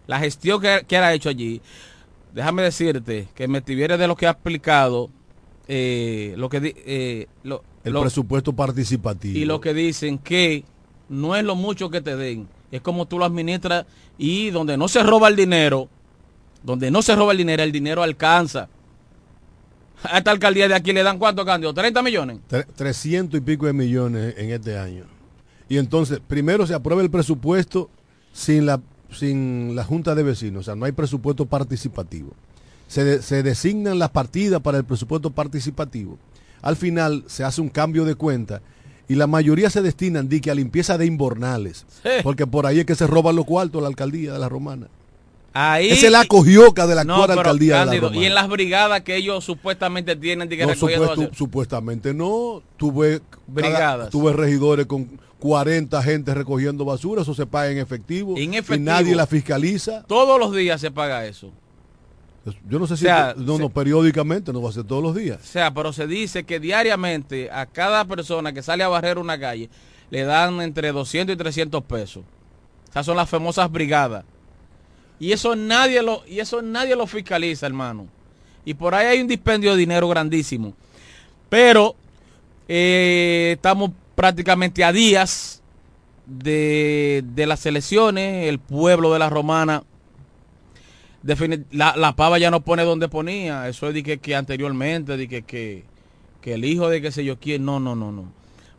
la 0.06 0.18
gestión 0.18 0.60
que, 0.60 0.84
que 0.86 0.96
era 0.96 1.12
hecho 1.14 1.28
allí, 1.28 1.60
déjame 2.34 2.62
decirte 2.62 3.28
que 3.34 3.48
Metiviere 3.48 3.96
de 3.98 4.06
lo 4.06 4.16
que 4.16 4.26
ha 4.26 4.30
explicado, 4.30 5.10
eh, 5.68 6.34
lo 6.36 6.48
que 6.48 6.74
eh, 6.86 7.26
lo- 7.42 7.62
el 7.84 7.92
lo- 7.92 8.00
presupuesto 8.02 8.52
participativo. 8.52 9.38
y 9.38 9.44
lo 9.44 9.60
que 9.60 9.72
dicen 9.74 10.18
que 10.18 10.64
no 11.08 11.34
es 11.36 11.44
lo 11.44 11.54
mucho 11.56 11.90
que 11.90 12.00
te 12.00 12.16
den, 12.16 12.48
es 12.70 12.80
como 12.80 13.06
tú 13.06 13.18
lo 13.18 13.24
administras 13.24 13.86
y 14.18 14.50
donde 14.50 14.76
no 14.76 14.86
se 14.88 15.02
roba 15.02 15.28
el 15.28 15.36
dinero, 15.36 15.88
donde 16.62 16.90
no 16.90 17.02
se 17.02 17.14
roba 17.16 17.32
el 17.32 17.38
dinero, 17.38 17.62
el 17.62 17.72
dinero 17.72 18.02
alcanza. 18.02 18.68
A 20.02 20.18
esta 20.18 20.30
alcaldía 20.30 20.66
de 20.66 20.74
aquí 20.74 20.92
le 20.92 21.02
dan 21.02 21.18
cuánto 21.18 21.44
cambio, 21.44 21.74
30 21.74 22.02
millones. 22.02 22.38
Tre- 22.48 22.66
300 22.74 23.38
y 23.38 23.42
pico 23.42 23.66
de 23.66 23.72
millones 23.74 24.34
en 24.38 24.50
este 24.50 24.78
año. 24.78 25.04
Y 25.68 25.76
entonces, 25.78 26.20
primero 26.26 26.66
se 26.66 26.74
aprueba 26.74 27.02
el 27.02 27.10
presupuesto 27.10 27.90
sin 28.32 28.64
la, 28.66 28.80
sin 29.12 29.74
la 29.76 29.84
Junta 29.84 30.14
de 30.14 30.22
Vecinos, 30.22 30.60
o 30.60 30.64
sea, 30.64 30.74
no 30.74 30.84
hay 30.84 30.92
presupuesto 30.92 31.46
participativo. 31.46 32.30
Se, 32.88 33.04
de- 33.04 33.22
se 33.22 33.42
designan 33.42 33.98
las 33.98 34.10
partidas 34.10 34.60
para 34.60 34.78
el 34.78 34.84
presupuesto 34.84 35.30
participativo. 35.30 36.18
Al 36.62 36.76
final 36.76 37.24
se 37.26 37.44
hace 37.44 37.60
un 37.60 37.68
cambio 37.68 38.04
de 38.04 38.14
cuenta 38.16 38.60
y 39.08 39.14
la 39.14 39.26
mayoría 39.26 39.70
se 39.70 39.82
destinan 39.82 40.28
di 40.28 40.40
que 40.40 40.50
a 40.50 40.54
limpieza 40.54 40.98
de 40.98 41.06
inbornales, 41.06 41.84
Sí. 42.02 42.08
porque 42.22 42.46
por 42.46 42.66
ahí 42.66 42.80
es 42.80 42.86
que 42.86 42.94
se 42.94 43.06
roban 43.06 43.36
los 43.36 43.44
cuartos 43.44 43.80
la 43.82 43.88
alcaldía 43.88 44.32
de 44.32 44.38
la 44.38 44.48
Romana. 44.48 44.88
Ahí 45.52 45.88
Esa 45.90 46.06
es 46.06 46.12
la 46.12 46.24
cogioca 46.26 46.86
de 46.86 46.94
la 46.94 47.02
No, 47.02 47.16
actual 47.24 47.38
alcaldía 47.40 47.80
de 47.80 47.86
la 47.86 48.00
Romana. 48.02 48.16
y 48.22 48.24
en 48.26 48.34
las 48.34 48.48
brigadas 48.48 49.00
que 49.00 49.16
ellos 49.16 49.42
supuestamente 49.44 50.14
tienen 50.14 50.48
de 50.48 50.56
que 50.56 50.64
No, 50.66 50.74
supuesto- 50.76 51.30
supuestamente 51.34 52.14
no. 52.14 52.62
Tuve, 52.76 53.20
Brigadas. 53.48 54.10
tuve 54.10 54.32
regidores 54.32 54.86
con 54.86 55.08
40 55.40 56.03
gente 56.03 56.33
recogiendo 56.35 56.85
basura, 56.85 57.22
eso 57.22 57.35
se 57.35 57.46
paga 57.46 57.70
en 57.70 57.79
efectivo. 57.79 58.37
En 58.37 58.55
Y 58.55 58.59
efectivo. 58.59 58.85
nadie 58.90 59.14
la 59.16 59.26
fiscaliza. 59.26 60.05
Todos 60.05 60.38
los 60.38 60.55
días 60.55 60.81
se 60.81 60.90
paga 60.90 61.26
eso. 61.26 61.50
Yo 62.68 62.79
no 62.79 62.87
sé 62.87 62.96
si, 62.96 63.05
O 63.05 63.09
sea, 63.09 63.35
no, 63.37 63.59
no, 63.59 63.66
se- 63.66 63.70
periódicamente, 63.74 64.53
no 64.53 64.62
va 64.62 64.70
a 64.70 64.72
ser 64.72 64.85
todos 64.85 65.03
los 65.03 65.12
O 65.12 65.18
días. 65.18 65.40
sea, 65.42 65.72
pero 65.74 65.92
se 65.92 66.07
dice 66.07 66.44
que 66.44 66.59
diariamente 66.61 67.50
a 67.50 67.66
cada 67.66 68.05
persona 68.07 68.53
que 68.53 68.62
sale 68.62 68.83
a 68.85 68.88
barrer 68.88 69.18
una 69.18 69.38
calle 69.38 69.68
le 70.11 70.22
dan 70.24 70.61
entre 70.62 70.90
200 70.92 71.35
y 71.35 71.37
300 71.37 71.83
pesos. 71.85 72.22
Esas 72.88 73.05
son 73.07 73.16
las 73.16 73.29
famosas 73.29 73.70
brigadas. 73.70 74.24
Y 75.18 75.33
eso 75.33 75.55
nadie 75.55 76.03
lo, 76.03 76.22
y 76.26 76.40
eso 76.40 76.62
nadie 76.62 76.96
lo 76.96 77.07
fiscaliza, 77.07 77.66
hermano. 77.66 78.07
Y 78.64 78.74
por 78.74 78.94
ahí 78.94 79.07
hay 79.07 79.20
un 79.20 79.29
dispendio 79.29 79.72
de 79.72 79.76
dinero 79.79 80.09
grandísimo. 80.09 80.72
Pero 81.50 81.94
eh, 82.68 83.53
estamos 83.57 83.90
prácticamente 84.20 84.85
a 84.85 84.92
días 84.92 85.62
de, 86.26 87.24
de 87.24 87.46
las 87.46 87.64
elecciones. 87.64 88.48
El 88.48 88.59
pueblo 88.59 89.14
de 89.14 89.18
la 89.18 89.30
Romana 89.30 89.83
la, 91.70 91.96
la 91.96 92.14
pava 92.14 92.38
ya 92.38 92.50
no 92.50 92.61
pone 92.61 92.85
donde 92.85 93.09
ponía. 93.09 93.66
Eso 93.66 93.88
es 93.88 93.94
de 93.94 94.02
que, 94.02 94.18
que 94.18 94.37
anteriormente, 94.37 95.16
de 95.16 95.26
que, 95.26 95.40
que, 95.40 95.85
que 96.42 96.52
el 96.52 96.66
hijo 96.66 96.90
de 96.90 97.00
que 97.00 97.12
sé 97.12 97.24
yo 97.24 97.38
quién. 97.38 97.64
No, 97.64 97.80
no, 97.80 97.96
no, 97.96 98.12
no. 98.12 98.30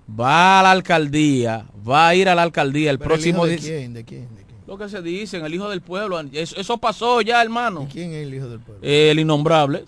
Va 0.08 0.60
a 0.60 0.64
la 0.64 0.70
alcaldía, 0.70 1.66
va 1.90 2.10
a 2.10 2.14
ir 2.14 2.30
a 2.30 2.36
la 2.36 2.44
alcaldía 2.44 2.92
el 2.92 3.00
Pero 3.00 3.16
el 3.16 3.20
próximo 3.20 3.48
hijo 3.48 3.48
de 3.48 3.58
quién? 3.58 3.94
¿De 3.96 4.04
quién? 4.04 4.36
¿De 4.36 4.44
quién? 4.44 4.60
Lo 4.68 4.78
que 4.78 4.90
se 4.90 5.02
dicen, 5.02 5.44
el 5.44 5.56
hijo 5.56 5.72
del 5.72 5.82
pueblo. 5.82 6.20
Eso, 6.34 6.56
eso 6.56 6.78
pasó 6.78 7.22
ya, 7.22 7.42
hermano. 7.42 7.88
¿Y 7.90 7.94
quién 7.94 8.14
es 8.14 8.28
el 8.28 8.34
hijo 8.36 8.48
del 8.48 8.60
pueblo? 8.60 8.88
El 8.88 9.20
innombrable. 9.20 9.86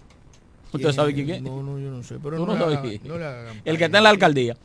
¿Usted 0.71 0.79
¿Quién 0.79 0.93
sabe 0.93 1.09
es? 1.09 1.15
quién 1.15 1.29
es? 1.29 1.41
No, 1.43 1.61
no, 1.61 1.77
yo 1.77 1.91
no 1.91 2.01
sé. 2.01 2.15
Pero 2.23 2.39
no, 2.39 2.47
no 2.47 2.55
no. 2.55 2.89
El 3.65 3.77
que 3.77 3.85
está 3.85 3.99
en 3.99 4.03
la 4.03 4.09
alcaldía. 4.09 4.57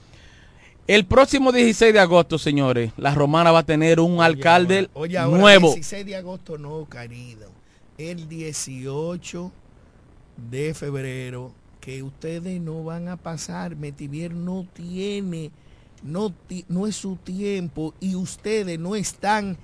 El 0.88 1.04
próximo 1.04 1.52
16 1.52 1.92
de 1.92 2.00
agosto, 2.00 2.38
señores, 2.38 2.92
la 2.96 3.14
romana 3.14 3.52
va 3.52 3.58
a 3.60 3.66
tener 3.66 4.00
un 4.00 4.14
Oye, 4.18 4.24
alcalde 4.24 4.78
ahora- 4.78 4.90
oye, 4.94 5.18
ahora, 5.18 5.38
nuevo. 5.38 5.66
16 5.74 6.06
de 6.06 6.16
agosto 6.16 6.56
no, 6.58 6.88
querido. 6.88 7.50
El 7.98 8.26
18 8.28 9.52
de 10.50 10.72
febrero, 10.72 11.52
que 11.80 12.02
ustedes 12.02 12.58
no 12.60 12.84
van 12.84 13.08
a 13.08 13.16
pasar. 13.18 13.76
Metivier 13.76 14.32
no 14.32 14.66
tiene, 14.72 15.50
no, 16.02 16.30
ti- 16.46 16.64
no 16.68 16.86
es 16.86 16.96
su 16.96 17.16
tiempo 17.16 17.92
y 18.00 18.14
ustedes 18.14 18.78
no 18.78 18.96
están 18.96 19.58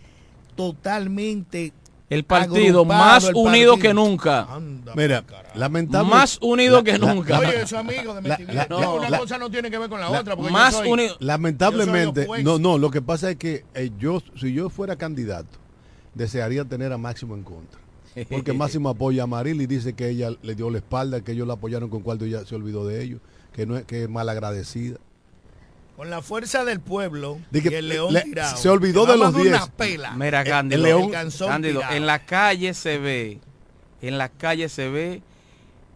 totalmente 0.56 1.72
El 2.10 2.24
partido 2.24 2.80
agrupado, 2.80 2.84
más 3.04 3.24
el 3.24 3.34
unido 3.34 3.72
partido. 3.72 3.78
que 3.78 3.94
nunca. 3.94 4.42
Anda, 4.54 4.92
Mira, 4.94 5.24
lamentable. 5.54 6.10
Más 6.10 6.38
unido 6.42 6.76
la- 6.78 6.84
que 6.84 6.98
la- 6.98 7.14
nunca. 7.14 7.38
Oye, 7.38 7.62
eso 7.62 7.78
amigo 7.78 8.14
de 8.14 8.22
la- 8.22 8.28
Metivier. 8.28 8.54
la- 8.54 8.66
No, 8.68 8.96
una 8.96 9.10
la- 9.10 9.18
cosa 9.18 9.38
no 9.38 9.50
tiene 9.50 9.70
que 9.70 9.78
ver 9.78 9.88
con 9.88 10.00
la, 10.00 10.10
la- 10.10 10.20
otra. 10.20 10.36
Porque 10.36 10.52
más 10.52 10.72
yo 10.74 10.78
soy, 10.80 10.88
unido. 10.90 11.16
Lamentablemente, 11.20 12.22
Yo 12.22 12.26
soy 12.34 12.44
no, 12.44 12.58
no, 12.58 12.76
lo 12.78 12.90
que 12.90 13.00
pasa 13.00 13.30
es 13.30 13.36
que 13.36 13.64
eh, 13.74 13.90
yo, 13.98 14.22
si 14.38 14.52
yo 14.52 14.68
fuera 14.68 14.96
candidato, 14.96 15.58
desearía 16.14 16.64
tener 16.64 16.92
a 16.92 16.98
Máximo 16.98 17.34
en 17.34 17.42
contra. 17.42 17.80
Porque 18.30 18.52
Máximo 18.52 18.90
apoya 18.90 19.24
a 19.24 19.26
Maril 19.26 19.60
y 19.62 19.66
dice 19.66 19.94
que 19.94 20.08
ella 20.10 20.30
le 20.42 20.54
dio 20.54 20.70
la 20.70 20.78
espalda, 20.78 21.22
que 21.22 21.32
ellos 21.32 21.48
la 21.48 21.54
apoyaron 21.54 21.88
con 21.88 22.02
cuarto 22.02 22.26
y 22.26 22.30
ya 22.30 22.44
se 22.44 22.54
olvidó 22.54 22.86
de 22.86 23.02
ellos, 23.02 23.20
que 23.52 23.66
no 23.66 23.76
es, 23.78 23.84
que 23.86 24.04
es 24.04 24.08
malagradecida. 24.10 24.98
Con 25.96 26.10
la 26.10 26.22
fuerza 26.22 26.64
del 26.64 26.80
pueblo 26.80 27.38
De 27.50 27.62
que 27.62 27.70
y 27.70 27.74
el 27.74 27.88
león 27.88 28.12
le- 28.12 28.22
tirado. 28.22 28.56
se 28.56 28.68
olvidó 28.68 29.06
de 29.06 29.16
los 29.16 29.28
a 29.28 29.30
dar 29.30 29.42
10. 29.42 29.54
Una 29.54 29.66
pela. 29.66 30.10
Mira, 30.12 30.42
Cándido, 30.44 30.76
el 30.76 30.82
león- 30.82 31.14
El 31.14 31.32
Cándido, 31.38 31.82
en 31.90 32.06
la 32.06 32.24
calle 32.26 32.74
se 32.74 32.98
ve, 32.98 33.38
en 34.02 34.18
la 34.18 34.28
calle 34.28 34.68
se 34.68 34.88
ve 34.88 35.22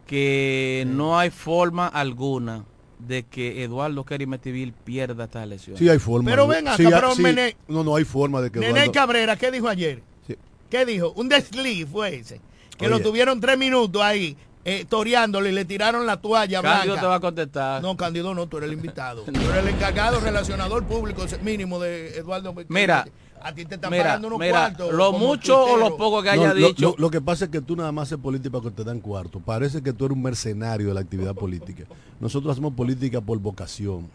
que 0.06 0.84
no 0.88 1.18
hay 1.18 1.30
forma 1.30 1.86
alguna 1.88 2.64
de 2.98 3.24
que 3.24 3.62
Eduardo 3.62 4.04
Kerry 4.04 4.26
Metivil 4.26 4.72
pierda 4.72 5.24
esta 5.24 5.42
elección. 5.42 5.76
Sí 5.76 5.88
hay 5.88 5.98
forma. 5.98 6.30
Pero 6.30 6.46
de- 6.46 6.56
ven 6.56 6.68
acá, 6.68 6.76
sí 6.76 6.84
pero 6.88 7.14
sí, 7.14 7.22
Mene- 7.22 7.56
no, 7.68 7.84
no 7.84 7.94
hay 7.96 8.04
forma 8.04 8.40
de 8.40 8.50
que 8.50 8.58
Nene 8.60 8.80
Eduardo- 8.80 8.92
Cabrera, 8.92 9.36
¿qué 9.36 9.50
dijo 9.50 9.68
ayer? 9.68 10.02
Sí. 10.26 10.34
¿Qué 10.70 10.84
dijo? 10.86 11.12
Un 11.16 11.28
desliz 11.28 11.86
fue 11.90 12.16
ese. 12.16 12.40
Que 12.76 12.86
Oye. 12.86 12.94
lo 12.96 13.00
tuvieron 13.00 13.40
tres 13.40 13.58
minutos 13.58 14.00
ahí, 14.02 14.36
eh, 14.70 14.84
toreándolo 14.88 15.48
y 15.48 15.52
le 15.52 15.64
tiraron 15.64 16.04
la 16.06 16.18
toalla 16.20 16.60
Cándido 16.62 16.84
blanca. 16.94 17.00
te 17.00 17.06
va 17.06 17.14
a 17.16 17.20
contestar. 17.20 17.82
No, 17.82 17.96
Cándido 17.96 18.34
no, 18.34 18.46
tú 18.46 18.58
eres 18.58 18.68
el 18.68 18.74
invitado. 18.78 19.22
Tú 19.22 19.30
eres 19.30 19.56
el 19.62 19.68
encargado, 19.68 20.20
relacionador 20.20 20.84
público 20.84 21.24
mínimo 21.42 21.78
de 21.80 22.16
Eduardo. 22.18 22.54
Mira, 22.68 23.06
a 23.40 23.52
ti 23.54 23.64
te 23.64 23.76
están 23.76 23.90
Mira, 23.92 24.04
pagando 24.04 24.26
unos 24.28 24.38
mira, 24.40 24.50
cuartos. 24.74 24.92
lo 24.92 25.12
mucho 25.12 25.62
o 25.64 25.76
lo 25.76 25.96
poco 25.96 26.22
que 26.22 26.34
No, 26.34 26.42
haya 26.42 26.54
lo, 26.54 26.68
dicho. 26.68 26.90
lo- 26.90 26.94
lo 26.98 27.10
que 27.10 27.20
pasa 27.20 27.44
es 27.46 27.50
que 27.50 27.60
tú 27.60 27.76
nada 27.76 27.92
más 27.92 28.08
haces 28.08 28.18
política 28.18 28.50
porque 28.60 28.70
te 28.70 28.84
dan 28.84 29.00
cuarto. 29.00 29.38
Parece 29.40 29.80
que 29.82 29.92
tú 29.92 30.06
eres 30.06 30.16
un 30.16 30.22
mercenario 30.22 30.88
de 30.88 30.94
la 30.94 31.00
actividad 31.00 31.34
política. 31.34 31.84
Nosotros 32.20 32.50
hacemos 32.52 32.74
política 32.74 33.20
por 33.20 33.38
vocación, 33.38 34.08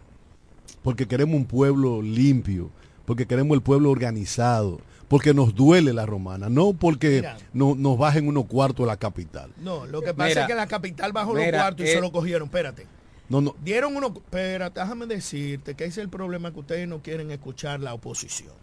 porque 0.84 1.08
queremos 1.08 1.36
un 1.36 1.46
pueblo 1.46 2.02
limpio, 2.02 2.70
porque 3.06 3.26
queremos 3.26 3.56
el 3.56 3.62
pueblo 3.62 3.90
organizado, 3.92 4.80
porque 5.14 5.32
nos 5.32 5.54
duele 5.54 5.94
la 5.94 6.08
romana, 6.08 6.50
no 6.50 6.74
porque 6.74 7.18
Mira. 7.18 7.38
no, 7.54 7.76
nos 7.76 8.00
bajen 8.00 8.28
unos 8.28 8.46
cuartos 8.48 8.84
a 8.86 8.88
la 8.88 8.98
capital. 8.98 9.52
No, 9.58 9.86
lo 9.86 10.02
que 10.02 10.12
pasa 10.12 10.30
Mira, 10.30 10.42
es 10.42 10.48
que 10.48 10.56
la 10.56 10.66
capital 10.66 11.12
bajó 11.12 11.36
los 11.36 11.46
mira, 11.46 11.60
cuartos 11.60 11.86
y 11.86 11.90
eh, 11.90 11.94
se 11.94 12.02
lo 12.02 12.12
cogieron. 12.12 12.48
Espérate. 12.48 12.88
No, 13.30 13.40
no, 13.40 13.56
Dieron 13.64 13.96
uno. 13.96 14.08
Espérate, 14.08 14.80
déjame 14.80 15.06
decirte 15.06 15.76
que 15.76 15.84
ese 15.84 16.02
es 16.02 16.06
el 16.06 16.10
problema 16.10 16.52
que 16.52 16.62
ustedes 16.62 16.88
no 16.88 17.04
quieren 17.04 17.30
escuchar 17.30 17.80
la 17.80 17.94
oposición. 17.94 18.54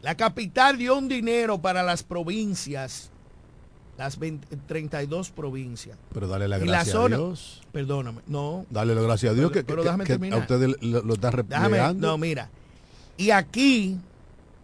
La 0.00 0.16
capital 0.16 0.78
dio 0.78 0.96
un 0.96 1.08
dinero 1.08 1.60
para 1.60 1.82
las 1.82 2.04
provincias, 2.04 3.10
las 3.96 4.16
20 4.16 4.58
32 4.68 5.32
provincias. 5.32 5.98
pero 6.14 6.28
dale 6.28 6.46
la 6.46 6.58
gracia 6.58 7.00
a 7.02 7.08
Dios. 7.08 7.62
Perdóname, 7.72 8.20
no, 8.28 8.64
Dale 8.70 8.94
la 8.94 9.02
gracia 9.02 9.30
a 9.30 9.34
Dios 9.34 9.50
Pero- 9.50 9.60
que, 9.60 9.66
pero 9.66 9.82
que- 9.82 9.88
déjame 9.88 10.04
que 10.04 10.12
terminar. 10.12 10.38
a 10.38 10.42
ustedes 10.42 10.76
lo, 10.82 11.02
lo 11.02 11.14
están 11.14 11.44
déjame, 11.48 11.94
no, 11.94 12.16
mira. 12.16 12.48
Y 13.16 13.30
aquí, 13.32 13.98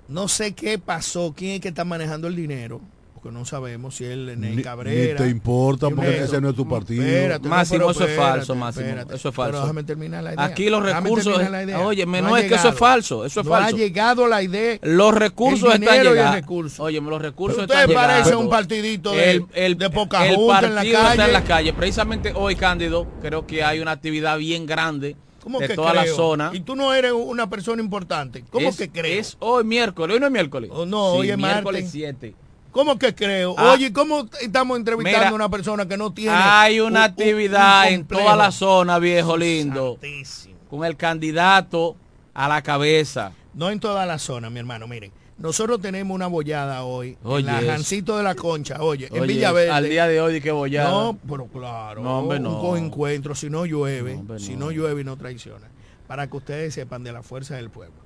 no 0.08 0.28
sé 0.28 0.52
qué 0.54 0.78
pasó, 0.78 1.34
quién 1.36 1.52
es 1.52 1.60
que 1.60 1.68
está 1.68 1.84
manejando 1.84 2.28
el 2.28 2.36
dinero, 2.36 2.80
porque 3.14 3.30
no 3.30 3.46
sabemos 3.46 3.94
si 3.94 4.04
es 4.04 4.10
el 4.10 4.38
Ney 4.38 4.56
ni, 4.56 4.62
Cabrera. 4.62 5.12
ni 5.18 5.24
te 5.24 5.30
importa 5.30 5.88
porque 5.88 6.24
ese 6.24 6.40
no 6.42 6.50
es 6.50 6.56
tu 6.56 6.68
partido. 6.68 7.02
Espérate, 7.02 7.48
Máximo, 7.48 7.90
eso 7.90 8.04
es 8.04 8.10
espérate, 8.10 8.32
falso, 8.36 8.54
Máximo, 8.54 8.86
espérate. 8.86 9.14
eso 9.14 9.28
es 9.30 9.34
falso. 9.34 9.50
Pero 9.52 9.60
déjame 9.62 9.82
terminar 9.84 10.22
la 10.24 10.34
idea. 10.34 10.44
Aquí 10.44 10.68
los 10.68 10.82
recursos, 10.82 11.38
oye, 11.38 12.04
No 12.06 12.20
no, 12.22 12.36
es 12.36 12.44
que 12.48 12.54
eso 12.56 12.68
es 12.68 12.74
falso, 12.74 13.24
eso 13.24 13.40
es 13.40 13.46
no 13.46 13.52
falso. 13.52 13.74
ha 13.74 13.78
llegado 13.78 14.26
la 14.28 14.42
idea. 14.42 14.78
Los 14.82 15.14
recursos 15.14 15.74
El 15.74 15.82
están 15.82 16.00
el 16.00 16.08
llegando. 16.08 16.36
recurso. 16.36 16.82
Oye, 16.82 17.00
los 17.00 17.22
recursos 17.22 17.56
Pero 17.66 17.72
están 17.72 17.84
usted 17.84 17.94
parece 17.94 18.24
llegando. 18.24 18.40
un 18.40 18.50
partidito 18.50 19.12
de- 19.12 19.74
de 19.74 19.90
poca 19.90 20.26
el 20.26 20.36
junta 20.36 20.58
en 20.66 20.74
la 20.74 20.80
partido 20.82 20.98
está 20.98 21.08
calle. 21.16 21.24
en 21.24 21.32
la 21.32 21.44
calle. 21.44 21.72
Precisamente 21.72 22.32
hoy, 22.34 22.56
Cándido, 22.56 23.06
creo 23.22 23.46
que 23.46 23.64
hay 23.64 23.80
una 23.80 23.92
actividad 23.92 24.36
bien 24.36 24.66
grande 24.66 25.16
¿Cómo 25.44 25.61
de 25.61 25.68
que 25.68 25.74
toda 25.74 25.94
la 25.94 26.07
zona. 26.07 26.50
Y 26.54 26.61
tú 26.61 26.74
no 26.74 26.92
eres 26.92 27.12
una 27.12 27.48
persona 27.48 27.80
importante. 27.80 28.42
¿Cómo 28.50 28.68
es, 28.70 28.76
que 28.76 28.88
creo? 28.90 29.20
Es 29.20 29.37
hoy 29.40 29.62
miércoles, 29.62 30.14
hoy 30.14 30.20
no 30.20 30.26
es 30.26 30.33
miércoles. 30.33 30.70
Oh, 30.72 30.87
no, 30.87 31.04
hoy 31.12 31.30
es 31.30 31.37
miércoles 31.37 31.83
martes. 31.85 31.90
7. 31.92 32.35
¿Cómo 32.72 32.98
que 32.98 33.14
creo? 33.14 33.54
Ah. 33.57 33.72
Oye, 33.72 33.92
¿cómo 33.92 34.26
estamos 34.40 34.76
entrevistando 34.78 35.18
Mira, 35.20 35.30
a 35.30 35.35
una 35.35 35.48
persona 35.48 35.87
que 35.87 35.96
no 35.96 36.12
tiene 36.12 36.33
Hay 36.35 36.80
una 36.80 36.87
un- 36.88 36.92
un- 36.96 37.02
actividad 37.02 37.87
un 37.88 37.92
en 37.94 38.07
toda 38.07 38.35
la 38.35 38.50
zona, 38.50 38.98
viejo 38.98 39.37
lindo, 39.37 39.92
Santísimo. 40.00 40.57
con 40.68 40.85
el 40.85 40.96
candidato 40.96 41.94
a 42.33 42.48
la 42.48 42.62
cabeza. 42.62 43.30
No 43.52 43.70
en 43.70 43.78
toda 43.78 44.07
la 44.07 44.18
zona, 44.18 44.50
mi 44.50 44.59
hermano. 44.59 44.88
Miren, 44.88 45.12
Nosotros 45.36 45.80
tenemos 45.80 46.14
una 46.14 46.28
bollada 46.28 46.84
hoy. 46.84 47.18
Oye, 47.24 47.40
en 47.40 47.66
la. 47.66 47.72
Jancito 47.72 48.16
de 48.16 48.22
la 48.22 48.34
Concha, 48.34 48.80
oye, 48.80 49.08
en 49.12 49.26
Villaverde. 49.26 49.70
Al 49.70 49.88
día 49.88 50.06
de 50.06 50.20
hoy, 50.20 50.40
qué 50.40 50.52
bollada. 50.52 50.90
No, 50.90 51.18
pero 51.28 51.46
claro. 51.46 52.02
No, 52.02 52.20
hombre, 52.20 52.38
no. 52.38 52.60
Un 52.62 52.78
encuentro, 52.78 53.34
si 53.34 53.50
no 53.50 53.66
llueve, 53.66 54.14
No, 54.14 54.20
hombre, 54.20 54.38
si 54.38 54.52
no. 54.52 54.66
no 54.66 54.70
llueve 54.70 55.00
y 55.00 55.04
no 55.04 55.16
traiciona. 55.16 55.68
Para 56.06 56.28
que 56.28 56.36
ustedes 56.36 56.74
sepan 56.74 57.02
de 57.02 57.12
la 57.12 57.22
fuerza 57.22 57.56
del 57.56 57.70
pueblo. 57.70 57.96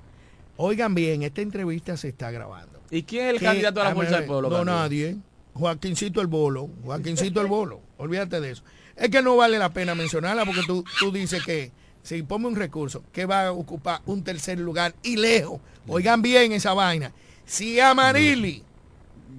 Oigan 0.56 0.94
bien, 0.94 1.22
esta 1.22 1.40
entrevista 1.42 1.96
se 1.96 2.08
está 2.08 2.30
grabando. 2.30 2.80
¿Y 2.90 3.02
quién 3.02 3.26
es 3.26 3.34
el 3.34 3.40
candidato 3.40 3.80
a 3.82 3.84
la 3.84 3.94
fuerza 3.94 4.16
del 4.16 4.24
pueblo? 4.26 4.48
No, 4.48 4.56
Candido? 4.56 4.76
nadie. 4.76 5.16
Joaquincito 5.54 6.20
el 6.20 6.26
Bolo. 6.28 6.68
Joaquincito 6.84 7.40
el 7.40 7.46
Bolo. 7.48 7.80
Olvídate 7.98 8.40
de 8.40 8.52
eso. 8.52 8.62
Es 8.96 9.10
que 9.10 9.22
no 9.22 9.36
vale 9.36 9.58
la 9.58 9.68
pena 9.70 9.94
mencionarla 9.94 10.44
porque 10.44 10.62
tú, 10.66 10.84
tú 10.98 11.12
dices 11.12 11.44
que 11.44 11.70
si 12.08 12.22
ponme 12.22 12.46
un 12.48 12.56
recurso 12.56 13.02
que 13.12 13.26
va 13.26 13.48
a 13.48 13.52
ocupar 13.52 14.00
un 14.06 14.22
tercer 14.24 14.58
lugar 14.58 14.94
y 15.02 15.16
lejos. 15.16 15.60
Oigan 15.86 16.22
bien 16.22 16.52
esa 16.52 16.72
vaina. 16.72 17.12
Si 17.44 17.78
Amarili, 17.80 18.62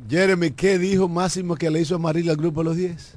Jeremy, 0.07 0.51
¿qué 0.51 0.77
dijo 0.77 1.07
Máximo 1.07 1.55
que 1.55 1.69
le 1.71 1.81
hizo 1.81 1.95
a 1.95 1.97
Marili 1.97 2.29
al 2.29 2.35
grupo 2.37 2.61
de 2.61 2.65
los 2.65 2.77
10? 2.77 3.15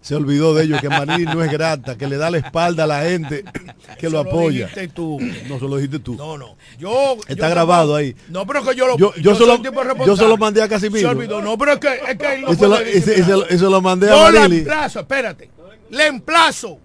Se 0.00 0.14
olvidó 0.14 0.54
de 0.54 0.64
ellos, 0.64 0.80
que 0.80 0.88
Marili 0.88 1.26
no 1.26 1.44
es 1.44 1.52
grata, 1.52 1.98
que 1.98 2.06
le 2.06 2.16
da 2.16 2.30
la 2.30 2.38
espalda 2.38 2.84
a 2.84 2.86
la 2.86 3.02
gente 3.02 3.44
que 3.98 4.08
lo 4.08 4.18
apoya. 4.20 4.60
dijiste 4.68 4.88
tú. 4.88 5.18
No, 5.46 5.58
se 5.58 5.64
lo 5.66 5.76
dijiste 5.76 5.98
tú. 5.98 6.14
No, 6.14 6.38
no. 6.38 6.56
Yo, 6.78 7.16
Está 7.28 7.48
yo 7.48 7.54
grabado 7.54 7.94
ahí. 7.96 8.16
No, 8.30 8.46
pero 8.46 8.64
que 8.64 8.74
yo 8.74 8.86
lo 8.86 8.96
Yo- 8.96 9.12
yo 9.16 9.34
solo- 9.34 9.62
yo 9.62 9.70
responsable. 9.70 10.16
solo 10.16 10.36
mandé 10.38 10.62
a 10.62 10.68
Casimiro. 10.70 11.00
Se 11.00 11.14
olvidó. 11.14 11.42
No, 11.42 11.58
pero 11.58 11.72
es 11.74 11.78
que, 11.80 11.88
es 12.08 12.16
que 12.16 12.34
él 12.34 12.40
no 12.40 12.52
Y 12.52 12.56
se 12.56 12.66
lo- 12.66 12.80
y 12.80 13.00
se- 13.02 13.20
y 13.20 13.22
se 13.24 13.30
lo- 13.30 13.46
se 13.46 13.58
lo 13.58 13.80
mandé 13.82 14.08
a 14.10 14.14
Yo 14.14 14.30
le 14.30 14.38
Marili. 14.40 14.58
emplazo, 14.60 15.00
espérate. 15.00 15.50
Le 15.90 16.06
emplazo 16.06 16.78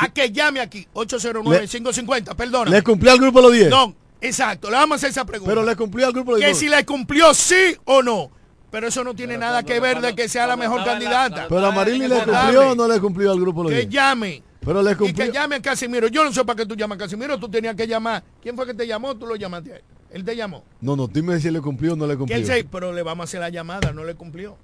a 0.00 0.08
que 0.12 0.30
llame 0.30 0.60
aquí. 0.60 0.86
809-550, 0.94 2.34
perdona. 2.36 2.70
¿Le 2.70 2.82
cumplió 2.82 3.12
al 3.12 3.18
grupo 3.18 3.40
los 3.40 3.52
10? 3.52 3.70
No, 3.70 3.94
exacto. 4.20 4.70
Le 4.70 4.76
vamos 4.76 4.94
a 4.94 4.96
hacer 4.96 5.10
esa 5.10 5.24
pregunta. 5.24 5.50
Pero 5.50 5.64
le 5.64 5.76
cumplió 5.76 6.06
al 6.06 6.12
grupo 6.12 6.34
de 6.34 6.40
los 6.40 6.40
que 6.40 6.46
10. 6.46 6.58
si 6.58 6.68
le 6.68 6.84
cumplió 6.84 7.32
sí 7.34 7.76
o 7.84 8.02
no. 8.02 8.30
Pero 8.70 8.86
eso 8.86 9.02
no 9.02 9.14
tiene 9.14 9.36
nada 9.36 9.64
que 9.64 9.80
ver 9.80 10.00
de 10.00 10.14
que 10.14 10.28
sea 10.28 10.46
la 10.46 10.56
mejor 10.56 10.84
candidata. 10.84 11.46
Pero 11.48 11.66
a 11.66 11.72
Marili 11.72 12.06
le 12.06 12.22
cumplió 12.22 12.70
o 12.70 12.74
no 12.74 12.86
le 12.86 13.00
cumplió 13.00 13.32
al 13.32 13.40
grupo 13.40 13.64
los 13.64 13.72
Que 13.72 13.78
10. 13.80 13.88
llame. 13.88 14.42
Pero 14.64 14.82
le 14.82 14.90
Y 14.90 14.94
que 14.94 14.98
cumplió. 14.98 15.32
llame 15.32 15.56
a 15.56 15.62
Casimiro. 15.62 16.06
Yo 16.08 16.22
no 16.22 16.32
sé 16.32 16.44
para 16.44 16.56
qué 16.58 16.66
tú 16.66 16.76
llamas 16.76 16.96
a 16.96 16.98
Casimiro. 17.00 17.38
Tú 17.38 17.48
tenías 17.48 17.74
que 17.74 17.86
llamar. 17.88 18.22
¿Quién 18.42 18.54
fue 18.54 18.66
que 18.66 18.74
te 18.74 18.86
llamó? 18.86 19.16
Tú 19.16 19.26
lo 19.26 19.34
llamaste 19.36 19.72
a 19.72 19.76
él. 19.76 19.82
Él 20.12 20.24
te 20.24 20.36
llamó. 20.36 20.62
No, 20.80 20.94
no, 20.96 21.06
dime 21.08 21.40
si 21.40 21.50
le 21.50 21.60
cumplió 21.60 21.94
o 21.94 21.96
no 21.96 22.06
le 22.06 22.12
Que 22.14 22.18
cumplió. 22.18 22.38
él 22.38 22.46
se- 22.46 22.64
pero 22.64 22.92
le 22.92 23.02
vamos 23.02 23.22
a 23.22 23.24
hacer 23.24 23.40
la 23.40 23.48
llamada. 23.48 23.92
No 23.92 24.04
le 24.04 24.14
cumplió. 24.14 24.56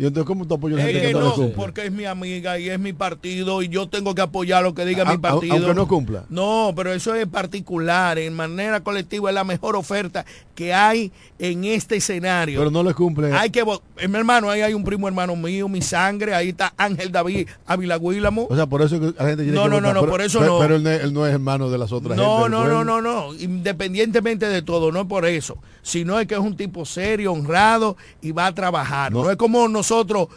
Y 0.00 0.06
entonces, 0.06 0.26
¿cómo 0.26 0.46
tú 0.46 0.54
apoyas 0.54 0.80
Es 0.80 0.98
que 0.98 1.12
no 1.12 1.34
porque 1.54 1.84
es 1.84 1.92
mi 1.92 2.06
amiga 2.06 2.58
y 2.58 2.70
es 2.70 2.80
mi 2.80 2.94
partido 2.94 3.60
y 3.60 3.68
yo 3.68 3.86
tengo 3.86 4.14
que 4.14 4.22
apoyar 4.22 4.62
lo 4.62 4.72
que 4.74 4.86
diga 4.86 5.02
A- 5.02 5.12
mi 5.12 5.18
partido. 5.18 5.52
aunque 5.54 5.74
no 5.74 5.86
cumpla. 5.86 6.24
No, 6.30 6.72
pero 6.74 6.90
eso 6.94 7.14
es 7.14 7.26
particular, 7.26 8.18
en 8.18 8.32
manera 8.34 8.80
colectiva 8.80 9.28
es 9.28 9.34
la 9.34 9.44
mejor 9.44 9.76
oferta 9.76 10.24
que 10.54 10.72
hay 10.72 11.12
en 11.38 11.64
este 11.64 11.96
escenario. 11.96 12.58
Pero 12.60 12.70
no 12.70 12.82
le 12.82 12.94
cumple. 12.94 13.30
Hay 13.34 13.50
que 13.50 13.60
eh, 13.60 14.08
mi 14.08 14.16
hermano, 14.16 14.48
ahí 14.48 14.62
hay 14.62 14.72
un 14.72 14.84
primo 14.84 15.06
hermano 15.06 15.36
mío, 15.36 15.68
mi 15.68 15.82
sangre, 15.82 16.34
ahí 16.34 16.48
está 16.50 16.72
Ángel 16.78 17.12
David 17.12 17.48
Ávila 17.66 17.98
Guílamo. 17.98 18.46
O 18.48 18.56
sea, 18.56 18.66
por 18.66 18.80
eso 18.80 18.96
es 18.96 19.00
que 19.02 19.06
la 19.18 19.28
gente 19.28 19.42
tiene 19.44 19.52
No, 19.58 19.64
que 19.64 19.68
no, 19.70 19.80
no, 19.82 19.92
no, 19.92 20.06
por 20.06 20.22
eso 20.22 20.38
pero- 20.38 20.54
no. 20.54 20.58
Pero 20.60 20.76
él, 20.76 20.82
no 20.82 20.90
es- 20.90 21.02
él 21.04 21.12
no 21.12 21.26
es 21.26 21.32
hermano 21.34 21.68
de 21.68 21.76
las 21.76 21.92
otras 21.92 22.16
No, 22.16 22.38
gente 22.38 22.50
no, 22.50 22.58
no, 22.64 22.64
pueblo. 22.70 22.84
no, 22.84 23.00
no, 23.02 23.34
independientemente 23.34 24.46
de 24.48 24.62
todo, 24.62 24.92
no 24.92 25.02
es 25.02 25.06
por 25.06 25.26
eso, 25.26 25.58
sino 25.82 26.18
es 26.18 26.26
que 26.26 26.34
es 26.34 26.40
un 26.40 26.56
tipo 26.56 26.84
serio, 26.86 27.32
honrado 27.32 27.96
y 28.22 28.32
va 28.32 28.46
a 28.46 28.54
trabajar. 28.54 29.12
No, 29.12 29.24
No. 29.24 29.30
es 29.30 29.36
como 29.36 29.68
nosotros 29.68 29.89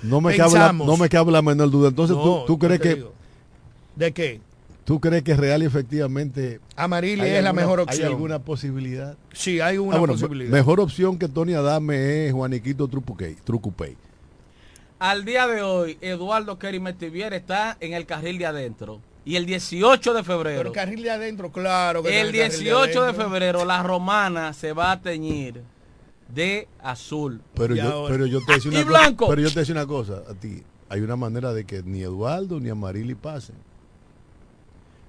No 0.03 0.21
me 0.21 0.35
cabe 0.35 0.53
la, 0.53 0.59
pensamos. 0.59 0.87
no 0.87 0.97
me 0.97 1.09
cabe 1.09 1.31
la 1.31 1.41
menor 1.41 1.69
duda. 1.71 1.89
Entonces, 1.89 2.15
No, 2.15 2.23
¿tú, 2.23 2.43
tú 2.47 2.59
crees 2.59 2.79
que 2.81 2.95
digo. 2.95 3.13
¿De 3.95 4.11
qué? 4.11 4.41
tú 4.85 4.99
crees 4.99 5.23
que 5.23 5.33
real 5.35 5.63
y 5.63 5.65
efectivamente 5.65 6.59
Amarili 6.75 7.21
hay 7.21 7.29
es 7.37 7.43
la 7.43 7.49
alguna- 7.51 7.61
mejor 7.61 7.79
¿Hay 7.79 7.83
opción. 7.85 8.07
alguna 8.09 8.39
posibilidad? 8.39 9.15
Sí, 9.31 9.61
hay 9.61 9.77
una 9.77 9.95
Ah, 9.95 9.99
bueno, 9.99 10.13
posibilidad. 10.15 10.51
mejor 10.51 10.79
opción 10.81 11.17
que 11.17 11.29
Tony 11.29 11.53
Adame 11.53 12.27
es 12.27 12.33
Juaniquito 12.33 12.87
Trucupey. 12.89 13.95
Al 14.99 15.25
día 15.25 15.47
de 15.47 15.61
hoy, 15.61 15.97
Eduardo 16.01 16.57
Kerry 16.59 16.79
Metivier 16.79 17.33
está 17.33 17.77
en 17.79 17.93
el 17.93 18.05
carril 18.05 18.37
de 18.37 18.45
adentro. 18.45 18.99
Y 19.25 19.37
el 19.37 19.45
18 19.45 20.13
de 20.13 20.21
Pero 20.23 20.37
febrero, 20.37 20.61
el 20.69 20.71
carril 20.75 21.01
de 21.03 21.11
adentro, 21.11 21.49
claro. 21.51 22.03
Que 22.03 22.19
el 22.19 22.27
carril 22.27 22.49
18 22.51 23.01
de 23.01 23.07
adentro. 23.07 23.23
febrero, 23.29 23.63
la 23.65 23.81
romana 23.83 24.51
se 24.53 24.73
va 24.73 24.91
a 24.91 25.01
teñir 25.01 25.61
de 26.33 26.67
azul. 26.81 27.41
Pero 27.55 27.75
yo, 27.75 27.83
ahora- 27.91 28.13
pero 28.13 28.25
yo 28.25 28.39
te 28.45 28.53
decía 28.53 28.71
Y 28.71 28.75
una 28.75 28.85
cosa, 28.85 28.99
blanco. 28.99 29.27
pero 29.29 29.41
yo 29.41 29.53
te 29.53 29.59
decía 29.59 29.73
una 29.75 29.85
cosa 29.87 30.23
a 30.29 30.33
ti. 30.33 30.63
Hay 30.89 31.01
una 31.01 31.15
manera 31.15 31.53
de 31.53 31.65
que 31.65 31.81
ni 31.83 32.01
Eduardo 32.01 32.59
ni 32.59 32.69
Amarili 32.69 33.15
pasen. 33.15 33.55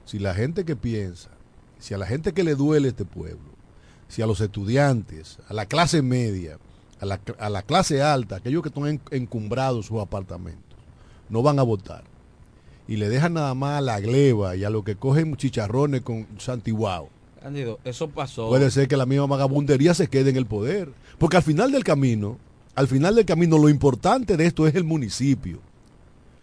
Si 0.05 0.19
la 0.19 0.35
gente 0.35 0.65
que 0.65 0.77
piensa, 0.77 1.31
si 1.79 1.95
a 1.95 1.99
la 1.99 2.07
gente 2.07 2.33
que 2.33 2.45
le 2.45 2.55
duele 2.55 2.89
este 2.89 3.05
pueblo, 3.05 3.53
si 4.09 4.23
a 4.23 4.27
los 4.27 4.41
estudiantes, 4.41 5.39
a 5.49 5.55
la 5.55 5.67
clase 5.67 6.03
media, 6.03 6.59
a 7.01 7.07
la, 7.07 7.21
a 7.39 7.49
la 7.51 7.63
clase 7.63 8.03
alta, 8.03 8.37
aquellos 8.37 8.63
que 8.63 8.69
están 8.69 8.87
en- 8.87 9.01
encumbrados 9.11 9.87
sus 9.87 10.01
apartamentos, 10.01 10.79
no 11.29 11.43
van 11.43 11.59
a 11.59 11.63
votar. 11.63 12.05
Y 12.87 12.97
le 12.97 13.09
dejan 13.09 13.33
nada 13.35 13.55
más 13.55 13.79
a 13.79 13.81
la 13.81 13.99
gleba 14.01 14.57
y 14.57 14.65
a 14.65 14.71
los 14.71 14.85
que 14.85 14.97
cogen 14.97 15.37
chicharrones 15.37 16.03
con 16.03 16.27
santiguao. 16.39 17.09
Cándido, 17.45 17.79
eso 17.85 18.09
pasó. 18.09 18.49
Puede 18.49 18.71
ser 18.71 18.89
que 18.89 18.97
la 18.97 19.05
misma 19.05 19.27
vagabundería 19.27 19.93
se 19.93 20.09
quede 20.09 20.31
en 20.31 20.37
el 20.37 20.47
poder. 20.47 20.89
Porque 21.19 21.37
al 21.37 21.43
final 21.43 21.73
del 21.73 21.85
camino, 21.85 22.39
al 22.75 22.89
final 22.89 23.15
del 23.15 23.27
camino, 23.27 23.59
lo 23.59 23.69
importante 23.69 24.39
de 24.39 24.47
esto 24.47 24.67
es 24.67 24.75
el 24.75 24.85
municipio. 24.85 25.59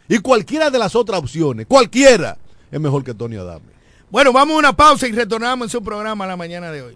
Y 0.07 0.19
cualquiera 0.19 0.69
de 0.69 0.77
las 0.77 0.95
otras 0.95 1.19
opciones, 1.19 1.65
cualquiera, 1.65 2.37
es 2.71 2.79
mejor 2.79 3.03
que 3.03 3.15
Tony 3.15 3.37
Adame. 3.37 3.71
Bueno, 4.11 4.31
vamos 4.31 4.53
a 4.53 4.59
una 4.59 4.77
pausa 4.77 5.07
y 5.07 5.11
retornamos 5.11 5.65
en 5.65 5.69
su 5.71 5.81
programa 5.81 6.27
la 6.27 6.37
mañana 6.37 6.71
de 6.71 6.83
hoy. 6.83 6.95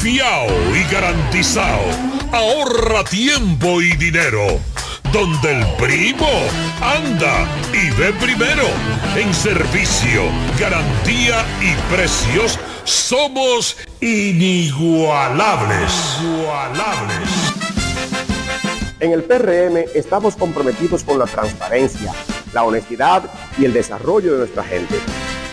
fiao 0.00 0.48
y 0.74 0.82
garantizado. 0.92 1.84
Ahorra 2.32 3.04
tiempo 3.04 3.82
y 3.82 3.92
dinero. 3.96 4.58
Donde 5.12 5.58
el 5.58 5.66
primo 5.76 6.28
anda 6.80 7.46
y 7.72 7.90
ve 8.00 8.12
primero. 8.14 8.64
En 9.16 9.34
servicio, 9.34 10.22
garantía 10.58 11.44
y 11.60 11.74
precios 11.94 12.58
somos 12.84 13.76
inigualables. 14.00 15.92
Inigualables. 16.20 17.28
En 19.00 19.12
el 19.12 19.22
PRM 19.24 19.84
estamos 19.94 20.36
comprometidos 20.36 21.04
con 21.04 21.18
la 21.18 21.26
transparencia, 21.26 22.12
la 22.52 22.64
honestidad 22.64 23.24
y 23.58 23.64
el 23.64 23.72
desarrollo 23.72 24.32
de 24.32 24.38
nuestra 24.38 24.62
gente. 24.62 24.94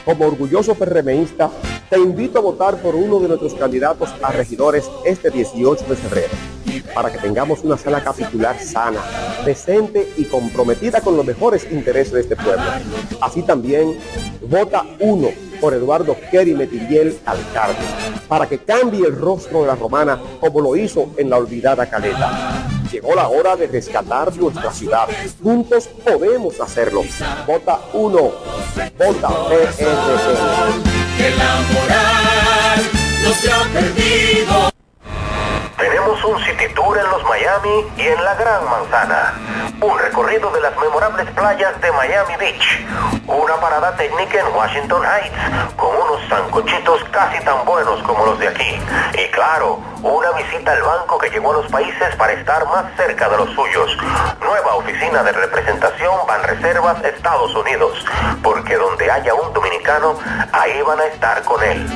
Como 0.05 0.25
orgulloso 0.25 0.75
PRMista, 0.75 1.49
te 1.89 1.97
invito 1.97 2.39
a 2.39 2.41
votar 2.41 2.81
por 2.81 2.95
uno 2.95 3.19
de 3.19 3.29
nuestros 3.29 3.53
candidatos 3.53 4.09
a 4.21 4.31
regidores 4.31 4.89
este 5.05 5.29
18 5.29 5.85
de 5.85 5.95
febrero 5.95 6.33
para 6.93 7.11
que 7.11 7.17
tengamos 7.19 7.63
una 7.63 7.77
sala 7.77 8.03
capitular 8.03 8.59
sana, 8.59 8.99
decente 9.45 10.11
y 10.17 10.25
comprometida 10.25 11.01
con 11.01 11.15
los 11.15 11.25
mejores 11.25 11.67
intereses 11.71 12.13
de 12.13 12.21
este 12.21 12.35
pueblo. 12.35 12.63
Así 13.21 13.43
también, 13.43 13.97
vota 14.49 14.83
uno 14.99 15.29
por 15.61 15.73
Eduardo 15.73 16.15
Kerry 16.31 16.53
Metiriel 16.53 17.17
Alcalde, 17.25 17.77
para 18.27 18.47
que 18.47 18.59
cambie 18.59 19.05
el 19.05 19.15
rostro 19.15 19.61
de 19.61 19.67
la 19.67 19.75
romana 19.75 20.19
como 20.39 20.61
lo 20.61 20.75
hizo 20.75 21.11
en 21.17 21.29
la 21.29 21.37
olvidada 21.37 21.87
Caleta. 21.87 22.76
Llegó 22.91 23.15
la 23.15 23.27
hora 23.27 23.55
de 23.55 23.67
rescatar 23.67 24.35
nuestra 24.37 24.71
ciudad. 24.71 25.07
Juntos 25.43 25.89
podemos 26.05 26.59
hacerlo. 26.61 27.03
Vota 27.45 27.79
1. 27.93 28.17
Vota 28.97 29.29
PRD. 29.49 29.85
Que 31.17 31.29
la 31.31 31.61
moral 31.73 32.81
no 33.23 33.33
se 33.33 33.51
ha 33.51 33.63
perdido. 33.73 34.76
Tenemos 35.77 36.23
un 36.23 36.43
City 36.43 36.73
Tour 36.73 36.97
en 36.97 37.07
los 37.11 37.23
Miami 37.25 37.85
y 37.97 38.07
en 38.07 38.23
la 38.23 38.33
Gran 38.33 38.65
Manzana. 38.65 39.33
Un 39.79 39.99
recorrido 39.99 40.49
de 40.49 40.59
las 40.59 40.75
memorables 40.77 41.29
playas 41.31 41.79
de 41.79 41.91
Miami 41.91 42.35
Beach. 42.37 42.83
Una 43.27 43.55
parada 43.57 43.95
técnica 43.95 44.39
en 44.39 44.55
Washington 44.55 45.03
Heights 45.05 45.75
con 45.75 45.95
unos 45.95 46.27
sancochitos 46.27 47.03
casi 47.11 47.43
tan 47.43 47.63
buenos 47.63 48.01
como 48.01 48.25
los 48.25 48.39
de 48.39 48.47
aquí. 48.47 48.81
Y 49.13 49.27
claro, 49.29 49.79
una 50.01 50.31
visita 50.31 50.71
al 50.71 50.81
banco 50.81 51.19
que 51.19 51.29
llegó 51.29 51.51
a 51.51 51.61
los 51.61 51.71
países 51.71 52.15
para 52.15 52.33
estar 52.33 52.65
más 52.65 52.85
cerca 52.97 53.29
de 53.29 53.37
los 53.37 53.49
suyos. 53.51 53.95
Nueva 54.41 54.75
oficina 54.77 55.21
de 55.21 55.31
representación 55.31 56.11
Banreservas 56.27 57.03
Estados 57.03 57.53
Unidos. 57.53 58.03
Porque 58.41 58.75
donde 58.77 59.11
haya 59.11 59.35
un 59.35 59.53
dominicano, 59.53 60.17
ahí 60.53 60.81
van 60.81 60.99
a 60.99 61.05
estar 61.05 61.43
con 61.43 61.63
él. 61.63 61.87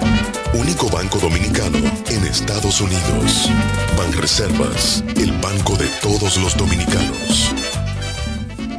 Único 0.53 0.87
banco 0.89 1.17
dominicano 1.17 1.79
Estados 2.31 2.79
Unidos. 2.79 3.49
Banreservas, 3.97 5.03
el 5.17 5.33
banco 5.33 5.75
de 5.75 5.87
todos 6.01 6.37
los 6.37 6.55
dominicanos. 6.55 7.53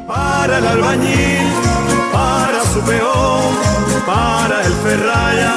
Para 0.08 0.56
el 0.56 0.66
albañil, 0.66 1.52
para 2.10 2.64
su 2.72 2.80
peón, 2.80 3.54
para 4.06 4.64
el 4.64 4.72
ferraya, 4.72 5.56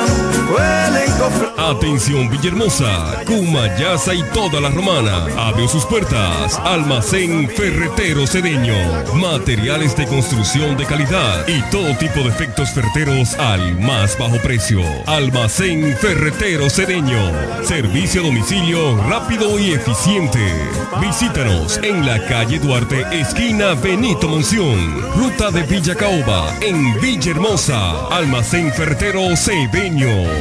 Atención 1.57 2.29
Villahermosa, 2.29 3.23
Cumayasa 3.25 4.13
y 4.13 4.21
toda 4.33 4.61
la 4.61 4.69
romana. 4.69 5.25
Abre 5.37 5.67
sus 5.67 5.85
puertas. 5.85 6.59
Almacén 6.63 7.49
Ferretero 7.49 8.27
Cedeño. 8.27 8.75
Materiales 9.15 9.95
de 9.95 10.05
construcción 10.05 10.77
de 10.77 10.85
calidad 10.85 11.47
y 11.47 11.61
todo 11.71 11.95
tipo 11.97 12.19
de 12.19 12.29
efectos 12.29 12.69
ferreteros 12.69 13.33
al 13.39 13.79
más 13.79 14.17
bajo 14.17 14.37
precio. 14.43 14.81
Almacén 15.07 15.97
Ferretero 15.97 16.69
Cedeño. 16.69 17.31
Servicio 17.63 18.21
a 18.21 18.25
domicilio 18.25 18.97
rápido 19.09 19.59
y 19.59 19.73
eficiente. 19.73 20.39
Visítanos 21.01 21.77
en 21.81 22.05
la 22.05 22.23
calle 22.27 22.59
Duarte, 22.59 23.05
esquina 23.11 23.73
Benito 23.73 24.27
Monción. 24.27 25.01
Ruta 25.15 25.49
de 25.49 25.63
Villa 25.63 25.95
Caoba, 25.95 26.53
en 26.61 26.99
Villahermosa. 27.01 28.07
Almacén 28.07 28.71
Ferretero 28.71 29.35
Cedeño. 29.35 30.34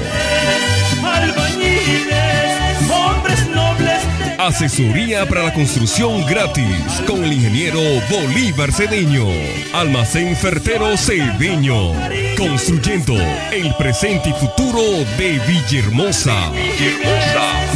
Asesoría 4.45 5.27
para 5.27 5.45
la 5.45 5.55
construcción 5.55 6.25
gratis 6.27 7.03
con 7.07 7.25
el 7.25 7.33
ingeniero 7.33 7.81
Bolívar 8.11 8.71
Cedeño. 8.71 9.27
Almacén 9.73 10.37
Fertero 10.37 10.99
Cedeño. 10.99 11.93
Construyendo 12.37 13.15
el 13.51 13.75
presente 13.77 14.29
y 14.29 14.33
futuro 14.35 14.83
de 15.17 15.41
Villahermosa. 15.47 16.51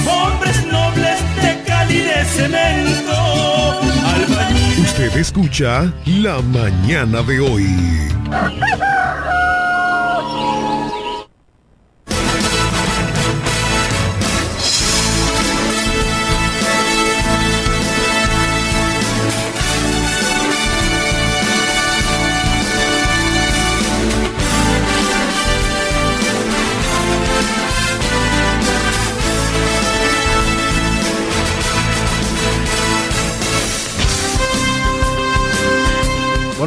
hombres 0.07 0.66
nobles 0.66 1.19
de 1.41 1.62
Cali 1.66 2.01
de 2.01 2.25
cemento. 2.27 3.81
Usted 4.83 5.16
escucha 5.16 5.91
La 6.05 6.43
Mañana 6.43 7.23
de 7.23 7.41
hoy. 7.41 7.66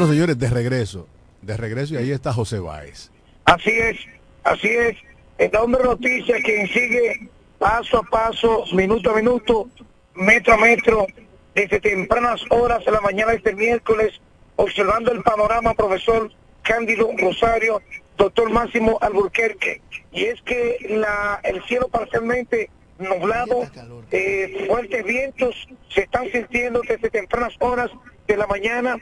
Señores, 0.08 0.38
de 0.38 0.50
regreso. 0.50 1.08
De 1.42 1.58
regreso 1.58 1.96
y 1.96 1.98
ahí 1.98 2.12
está 2.12 2.34
José 2.34 2.60
Báez. 2.60 3.10
Así 3.46 3.72
es, 3.72 3.98
así 4.44 4.68
es. 4.68 4.98
El 5.38 5.56
hombre 5.56 5.84
noticias 5.84 6.40
quien 6.44 6.68
sigue 6.68 7.30
paso 7.58 7.98
a 8.00 8.04
paso, 8.04 8.66
minuto 8.74 9.12
a 9.12 9.16
minuto, 9.16 9.68
metro 10.14 10.54
a 10.54 10.58
metro, 10.58 11.08
desde 11.56 11.80
tempranas 11.80 12.42
horas 12.50 12.86
de 12.86 12.92
la 12.92 13.02
mañana 13.02 13.34
este 13.34 13.56
miércoles, 13.56 14.20
observando 14.56 15.12
el 15.12 15.24
panorama, 15.24 15.74
profesor 15.74 16.32
Cándido 16.62 17.10
Rosario, 17.18 17.82
doctor 18.18 18.52
Máximo 18.52 18.98
Alburquerque. 19.02 19.82
Y 20.12 20.26
es 20.26 20.42
que 20.44 20.78
la, 20.90 21.40
el 21.44 21.64
cielo 21.64 21.88
parcialmente 21.88 22.70
nublado, 23.00 23.64
eh, 24.12 24.66
fuertes 24.68 25.04
vientos 25.04 25.56
se 25.90 26.02
están 26.02 26.32
sintiendo 26.32 26.82
desde 26.88 27.10
tempranas 27.10 27.54
horas 27.60 27.90
de 28.28 28.38
la 28.38 28.46
mañana 28.48 28.98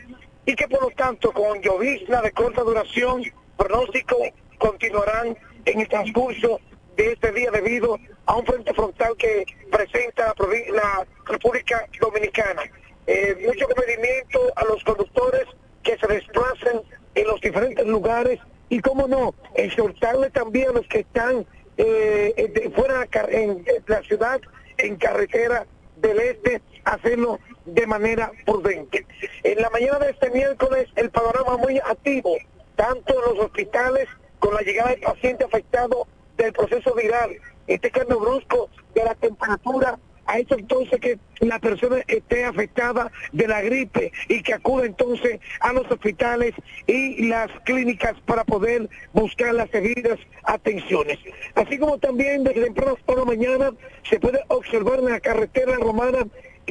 y 0.50 0.56
que 0.56 0.68
por 0.68 0.82
lo 0.82 0.90
tanto 0.90 1.32
con 1.32 1.62
llovizna 1.62 2.24
de 2.24 2.32
corta 2.32 2.64
duración, 2.64 3.22
pronóstico 3.56 4.18
continuarán 4.58 5.38
en 5.66 5.82
el 5.82 5.88
transcurso 5.88 6.60
de 6.98 7.12
este 7.12 7.32
día 7.34 7.52
debido 7.52 8.00
a 8.26 8.36
un 8.36 8.46
frente 8.48 8.74
frontal 8.74 9.16
que 9.16 9.46
presenta 9.70 10.34
la, 10.40 10.74
la 10.74 11.08
República 11.26 11.86
Dominicana. 12.02 12.64
Eh, 13.06 13.38
mucho 13.46 13.68
comedimiento 13.68 14.40
a 14.56 14.66
los 14.66 14.84
conductores 14.84 15.46
que 15.84 15.96
se 16.00 16.08
desplacen 16.08 16.82
en 17.14 17.28
los 17.28 17.40
diferentes 17.42 17.86
lugares 17.86 18.40
y, 18.70 18.80
cómo 18.80 19.08
no, 19.08 19.36
exhortarle 19.54 20.32
también 20.32 20.70
a 20.70 20.74
los 20.74 20.88
que 20.88 21.02
están 21.02 21.46
eh, 21.78 22.72
fuera 22.76 23.08
en 23.30 23.64
de 23.64 23.84
la 23.86 24.02
ciudad, 24.02 24.42
en 24.80 24.96
carretera 24.96 25.68
del 25.98 26.20
este, 26.20 26.60
hacerlo 26.86 27.40
de 27.74 27.88
manera 27.88 28.32
prudente. 28.46 29.06
En 29.44 29.62
la 29.62 29.70
mañana 29.70 30.00
de 30.00 30.12
este 30.12 30.30
miércoles 30.32 30.88
el 30.96 31.10
panorama 31.10 31.58
muy 31.58 31.78
activo, 31.80 32.38
tanto 32.76 33.14
en 33.14 33.34
los 33.36 33.46
hospitales 33.46 34.08
con 34.40 34.54
la 34.54 34.62
llegada 34.62 34.92
del 34.92 35.02
paciente 35.02 35.44
afectado 35.44 36.08
del 36.38 36.54
proceso 36.54 36.94
viral, 36.96 37.32
este 37.68 37.92
cambio 37.92 38.20
brusco 38.20 38.70
de 38.96 39.04
la 39.04 39.16
temperatura 39.16 40.00
ha 40.30 40.38
hecho 40.38 40.56
entonces 40.56 41.00
que 41.00 41.18
la 41.40 41.58
persona 41.58 42.04
esté 42.08 42.46
afectada 42.46 43.12
de 43.32 43.48
la 43.48 43.62
gripe 43.62 44.12
y 44.28 44.44
que 44.44 44.54
acude 44.54 44.86
entonces 44.86 45.40
a 45.60 45.74
los 45.74 45.90
hospitales 45.90 46.54
y 46.86 47.28
las 47.28 47.50
clínicas 47.66 48.14
para 48.28 48.44
poder 48.44 48.88
buscar 49.12 49.56
las 49.56 49.72
debidas 49.72 50.20
atenciones. 50.44 51.18
Así 51.56 51.80
como 51.80 51.98
también 51.98 52.44
desde 52.44 52.64
temprano 52.64 52.96
por 53.06 53.18
la 53.18 53.26
mañana 53.26 53.72
se 54.08 54.20
puede 54.20 54.40
observar 54.50 55.00
en 55.00 55.06
la 55.06 55.20
carretera 55.20 55.76
romana 55.78 56.20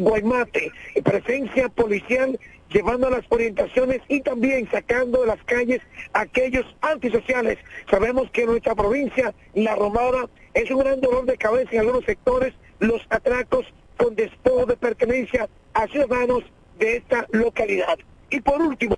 Guaymate, 0.01 0.73
presencia 1.05 1.69
policial 1.69 2.39
llevando 2.71 3.09
las 3.09 3.25
orientaciones 3.31 4.01
y 4.09 4.21
también 4.21 4.69
sacando 4.71 5.23
de 5.23 5.29
las 5.29 5.43
calles 5.45 5.81
aquellos 6.13 6.65
antisociales. 6.81 7.59
Sabemos 7.91 8.31
que 8.31 8.43
en 8.43 8.49
nuestra 8.49 8.75
provincia, 8.75 9.35
la 9.55 9.75
romana, 9.75 10.29
es 10.55 10.71
un 10.71 10.81
gran 10.81 11.01
dolor 11.01 11.25
de 11.25 11.37
cabeza 11.37 11.71
en 11.73 11.81
algunos 11.81 12.05
sectores, 12.05 12.55
los 12.79 13.01
atracos 13.11 13.67
con 13.97 14.15
despojo 14.15 14.67
de 14.67 14.77
pertenencia 14.77 15.49
a 15.75 15.87
ciudadanos 15.89 16.45
de 16.79 16.97
esta 16.97 17.27
localidad. 17.33 17.99
Y 18.31 18.41
por 18.41 18.61
último, 18.61 18.97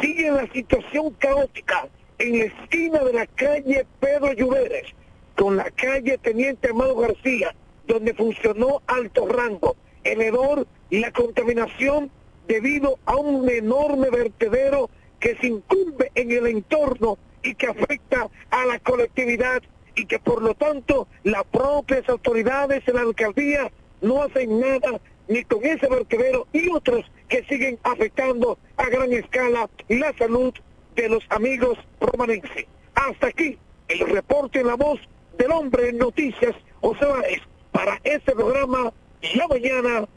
sigue 0.00 0.30
la 0.30 0.50
situación 0.52 1.12
caótica 1.18 1.88
en 2.18 2.38
la 2.38 2.44
esquina 2.44 3.00
de 3.00 3.12
la 3.12 3.26
calle 3.26 3.86
Pedro 4.00 4.32
Lluveres, 4.32 4.86
con 5.36 5.56
la 5.56 5.70
calle 5.70 6.18
Teniente 6.18 6.70
Amado 6.70 6.96
García, 6.96 7.54
donde 7.86 8.14
funcionó 8.14 8.82
alto 8.86 9.26
rango, 9.26 9.76
el 10.04 10.20
hedor 10.20 10.66
y 10.90 11.00
la 11.00 11.12
contaminación 11.12 12.10
debido 12.46 12.98
a 13.06 13.16
un 13.16 13.48
enorme 13.48 14.10
vertedero 14.10 14.90
que 15.18 15.36
se 15.36 15.48
incumbe 15.48 16.10
en 16.14 16.30
el 16.30 16.46
entorno 16.46 17.18
y 17.42 17.54
que 17.54 17.68
afecta 17.68 18.28
a 18.50 18.66
la 18.66 18.78
colectividad 18.80 19.62
y 19.94 20.06
que 20.06 20.18
por 20.18 20.42
lo 20.42 20.54
tanto 20.54 21.06
las 21.24 21.44
propias 21.44 22.08
autoridades 22.08 22.86
en 22.86 22.94
la 22.94 23.02
alcaldía 23.02 23.70
no 24.00 24.22
hacen 24.22 24.60
nada 24.60 25.00
ni 25.28 25.44
con 25.44 25.64
ese 25.64 25.86
vertedero 25.88 26.46
y 26.52 26.68
otros 26.70 27.04
que 27.28 27.44
siguen 27.44 27.78
afectando 27.84 28.58
a 28.76 28.86
gran 28.86 29.12
escala 29.12 29.70
la 29.88 30.12
salud 30.18 30.52
de 30.96 31.08
los 31.08 31.24
amigos 31.30 31.78
romanenses. 32.00 32.66
Hasta 32.94 33.28
aquí 33.28 33.56
el 33.88 34.00
reporte 34.08 34.60
en 34.60 34.66
la 34.66 34.74
voz 34.74 35.00
del 35.38 35.52
hombre 35.52 35.90
en 35.90 35.98
noticias, 35.98 36.54
José 36.80 37.04
Báez, 37.04 37.40
para 37.70 38.00
este 38.04 38.32
programa 38.32 38.92
Mañana. 39.48 40.08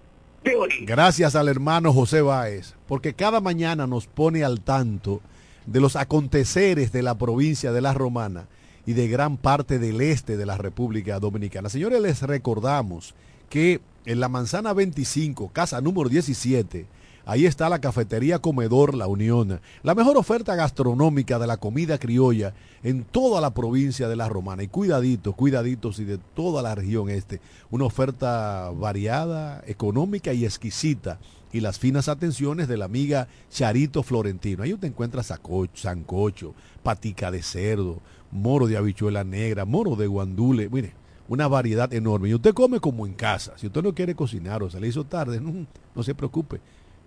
Gracias 0.82 1.36
al 1.36 1.48
hermano 1.48 1.94
José 1.94 2.22
Báez, 2.22 2.76
porque 2.88 3.14
cada 3.14 3.40
mañana 3.40 3.88
nos 3.88 4.08
pone 4.08 4.44
al 4.44 4.62
tanto 4.62 5.22
de 5.66 5.80
los 5.80 5.96
aconteceres 5.96 6.92
de 6.92 7.02
la 7.02 7.18
provincia 7.18 7.72
de 7.72 7.82
La 7.82 7.94
Romana 7.94 8.48
y 8.86 8.94
de 8.94 9.08
gran 9.08 9.38
parte 9.38 9.80
del 9.80 10.02
este 10.02 10.36
de 10.36 10.46
la 10.46 10.58
República 10.58 11.20
Dominicana. 11.20 11.70
Señores, 11.70 12.02
les 12.02 12.22
recordamos 12.22 13.16
que 13.50 13.80
en 14.06 14.20
la 14.20 14.28
manzana 14.28 14.74
25, 14.74 15.50
casa 15.54 15.80
número 15.80 16.10
17, 16.10 16.86
ahí 17.26 17.46
está 17.46 17.70
la 17.70 17.80
cafetería 17.80 18.40
Comedor 18.40 18.96
La 18.96 19.08
Unión, 19.08 19.60
la 19.84 19.96
mejor 19.96 20.18
oferta 20.18 20.56
gastronómica 20.56 21.40
de 21.40 21.48
la 21.48 21.58
comida 21.58 21.98
criolla 21.98 22.54
en 22.84 23.04
toda 23.04 23.42
la 23.42 23.54
provincia 23.54 24.08
de 24.08 24.16
La 24.16 24.30
Romana. 24.30 24.64
Y 24.64 24.68
cuidaditos, 24.68 25.36
cuidaditos 25.36 26.00
y 26.00 26.06
de 26.06 26.18
toda 26.18 26.62
la 26.62 26.76
región 26.76 27.10
este. 27.10 27.40
Una 27.72 27.86
oferta 27.86 28.70
variada, 28.76 29.64
económica 29.68 30.34
y 30.34 30.46
exquisita 30.46 31.20
y 31.54 31.62
las 31.62 31.80
finas 31.80 32.10
atenciones 32.10 32.68
de 32.68 32.78
la 32.78 32.86
amiga 32.86 33.28
Charito 33.50 34.04
Florentino. 34.04 34.64
Ahí 34.64 34.74
usted 34.74 34.88
encuentra 34.88 35.24
sancocho, 35.24 36.56
patica 36.82 37.32
de 37.32 37.44
cerdo, 37.44 38.02
moro 38.32 38.68
de 38.68 38.76
habichuela 38.76 39.24
negra, 39.24 39.64
moro 39.64 39.96
de 39.96 40.08
guandule, 40.08 40.68
mire, 40.70 40.94
una 41.28 41.48
variedad 41.48 41.94
enorme. 41.94 42.30
Y 42.30 42.34
usted 42.34 42.54
come 42.54 42.80
como 42.80 43.06
en 43.06 43.14
casa. 43.14 43.54
Si 43.58 43.68
usted 43.68 43.84
no 43.84 43.94
quiere 43.94 44.16
cocinar 44.16 44.64
o 44.64 44.70
se 44.70 44.80
le 44.80 44.88
hizo 44.88 45.04
tarde, 45.06 45.40
no, 45.40 45.66
no 45.96 46.04
se 46.04 46.16
preocupe. 46.16 46.60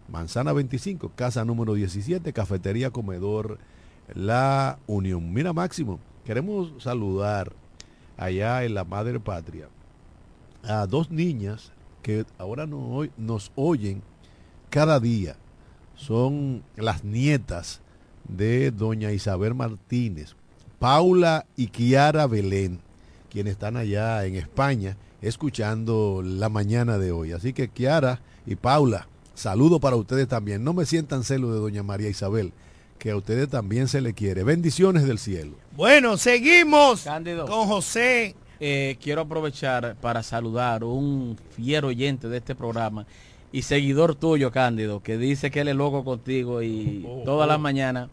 Manzana 0.09 0.53
25, 0.53 1.13
casa 1.15 1.45
número 1.45 1.75
17, 1.75 2.33
cafetería 2.33 2.91
comedor 2.91 3.59
La 4.15 4.79
Unión. 4.87 5.33
Mira, 5.33 5.53
Máximo, 5.53 5.99
queremos 6.25 6.73
saludar 6.83 7.53
allá 8.17 8.65
en 8.65 8.75
la 8.75 8.85
Madre 8.85 9.21
Patria 9.21 9.69
a 10.63 10.87
dos 10.87 11.11
niñas 11.11 11.73
que 12.03 12.25
ahora 12.39 12.67
nos, 12.67 13.53
oyen 13.57 14.03
cada 14.71 15.01
día. 15.01 15.37
Son 15.97 16.63
las 16.77 17.05
nietas 17.05 17.81
de 18.29 18.71
doña 18.71 19.13
Isabel 19.13 19.55
Martínez, 19.55 20.37
Paula 20.79 21.47
y 21.57 21.69
Kiara 21.69 22.27
Belén, 22.27 22.81
quienes 23.31 23.53
están 23.53 23.77
allá 23.77 24.25
en 24.25 24.37
España 24.37 24.97
escuchando 25.23 26.23
la 26.23 26.49
mañana 26.49 26.99
de 26.99 27.13
hoy. 27.13 27.33
Así 27.33 27.53
que 27.53 27.69
Kiara 27.69 28.21
y 28.45 28.57
Paula, 28.57 29.09
saludo 29.37 29.79
para 29.79 29.95
ustedes 29.95 30.27
también. 30.27 30.65
No 30.65 30.75
me 30.75 30.85
sientan 30.85 31.23
celos 31.23 31.53
de 31.53 31.61
doña 31.61 31.85
María 31.85 32.09
Isabel, 32.09 32.53
que 32.99 33.13
a 33.13 33.17
ustedes 33.17 33.49
también 33.49 33.87
se 33.87 34.01
le 34.01 34.13
quiere. 34.13 34.43
Bendiciones 34.43 35.07
del 35.07 35.19
cielo. 35.19 35.53
Bueno, 35.77 36.17
seguimos 36.17 37.03
Cándido. 37.03 37.47
con 37.47 37.69
José. 37.69 38.35
Eh, 38.59 38.97
quiero 39.01 39.21
aprovechar 39.21 39.97
para 40.01 40.23
saludar 40.25 40.83
un 40.83 41.39
fiel 41.55 41.85
oyente 41.85 42.29
de 42.29 42.39
este 42.39 42.55
programa 42.55 43.07
y 43.53 43.63
seguidor 43.63 44.15
tuyo, 44.15 44.51
Cándido, 44.51 45.03
que 45.03 45.19
dice 45.19 45.51
que 45.51 45.61
él 45.61 45.69
es 45.69 45.77
loco 45.77 46.05
contigo 46.05 46.63
y 46.63 47.05
Oh, 47.09 47.23
todas 47.25 47.47
las 47.47 47.59
oh. 47.59 47.61
mañanas. 47.61 48.09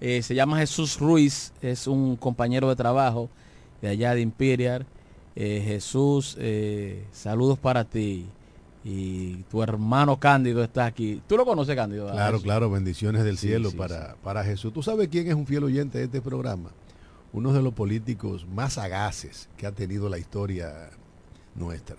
Eh, 0.00 0.22
se 0.22 0.34
llama 0.34 0.58
Jesús 0.58 0.98
Ruiz, 0.98 1.52
es 1.62 1.86
un 1.86 2.16
compañero 2.16 2.68
de 2.68 2.76
trabajo 2.76 3.30
de 3.80 3.88
allá 3.88 4.14
de 4.14 4.20
Imperial. 4.20 4.86
Eh, 5.34 5.62
Jesús, 5.64 6.36
eh, 6.38 7.04
saludos 7.12 7.58
para 7.58 7.84
ti. 7.84 8.26
Y 8.88 9.42
tu 9.50 9.64
hermano 9.64 10.20
Cándido 10.20 10.62
está 10.62 10.86
aquí. 10.86 11.20
¿Tú 11.26 11.36
lo 11.36 11.44
conoces, 11.44 11.74
Cándido? 11.74 12.08
Claro, 12.12 12.40
claro, 12.40 12.70
bendiciones 12.70 13.24
del 13.24 13.36
Sí, 13.36 13.48
cielo 13.48 13.70
sí, 13.70 13.76
para, 13.76 14.14
para 14.22 14.44
Jesús. 14.44 14.72
¿Tú 14.72 14.80
sabes 14.80 15.08
quién 15.08 15.26
es 15.26 15.34
un 15.34 15.44
fiel 15.44 15.64
oyente 15.64 15.98
de 15.98 16.04
este 16.04 16.20
programa? 16.20 16.70
Uno 17.32 17.52
de 17.52 17.62
los 17.62 17.74
políticos 17.74 18.46
más 18.46 18.74
sagaces 18.74 19.48
que 19.56 19.66
ha 19.66 19.72
tenido 19.72 20.08
la 20.08 20.18
historia 20.18 20.90
nuestra. 21.56 21.96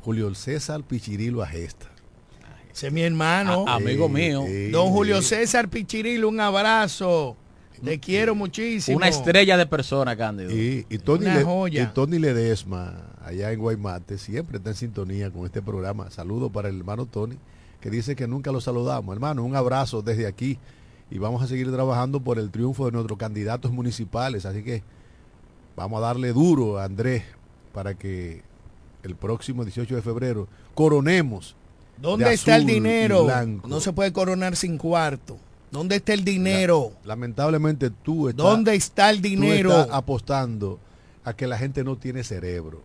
Julio 0.00 0.32
César 0.36 0.84
Pichirilo 0.84 1.42
Agesta. 1.42 1.86
Ese 2.72 2.86
es 2.86 2.92
mi 2.92 3.02
hermano. 3.02 3.64
A- 3.66 3.74
amigo 3.74 4.08
mío. 4.08 4.44
Don 4.70 4.90
Julio 4.90 5.20
César 5.22 5.68
Pichirilo, 5.68 6.28
un 6.28 6.38
abrazo. 6.38 7.36
Te 7.84 7.98
quiero 7.98 8.34
muchísimo. 8.36 8.96
Una 8.96 9.08
estrella 9.08 9.56
de 9.56 9.66
persona, 9.66 10.16
Cándido. 10.16 10.50
Y, 10.52 10.86
y 10.88 10.98
Tony, 10.98 11.24
Una 11.26 11.34
Le- 11.36 11.42
joya. 11.44 11.82
y 11.82 11.86
Tony 11.94 12.18
Ledesma, 12.20 12.94
allá 13.28 13.52
en 13.52 13.60
Guaymate, 13.60 14.18
siempre 14.18 14.56
está 14.56 14.70
en 14.70 14.76
sintonía 14.76 15.30
con 15.30 15.44
este 15.44 15.60
programa. 15.62 16.10
Saludo 16.10 16.50
para 16.50 16.68
el 16.68 16.78
hermano 16.78 17.06
Tony, 17.06 17.36
que 17.80 17.90
dice 17.90 18.16
que 18.16 18.26
nunca 18.26 18.50
lo 18.52 18.60
saludamos. 18.60 19.14
Hermano, 19.14 19.44
un 19.44 19.54
abrazo 19.54 20.02
desde 20.02 20.26
aquí. 20.26 20.58
Y 21.10 21.18
vamos 21.18 21.42
a 21.42 21.46
seguir 21.46 21.70
trabajando 21.70 22.20
por 22.20 22.38
el 22.38 22.50
triunfo 22.50 22.86
de 22.86 22.92
nuestros 22.92 23.18
candidatos 23.18 23.70
municipales. 23.72 24.44
Así 24.44 24.62
que 24.62 24.82
vamos 25.76 25.98
a 25.98 26.06
darle 26.06 26.32
duro 26.32 26.78
a 26.78 26.84
Andrés 26.84 27.22
para 27.72 27.94
que 27.94 28.42
el 29.02 29.14
próximo 29.14 29.64
18 29.64 29.96
de 29.96 30.02
febrero 30.02 30.48
coronemos. 30.74 31.54
¿Dónde 31.96 32.26
de 32.26 32.34
está 32.34 32.56
el 32.56 32.66
dinero? 32.66 33.26
No 33.66 33.80
se 33.80 33.92
puede 33.92 34.12
coronar 34.12 34.56
sin 34.56 34.78
cuarto. 34.78 35.38
¿Dónde 35.70 35.96
está 35.96 36.14
el 36.14 36.24
dinero? 36.24 36.92
Lamentablemente 37.04 37.90
tú 37.90 38.28
estás, 38.28 38.44
¿Dónde 38.44 38.74
está 38.74 39.10
el 39.10 39.18
tú 39.18 39.28
dinero? 39.28 39.70
estás 39.70 39.88
apostando 39.92 40.78
a 41.24 41.34
que 41.34 41.46
la 41.46 41.58
gente 41.58 41.84
no 41.84 41.96
tiene 41.96 42.24
cerebro. 42.24 42.82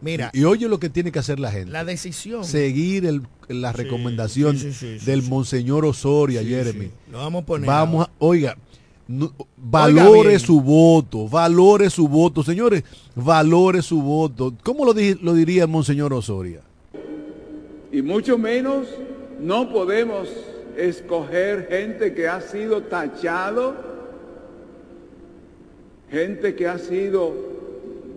Mira, 0.00 0.30
Y 0.32 0.44
oye 0.44 0.68
lo 0.68 0.78
que 0.78 0.88
tiene 0.90 1.10
que 1.10 1.18
hacer 1.18 1.40
la 1.40 1.50
gente. 1.50 1.72
la 1.72 1.84
decisión. 1.84 2.44
Seguir 2.44 3.04
el- 3.06 3.22
la 3.48 3.72
recomendación 3.72 4.56
sí, 4.58 4.72
sí, 4.72 4.98
sí, 5.00 5.04
del 5.06 5.22
sí. 5.22 5.28
Monseñor 5.30 5.84
Osoria, 5.84 6.40
Sí, 6.42 6.48
Jeremy. 6.48 6.84
sí. 6.86 6.90
Lo 7.10 7.18
vamos 7.18 7.42
a 7.42 7.46
poner. 7.46 7.66
Vamos 7.66 8.06
a, 8.06 8.10
oiga, 8.18 8.56
no- 9.08 9.32
valore 9.56 10.38
su 10.38 10.60
voto, 10.60 11.28
valore 11.28 11.90
su 11.90 12.06
voto. 12.06 12.42
Señores, 12.44 12.84
valore 13.16 13.82
su 13.82 14.00
voto. 14.02 14.54
¿Cómo 14.62 14.84
lo, 14.84 14.94
di- 14.94 15.14
lo 15.20 15.34
diría 15.34 15.62
el 15.64 15.68
Monseñor 15.68 16.12
Osoria? 16.12 16.60
Y 17.90 18.02
mucho 18.02 18.38
menos 18.38 18.86
no 19.40 19.72
podemos 19.72 20.28
escoger 20.76 21.66
gente 21.68 22.14
que 22.14 22.28
ha 22.28 22.40
sido 22.40 22.82
tachado, 22.82 23.74
gente 26.10 26.54
que 26.54 26.68
ha 26.68 26.78
sido 26.78 27.34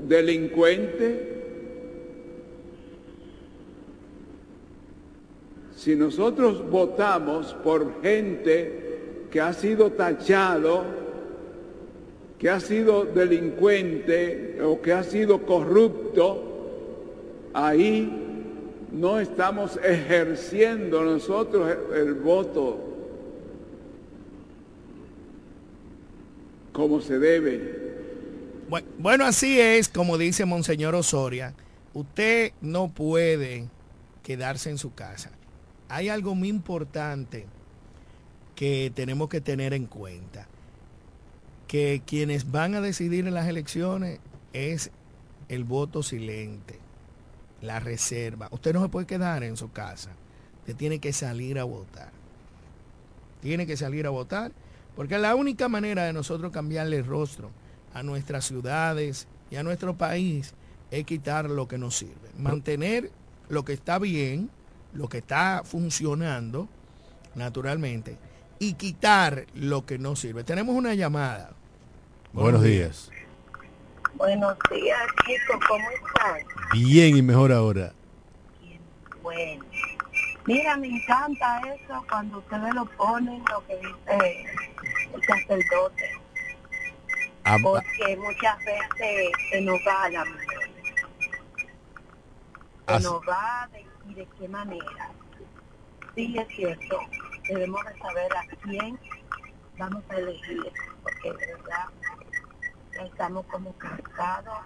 delincuente. 0.07 1.30
Si 5.82 5.95
nosotros 5.95 6.69
votamos 6.69 7.55
por 7.63 8.03
gente 8.03 9.25
que 9.32 9.41
ha 9.41 9.51
sido 9.51 9.91
tachado, 9.93 10.84
que 12.38 12.51
ha 12.51 12.59
sido 12.59 13.05
delincuente 13.05 14.59
o 14.63 14.79
que 14.79 14.93
ha 14.93 15.01
sido 15.01 15.43
corrupto, 15.43 16.43
ahí 17.55 18.07
no 18.91 19.19
estamos 19.19 19.79
ejerciendo 19.84 21.03
nosotros 21.03 21.75
el, 21.95 22.13
voto 22.13 22.77
como 26.73 27.01
se 27.01 27.17
debe. 27.17 27.89
Bu- 28.69 28.84
Bueno, 28.99 29.25
así 29.25 29.59
es, 29.59 29.89
como 29.89 30.19
dice 30.19 30.45
Monseñor 30.45 30.93
Osoria. 30.93 31.55
Usted 31.95 32.51
no 32.61 32.93
puede 32.93 33.67
quedarse 34.21 34.69
en 34.69 34.77
su 34.77 34.93
casa. 34.93 35.32
Hay 35.91 36.07
algo 36.07 36.35
muy 36.35 36.47
importante 36.47 37.47
que 38.55 38.91
tenemos 38.95 39.27
que 39.27 39.41
tener 39.41 39.73
en 39.73 39.87
cuenta. 39.87 40.47
Que 41.67 42.01
quienes 42.05 42.49
van 42.49 42.75
a 42.75 42.81
decidir 42.81 43.27
en 43.27 43.33
las 43.33 43.47
elecciones 43.47 44.19
es 44.53 44.89
el 45.49 45.65
voto 45.65 46.01
silente, 46.01 46.79
la 47.61 47.81
reserva. 47.81 48.47
Usted 48.51 48.73
no 48.73 48.81
se 48.81 48.87
puede 48.87 49.05
quedar 49.05 49.43
en 49.43 49.57
su 49.57 49.71
casa. 49.71 50.11
Usted 50.59 50.77
tiene 50.77 50.99
que 50.99 51.11
salir 51.11 51.59
a 51.59 51.65
votar. 51.65 52.11
Tiene 53.41 53.67
que 53.67 53.75
salir 53.75 54.07
a 54.07 54.11
votar 54.11 54.53
porque 54.95 55.17
la 55.17 55.35
única 55.35 55.67
manera 55.67 56.05
de 56.05 56.13
nosotros 56.13 56.53
cambiarle 56.53 56.97
el 56.97 57.05
rostro 57.05 57.51
a 57.93 58.01
nuestras 58.01 58.45
ciudades 58.45 59.27
y 59.49 59.57
a 59.57 59.63
nuestro 59.63 59.97
país 59.97 60.53
es 60.89 61.05
quitar 61.05 61.49
lo 61.49 61.67
que 61.67 61.77
nos 61.77 61.97
sirve. 61.97 62.29
Mantener 62.37 63.11
lo 63.49 63.65
que 63.65 63.73
está 63.73 63.99
bien, 63.99 64.49
lo 64.93 65.07
que 65.07 65.19
está 65.19 65.61
funcionando, 65.65 66.67
naturalmente, 67.35 68.17
y 68.59 68.73
quitar 68.73 69.45
lo 69.53 69.85
que 69.85 69.97
no 69.97 70.15
sirve. 70.15 70.43
Tenemos 70.43 70.75
una 70.75 70.93
llamada. 70.93 71.55
Buenos 72.33 72.63
días. 72.63 73.09
Buenos 74.15 74.57
días, 74.69 74.99
chicos, 75.25 75.65
¿cómo 75.67 75.85
están? 75.89 76.45
Bien 76.73 77.17
y 77.17 77.21
mejor 77.21 77.51
ahora. 77.51 77.93
Bueno, 79.21 79.63
mira, 80.45 80.77
me 80.77 80.87
encanta 80.87 81.61
eso 81.73 82.03
cuando 82.09 82.39
ustedes 82.39 82.73
lo 82.73 82.85
ponen, 82.97 83.43
lo 83.49 83.65
que 83.67 83.75
dice 83.77 84.45
el 85.13 85.23
sacerdote, 85.23 86.11
Am- 87.43 87.61
porque 87.61 88.17
muchas 88.17 88.57
veces 88.59 89.31
se 89.51 89.61
nos 89.61 89.79
va 89.87 90.09
la 90.09 90.25
mano. 90.25 90.37
Se 92.87 92.99
nos 92.99 93.21
va 93.27 93.69
de, 93.71 93.85
de 94.22 94.28
qué 94.38 94.47
manera. 94.47 95.11
Sí, 96.13 96.36
es 96.38 96.47
cierto, 96.49 96.99
debemos 97.49 97.84
de 97.86 97.97
saber 97.97 98.32
a 98.38 98.43
quién 98.61 98.99
vamos 99.80 100.03
a 100.09 100.15
elegir, 100.15 100.72
porque 101.01 101.32
de 101.32 101.53
verdad 101.53 101.86
estamos 103.03 103.45
como 103.47 103.74
cansados 103.78 104.59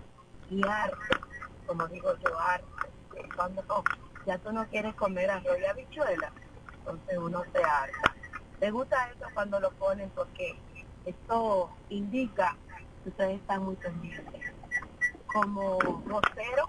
y 0.49 0.62
hartos, 0.68 1.20
como 1.66 1.88
digo 1.88 2.14
yo, 2.18 2.38
hartos, 2.38 2.91
cuando 3.36 3.64
ya 4.26 4.38
tú 4.39 4.51
no 4.51 4.68
quieres 4.68 4.93
comer 4.95 5.32
arroz 5.32 5.58
y 5.62 5.66
habichuela, 5.66 6.34
entonces 6.80 7.18
uno 7.18 7.43
se 7.53 7.64
harta. 7.64 8.14
¿Te 8.60 8.72
gusta 8.72 9.10
eso 9.12 9.26
cuando 9.34 9.60
lo 9.62 9.72
ponen? 9.72 10.10
Porque 10.10 10.60
esto 11.06 11.70
indica 11.89 12.58
que 13.03 13.10
ustedes 13.10 13.39
están 13.39 13.64
muy 13.64 13.76
pendientes. 13.78 14.53
Como 15.28 15.78
vocero 15.78 16.66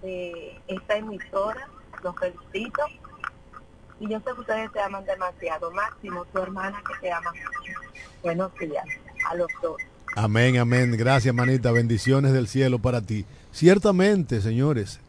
de 0.00 0.60
esta 0.68 0.96
emisora, 0.96 1.68
los 2.04 2.14
felicito. 2.16 2.82
Y 3.98 4.08
yo 4.08 4.18
sé 4.18 4.26
que 4.34 4.40
ustedes 4.40 4.72
te 4.72 4.80
aman 4.80 5.04
demasiado. 5.04 5.70
Máximo, 5.72 6.24
tu 6.26 6.38
hermana 6.38 6.80
que 6.86 6.94
te 7.00 7.12
ama. 7.12 7.32
Buenos 8.22 8.52
días 8.58 8.84
a 9.28 9.34
los 9.34 9.48
dos. 9.60 9.80
Amén, 10.14 10.58
amén. 10.58 10.96
Gracias, 10.96 11.34
manita. 11.34 11.72
Bendiciones 11.72 12.32
del 12.32 12.46
cielo 12.46 12.78
para 12.78 13.00
ti. 13.00 13.24
Ciertamente, 13.50 14.40
señores, 14.40 15.00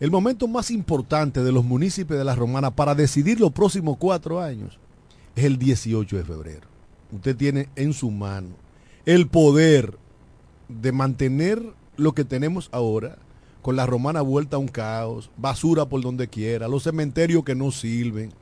el 0.00 0.10
momento 0.10 0.48
más 0.48 0.70
importante 0.70 1.42
de 1.42 1.52
los 1.52 1.64
municipios 1.64 2.18
de 2.18 2.24
la 2.24 2.34
Romana 2.34 2.70
para 2.70 2.94
decidir 2.94 3.40
los 3.40 3.52
próximos 3.52 3.96
cuatro 3.98 4.40
años 4.40 4.78
es 5.36 5.44
el 5.44 5.58
18 5.58 6.16
de 6.16 6.24
febrero. 6.24 6.68
Usted 7.12 7.36
tiene 7.36 7.68
en 7.76 7.92
su 7.92 8.10
mano 8.10 8.48
el 9.06 9.28
poder 9.28 9.96
de 10.68 10.92
mantener 10.92 11.62
lo 11.96 12.12
que 12.12 12.24
tenemos 12.24 12.68
ahora, 12.72 13.18
con 13.62 13.76
la 13.76 13.86
romana 13.86 14.20
vuelta 14.22 14.56
a 14.56 14.58
un 14.60 14.68
caos, 14.68 15.30
basura 15.36 15.84
por 15.86 16.00
donde 16.02 16.28
quiera, 16.28 16.68
los 16.68 16.82
cementerios 16.84 17.44
que 17.44 17.54
no 17.54 17.70
sirven. 17.70 18.32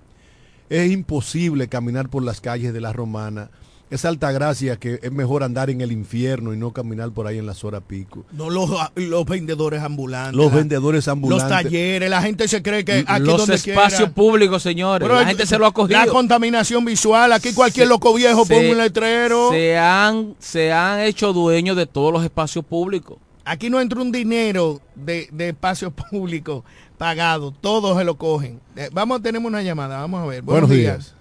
Es 0.69 0.91
imposible 0.91 1.69
caminar 1.69 2.09
por 2.09 2.23
las 2.23 2.41
calles 2.41 2.73
de 2.73 2.81
la 2.81 2.93
romana. 2.93 3.51
Es 3.91 4.05
alta 4.05 4.31
gracia 4.33 4.77
que 4.77 5.01
es 5.03 5.11
mejor 5.11 5.43
andar 5.43 5.71
en 5.71 5.81
el 5.81 5.93
infierno 5.93 6.53
y 6.53 6.59
no 6.59 6.75
caminar 6.75 7.11
por 7.11 7.27
ahí 7.27 7.39
en 7.39 7.47
las 7.47 7.65
horas 7.65 7.81
pico. 7.87 8.27
No 8.33 8.51
los, 8.51 8.69
los 8.97 9.25
vendedores 9.25 9.83
ambulantes. 9.83 10.37
Los 10.37 10.51
la- 10.53 10.59
vendedores 10.59 11.09
ambulantes. 11.09 11.49
Los 11.51 11.63
talleres, 11.63 12.11
la 12.11 12.21
gente 12.21 12.47
se 12.49 12.63
cree 12.63 12.85
que 12.85 13.03
aquí 13.07 13.23
Los 13.23 13.39
donde 13.39 13.55
espacios 13.55 13.97
quiera. 14.01 14.13
públicos, 14.15 14.63
señores. 14.63 15.09
Pero 15.09 15.19
la 15.19 15.27
gente 15.27 15.47
se 15.47 15.59
lo 15.59 15.65
ha 15.65 15.73
cogido. 15.73 15.99
La 15.99 16.07
contaminación 16.07 16.85
visual, 16.85 17.33
aquí 17.33 17.55
cualquier 17.55 17.87
Se- 17.87 17.89
loco 17.89 18.13
viejo 18.13 18.45
se- 18.45 18.55
pone 18.55 18.73
un 18.73 18.77
letrero. 18.77 19.53
Se 19.53 19.79
han, 19.79 20.35
se 20.39 20.71
han 20.71 21.01
hecho 21.01 21.33
dueños 21.33 21.75
de 21.75 21.87
todos 21.87 22.13
los 22.13 22.23
espacios 22.23 22.67
públicos. 22.67 23.17
Aquí 23.49 23.71
no 23.71 23.81
entra 23.81 24.03
un 24.03 24.13
dinero 24.13 24.79
de, 24.95 25.27
de 25.33 25.49
espacios 25.49 25.91
públicos 26.11 26.65
pagado, 26.99 27.51
todos 27.51 27.97
se 27.97 28.05
lo 28.05 28.17
cogen. 28.19 28.61
Eh, 28.77 28.91
vamos, 28.93 29.23
tenemos 29.23 29.49
una 29.49 29.63
llamada, 29.63 30.01
vamos 30.01 30.23
a 30.23 30.27
ver. 30.27 30.43
Buenos 30.43 30.69
días. 30.69 31.15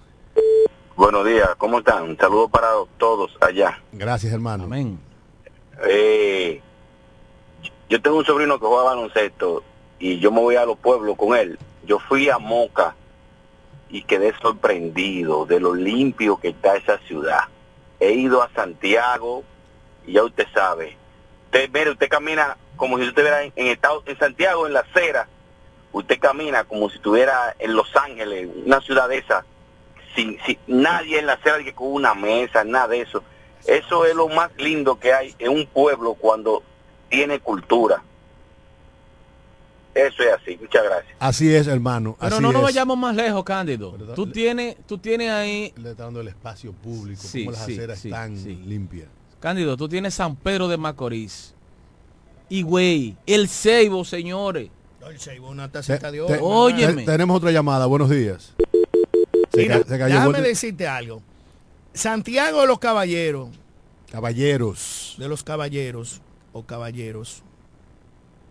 Buenos 0.98 1.26
días, 1.26 1.48
¿cómo 1.58 1.80
están? 1.80 2.04
Un 2.04 2.18
saludo 2.18 2.50
para 2.50 2.68
todos 2.98 3.32
allá. 3.40 3.82
Gracias, 3.94 4.34
hermano. 4.34 4.66
Amén. 4.66 5.00
Eh, 5.88 6.62
yo 7.88 8.02
tengo 8.02 8.18
un 8.18 8.26
sobrino 8.26 8.60
que 8.60 8.66
juega 8.66 8.84
baloncesto 8.84 9.64
y 9.98 10.20
yo 10.20 10.30
me 10.30 10.42
voy 10.42 10.58
a 10.58 10.66
los 10.66 10.78
pueblos 10.78 11.16
con 11.16 11.34
él. 11.34 11.58
Yo 11.86 11.98
fui 11.98 12.30
a 12.30 12.40
Moca 12.40 12.94
y 13.90 14.02
quedé 14.04 14.34
sorprendido 14.42 15.46
de 15.46 15.62
lo 15.62 15.74
limpio 15.74 16.36
que 16.36 16.50
está 16.50 16.76
esa 16.76 16.98
ciudad. 17.08 17.44
He 18.02 18.12
ido 18.12 18.44
a 18.44 18.50
Santiago 18.50 19.44
y 20.06 20.14
ya 20.14 20.26
usted 20.26 20.46
sabe. 20.54 20.98
Usted, 21.58 21.70
mire, 21.74 21.92
usted 21.92 22.10
camina 22.10 22.58
como 22.76 22.98
si 22.98 23.04
usted 23.08 23.24
estuviera 23.24 23.44
en, 23.44 23.54
en, 23.56 23.68
Estados- 23.68 24.04
en 24.06 24.18
Santiago, 24.20 24.68
en 24.68 24.74
la 24.74 24.82
acera. 24.82 25.28
Usted 25.92 26.20
camina 26.20 26.64
como 26.64 26.90
si 26.90 26.98
estuviera 26.98 27.56
en 27.60 27.74
Los 27.76 27.96
Ángeles, 27.96 28.48
una 28.66 28.80
ciudad 28.82 29.10
de 29.10 29.18
esa 29.20 29.46
sin, 30.16 30.38
sin 30.46 30.58
nadie 30.68 31.20
en 31.20 31.26
la 31.26 31.34
acera 31.34 31.64
que 31.64 31.74
con 31.74 31.92
una 31.92 32.14
mesa, 32.14 32.64
nada 32.64 32.90
de 32.90 33.02
eso. 33.02 33.24
Eso 33.66 34.06
es 34.06 34.14
lo 34.16 34.28
más 34.30 34.52
lindo 34.58 35.00
que 35.00 35.14
hay 35.14 35.34
en 35.40 35.50
un 35.52 35.66
pueblo 35.66 36.14
cuando 36.14 36.62
tiene 37.10 37.40
cultura. 37.40 38.04
Eso 39.96 40.22
es 40.22 40.30
así. 40.34 40.58
Muchas 40.62 40.84
gracias. 40.84 41.16
Así 41.20 41.54
es, 41.56 41.66
hermano. 41.68 42.16
Pero 42.20 42.36
así 42.36 42.44
no 42.44 42.52
nos 42.52 42.62
vayamos 42.62 42.98
más 42.98 43.16
lejos, 43.16 43.44
Cándido. 43.44 43.94
Tú 44.16 44.28
tienes, 44.32 44.78
tú 44.86 45.00
tienes 45.00 45.32
ahí, 45.32 45.74
Le 45.78 45.92
está 45.92 46.04
dando 46.04 46.22
el 46.22 46.28
espacio 46.28 46.72
público, 46.72 47.22
Sí, 47.24 47.46
como 47.46 47.52
las 47.54 47.66
sí, 47.66 47.74
aceras 47.74 48.00
sí, 48.00 48.10
están 48.10 48.38
sí. 48.38 48.56
limpias. 48.56 49.08
Cándido, 49.40 49.78
tú 49.78 49.88
tienes 49.88 50.14
San 50.16 50.36
Pedro 50.36 50.68
de 50.68 50.78
Macorís. 50.78 51.54
Y 52.50 52.62
güey, 52.64 53.16
el 53.26 53.48
Ceibo, 53.50 54.04
señores. 54.06 54.70
El 55.08 55.20
Seibo, 55.20 55.50
una 55.50 55.72
tacita 55.72 56.12
de 56.12 56.18
Te- 56.20 56.38
oro. 56.38 56.46
Óyeme. 56.46 57.04
te- 57.04 57.12
tenemos 57.12 57.38
otra 57.38 57.52
llamada. 57.52 57.86
Buenos 57.86 58.10
días. 58.10 58.54
Se, 59.54 59.62
Mira, 59.62 59.80
ca- 59.82 59.88
se 59.90 59.98
cayó 60.00 60.16
déjame 60.16 60.42
decirte 60.42 60.88
algo. 60.88 61.22
Santiago 61.94 62.62
de 62.62 62.68
los 62.68 62.80
Caballeros, 62.80 63.50
Caballeros. 64.12 65.16
de 65.18 65.28
los 65.28 65.44
Caballeros 65.44 66.22
o 66.54 66.64
Caballeros. 66.64 67.42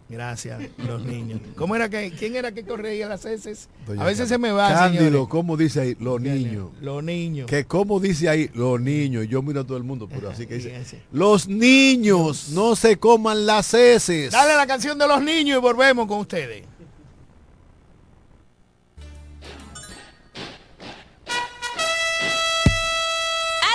Gracias, 0.08 0.60
los 0.78 1.02
niños. 1.04 1.40
¿Cómo 1.56 1.74
era 1.74 1.88
que, 1.88 2.12
quién 2.12 2.36
era 2.36 2.52
que 2.52 2.64
corría 2.64 3.08
las 3.08 3.24
heces? 3.24 3.68
Doña 3.86 4.02
A 4.02 4.06
veces 4.06 4.28
se 4.28 4.38
me 4.38 4.52
va, 4.52 4.72
Cándido. 4.72 5.28
¿cómo 5.28 5.56
dice 5.56 5.80
ahí? 5.80 5.96
Los 5.98 6.20
niños. 6.20 6.68
Los 6.80 7.02
niños. 7.02 7.48
Que 7.48 7.64
como 7.64 7.98
dice 7.98 8.28
ahí, 8.28 8.48
los 8.54 8.80
niños. 8.80 9.24
Y 9.24 9.28
yo 9.28 9.42
miro 9.42 9.62
a 9.62 9.64
todo 9.64 9.76
el 9.76 9.82
mundo, 9.82 10.08
pero 10.08 10.30
así 10.30 10.46
que 10.46 10.54
dice. 10.54 11.02
Los 11.10 11.48
niños 11.48 12.50
no 12.50 12.76
se 12.76 12.96
coman 12.98 13.46
las 13.46 13.74
heces. 13.74 14.30
Dale 14.30 14.54
la 14.54 14.66
canción 14.66 14.96
de 14.96 15.08
los 15.08 15.20
niños 15.22 15.58
y 15.58 15.60
volvemos 15.60 16.06
con 16.06 16.20
ustedes. 16.20 16.62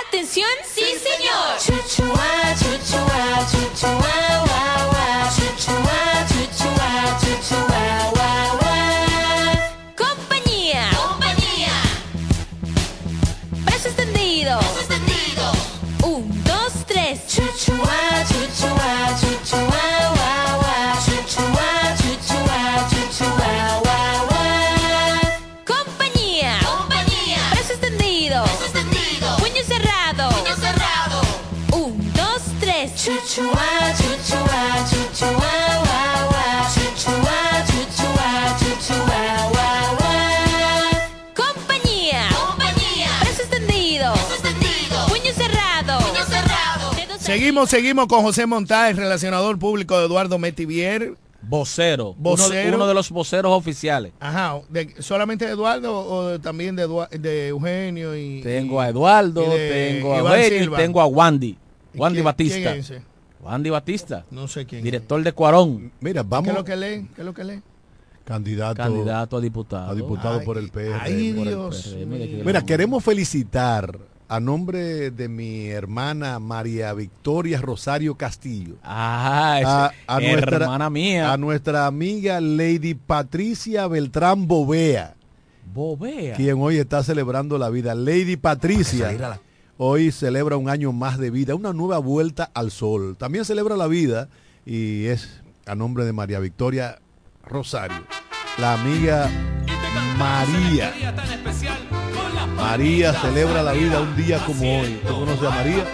Atención, 0.08 0.48
sí 0.64 0.84
señor. 1.02 1.58
Chuchua, 1.58 2.54
chuchua, 2.58 3.46
chuchua, 3.50 4.21
Seguimos, 47.32 47.70
seguimos 47.70 48.06
con 48.08 48.20
José 48.22 48.44
Montáez, 48.44 48.94
relacionador 48.94 49.58
público 49.58 49.98
de 49.98 50.04
Eduardo 50.04 50.38
Metivier. 50.38 51.14
Vocero. 51.40 52.14
Vocero. 52.18 52.68
Uno, 52.68 52.76
uno 52.76 52.86
de 52.86 52.92
los 52.92 53.08
voceros 53.10 53.52
oficiales. 53.52 54.12
Ajá, 54.20 54.60
de- 54.68 54.94
¿solamente 54.98 55.46
de 55.46 55.52
Eduardo 55.52 55.98
o 55.98 56.26
de- 56.28 56.38
también 56.40 56.76
de, 56.76 57.48
Eugenio? 57.48 58.14
Y, 58.14 58.42
Tengo 58.42 58.82
a 58.82 58.88
Eduardo, 58.90 59.46
y 59.46 59.58
de 59.58 59.94
tengo 59.94 60.14
a 60.14 60.18
Eugenio 60.18 60.74
y 60.74 60.76
tengo 60.76 61.00
a 61.00 61.06
Wandy. 61.06 61.56
¿Y 61.94 61.98
Wandy 61.98 62.16
quién- 62.16 62.24
Batista. 62.24 62.56
quién 62.58 62.68
es 62.74 62.90
ese? 62.90 63.02
Wandy 63.40 63.70
Batista. 63.70 64.24
No 64.30 64.46
sé 64.46 64.66
quién. 64.66 64.84
Director 64.84 65.22
de 65.22 65.32
Cuarón. 65.32 65.90
Mira, 66.00 66.20
¿Qué 66.22 66.28
vamos. 66.28 66.48
es 66.50 66.54
lo 66.54 66.64
que 66.64 66.76
lee? 66.76 67.08
¿Qué 67.14 67.22
es 67.22 67.24
lo 67.24 67.32
que 67.32 67.44
lee? 67.44 67.62
Candidato, 68.26 68.76
Candidato 68.76 69.36
a 69.38 69.40
diputado. 69.40 69.90
a 69.90 69.94
diputado 69.94 70.38
Ay, 70.40 70.44
por 70.46 70.58
el 70.58 70.68
PR. 70.70 71.00
ay, 71.00 71.32
por 71.32 71.46
el 71.48 71.54
Dios 71.54 71.96
PR. 71.98 72.44
Mira, 72.44 72.62
queremos 72.62 73.02
felicitar 73.02 73.98
a 74.32 74.40
nombre 74.40 75.10
de 75.10 75.28
mi 75.28 75.66
hermana 75.66 76.38
María 76.38 76.94
Victoria 76.94 77.60
Rosario 77.60 78.14
Castillo. 78.14 78.76
Ah, 78.82 79.92
a, 80.08 80.16
a 80.16 80.20
nuestra, 80.20 80.56
hermana 80.56 80.88
mía. 80.88 81.34
a 81.34 81.36
nuestra 81.36 81.86
amiga 81.86 82.40
Lady 82.40 82.94
Patricia 82.94 83.86
Beltrán 83.88 84.48
Bovea, 84.48 85.16
Bobea. 85.74 86.34
quien 86.34 86.62
hoy 86.62 86.78
está 86.78 87.02
celebrando 87.02 87.58
la 87.58 87.68
vida. 87.68 87.94
Lady 87.94 88.38
Patricia 88.38 89.38
hoy 89.76 90.10
celebra 90.10 90.56
un 90.56 90.70
año 90.70 90.92
más 90.92 91.18
de 91.18 91.30
vida, 91.30 91.54
una 91.54 91.74
nueva 91.74 91.98
vuelta 91.98 92.50
al 92.54 92.70
sol. 92.70 93.18
También 93.18 93.44
celebra 93.44 93.76
la 93.76 93.86
vida 93.86 94.30
y 94.64 95.08
es 95.08 95.42
a 95.66 95.74
nombre 95.74 96.06
de 96.06 96.14
María 96.14 96.38
Victoria 96.38 97.00
Rosario, 97.44 98.02
la 98.58 98.80
amiga 98.80 99.30
María. 100.16 100.90
María 102.56 103.12
celebra 103.14 103.62
la 103.62 103.72
vida 103.72 104.00
un 104.00 104.16
día 104.16 104.38
como 104.44 104.80
hoy. 104.80 105.00
¿Tú 105.06 105.14
conoces 105.14 105.46
a 105.46 105.50
María? 105.50 105.84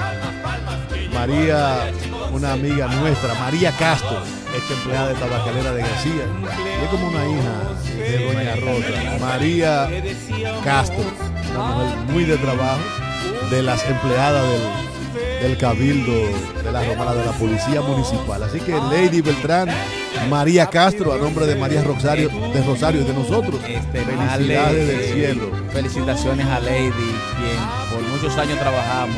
María, 1.12 1.90
una 2.32 2.52
amiga 2.52 2.86
nuestra, 2.86 3.34
María 3.34 3.72
Castro, 3.72 4.18
ex 4.56 4.70
empleada 4.70 5.08
de 5.08 5.14
tabacalera 5.14 5.72
de 5.72 5.82
García. 5.82 6.24
Es 6.82 6.88
como 6.90 7.08
una 7.08 7.26
hija 7.26 7.96
de 7.96 8.26
Doña 8.26 8.56
Rosa. 8.56 9.18
María 9.20 9.90
Castro, 10.64 11.04
una 11.54 11.64
mujer 11.64 11.98
muy 12.12 12.24
de 12.24 12.36
trabajo, 12.36 12.80
de 13.50 13.62
las 13.62 13.84
empleadas 13.84 14.48
del, 14.48 14.87
del 15.42 15.56
Cabildo 15.56 16.12
de 16.64 16.72
la 16.72 16.82
Romana 16.84 17.14
de 17.14 17.24
la 17.24 17.32
Policía 17.32 17.80
Municipal. 17.82 18.42
Así 18.42 18.60
que 18.60 18.72
Lady 18.72 19.20
Beltrán, 19.20 19.68
María 20.28 20.66
Castro, 20.66 21.12
a 21.12 21.18
nombre 21.18 21.46
de 21.46 21.54
María 21.56 21.82
Rosario, 21.84 22.28
de 22.28 22.62
Rosario 22.62 23.02
y 23.02 23.04
de 23.04 23.12
nosotros. 23.14 23.60
Este, 23.66 24.00
Felicidades 24.04 24.86
del 24.88 25.14
cielo. 25.14 25.50
Felicitaciones 25.72 26.46
a 26.46 26.60
Lady, 26.60 26.90
quien 26.90 27.58
por 27.92 28.02
muchos 28.10 28.36
años 28.36 28.58
trabajamos 28.58 29.16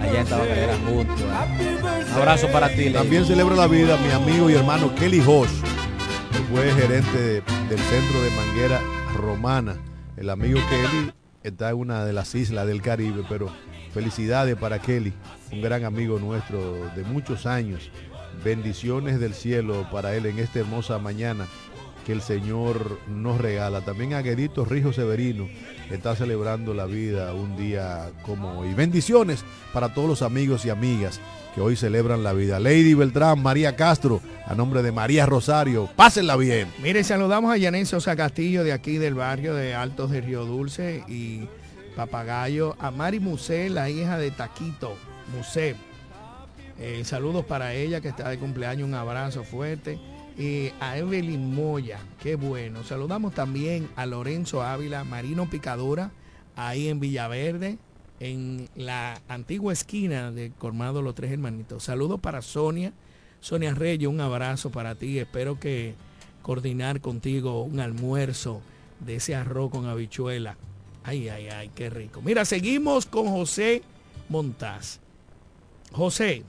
allá 0.00 0.20
en 0.20 0.26
Tabacalera 0.26 0.74
juntos. 0.86 1.20
Un 1.20 2.18
abrazo 2.20 2.48
para 2.48 2.68
ti, 2.70 2.84
Lady. 2.84 2.92
También 2.92 3.24
celebra 3.26 3.54
la 3.56 3.66
vida 3.66 3.96
mi 3.98 4.10
amigo 4.12 4.48
y 4.48 4.54
hermano 4.54 4.94
Kelly 4.94 5.20
Hosh, 5.26 5.50
que 6.32 6.38
fue 6.52 6.72
gerente 6.72 7.18
de- 7.18 7.42
del 7.68 7.78
centro 7.78 8.22
de 8.22 8.30
Manguera 8.30 8.80
Romana. 9.16 9.76
El 10.16 10.30
amigo 10.30 10.60
Kelly 10.70 11.12
está 11.42 11.70
en 11.70 11.76
una 11.76 12.04
de 12.04 12.12
las 12.12 12.34
islas 12.34 12.66
del 12.66 12.80
Caribe, 12.82 13.24
pero 13.28 13.48
felicidades 13.94 14.56
para 14.56 14.80
Kelly, 14.80 15.12
un 15.52 15.62
gran 15.62 15.84
amigo 15.84 16.18
nuestro 16.18 16.90
de 16.96 17.04
muchos 17.04 17.46
años. 17.46 17.90
Bendiciones 18.44 19.20
del 19.20 19.32
cielo 19.32 19.86
para 19.92 20.16
él 20.16 20.26
en 20.26 20.40
esta 20.40 20.58
hermosa 20.58 20.98
mañana 20.98 21.46
que 22.04 22.12
el 22.12 22.20
Señor 22.20 22.98
nos 23.08 23.40
regala. 23.40 23.80
También 23.82 24.14
a 24.14 24.20
Guerito 24.20 24.64
Rijo 24.64 24.92
Severino 24.92 25.48
está 25.90 26.16
celebrando 26.16 26.74
la 26.74 26.86
vida 26.86 27.32
un 27.32 27.56
día 27.56 28.10
como 28.26 28.60
hoy. 28.60 28.74
Bendiciones 28.74 29.44
para 29.72 29.94
todos 29.94 30.08
los 30.08 30.22
amigos 30.22 30.66
y 30.66 30.70
amigas 30.70 31.20
que 31.54 31.60
hoy 31.60 31.76
celebran 31.76 32.24
la 32.24 32.32
vida. 32.32 32.58
Lady 32.58 32.94
Beltrán, 32.94 33.40
María 33.40 33.76
Castro, 33.76 34.20
a 34.44 34.56
nombre 34.56 34.82
de 34.82 34.90
María 34.90 35.24
Rosario, 35.24 35.88
pásenla 35.94 36.36
bien. 36.36 36.68
Mire, 36.82 37.04
saludamos 37.04 37.52
a 37.52 37.56
Yanet 37.56 37.86
Sosa 37.86 38.16
Castillo 38.16 38.64
de 38.64 38.72
aquí 38.72 38.98
del 38.98 39.14
barrio 39.14 39.54
de 39.54 39.72
Altos 39.72 40.10
de 40.10 40.20
Río 40.20 40.44
Dulce 40.44 41.04
y 41.06 41.48
Papagayo, 41.94 42.76
a 42.78 42.90
Mari 42.90 43.20
Musé, 43.20 43.70
la 43.70 43.88
hija 43.88 44.18
de 44.18 44.30
Taquito 44.30 44.96
Musé. 45.34 45.76
Eh, 46.78 47.04
saludos 47.04 47.44
para 47.44 47.74
ella 47.74 48.00
que 48.00 48.08
está 48.08 48.28
de 48.28 48.38
cumpleaños, 48.38 48.88
un 48.88 48.94
abrazo 48.94 49.44
fuerte. 49.44 49.98
Y 50.36 50.72
a 50.80 50.98
Evelyn 50.98 51.54
Moya, 51.54 52.00
qué 52.20 52.34
bueno. 52.34 52.82
Saludamos 52.82 53.34
también 53.34 53.88
a 53.94 54.04
Lorenzo 54.04 54.62
Ávila, 54.62 55.04
Marino 55.04 55.48
Picadura, 55.48 56.10
ahí 56.56 56.88
en 56.88 56.98
Villaverde, 56.98 57.78
en 58.18 58.68
la 58.74 59.20
antigua 59.28 59.72
esquina 59.72 60.32
de 60.32 60.50
Colmado 60.58 61.02
Los 61.02 61.14
Tres 61.14 61.30
Hermanitos. 61.30 61.84
Saludos 61.84 62.18
para 62.18 62.42
Sonia, 62.42 62.92
Sonia 63.38 63.74
Reyes, 63.74 64.08
un 64.08 64.20
abrazo 64.20 64.70
para 64.70 64.96
ti. 64.96 65.20
Espero 65.20 65.60
que 65.60 65.94
coordinar 66.42 67.00
contigo 67.00 67.62
un 67.62 67.78
almuerzo 67.78 68.60
de 68.98 69.16
ese 69.16 69.36
arroz 69.36 69.70
con 69.70 69.86
habichuela. 69.86 70.56
Ay, 71.04 71.28
ay, 71.28 71.48
ay, 71.48 71.70
qué 71.74 71.90
rico. 71.90 72.22
Mira, 72.22 72.46
seguimos 72.46 73.04
con 73.04 73.28
José 73.28 73.82
Montaz. 74.30 75.00
José, 75.92 76.44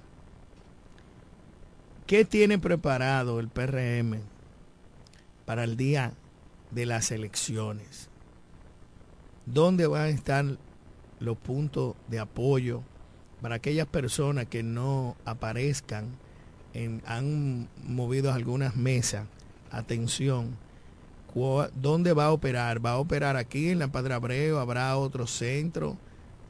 ¿qué 2.08 2.24
tiene 2.24 2.58
preparado 2.58 3.42
el 3.42 3.50
PRM 3.50 4.22
para 5.46 5.66
el 5.66 5.76
día 5.76 6.14
de 6.72 6.86
las 6.86 7.12
elecciones? 7.12 8.10
¿Dónde 9.46 9.88
van 9.88 10.04
a 10.04 10.10
estar 10.10 10.46
los 11.20 11.38
puntos 11.38 11.96
de 12.08 12.20
apoyo 12.20 12.82
para 13.42 13.56
aquellas 13.56 13.88
personas 13.88 14.46
que 14.46 14.64
no 14.64 15.18
aparezcan? 15.26 16.16
En, 16.74 17.02
han 17.06 17.68
movido 17.84 18.32
algunas 18.32 18.78
mesas. 18.78 19.28
Atención, 19.70 20.58
¿dónde 21.76 22.14
va 22.14 22.26
a 22.26 22.32
operar? 22.32 22.86
¿Va 22.86 22.92
a 22.92 22.98
operar 22.98 23.38
aquí 23.38 23.70
en 23.70 23.80
la 23.80 23.90
Padre 23.90 24.14
Abreu? 24.14 24.58
¿Habrá 24.58 24.98
otro 24.98 25.28
centro 25.28 25.98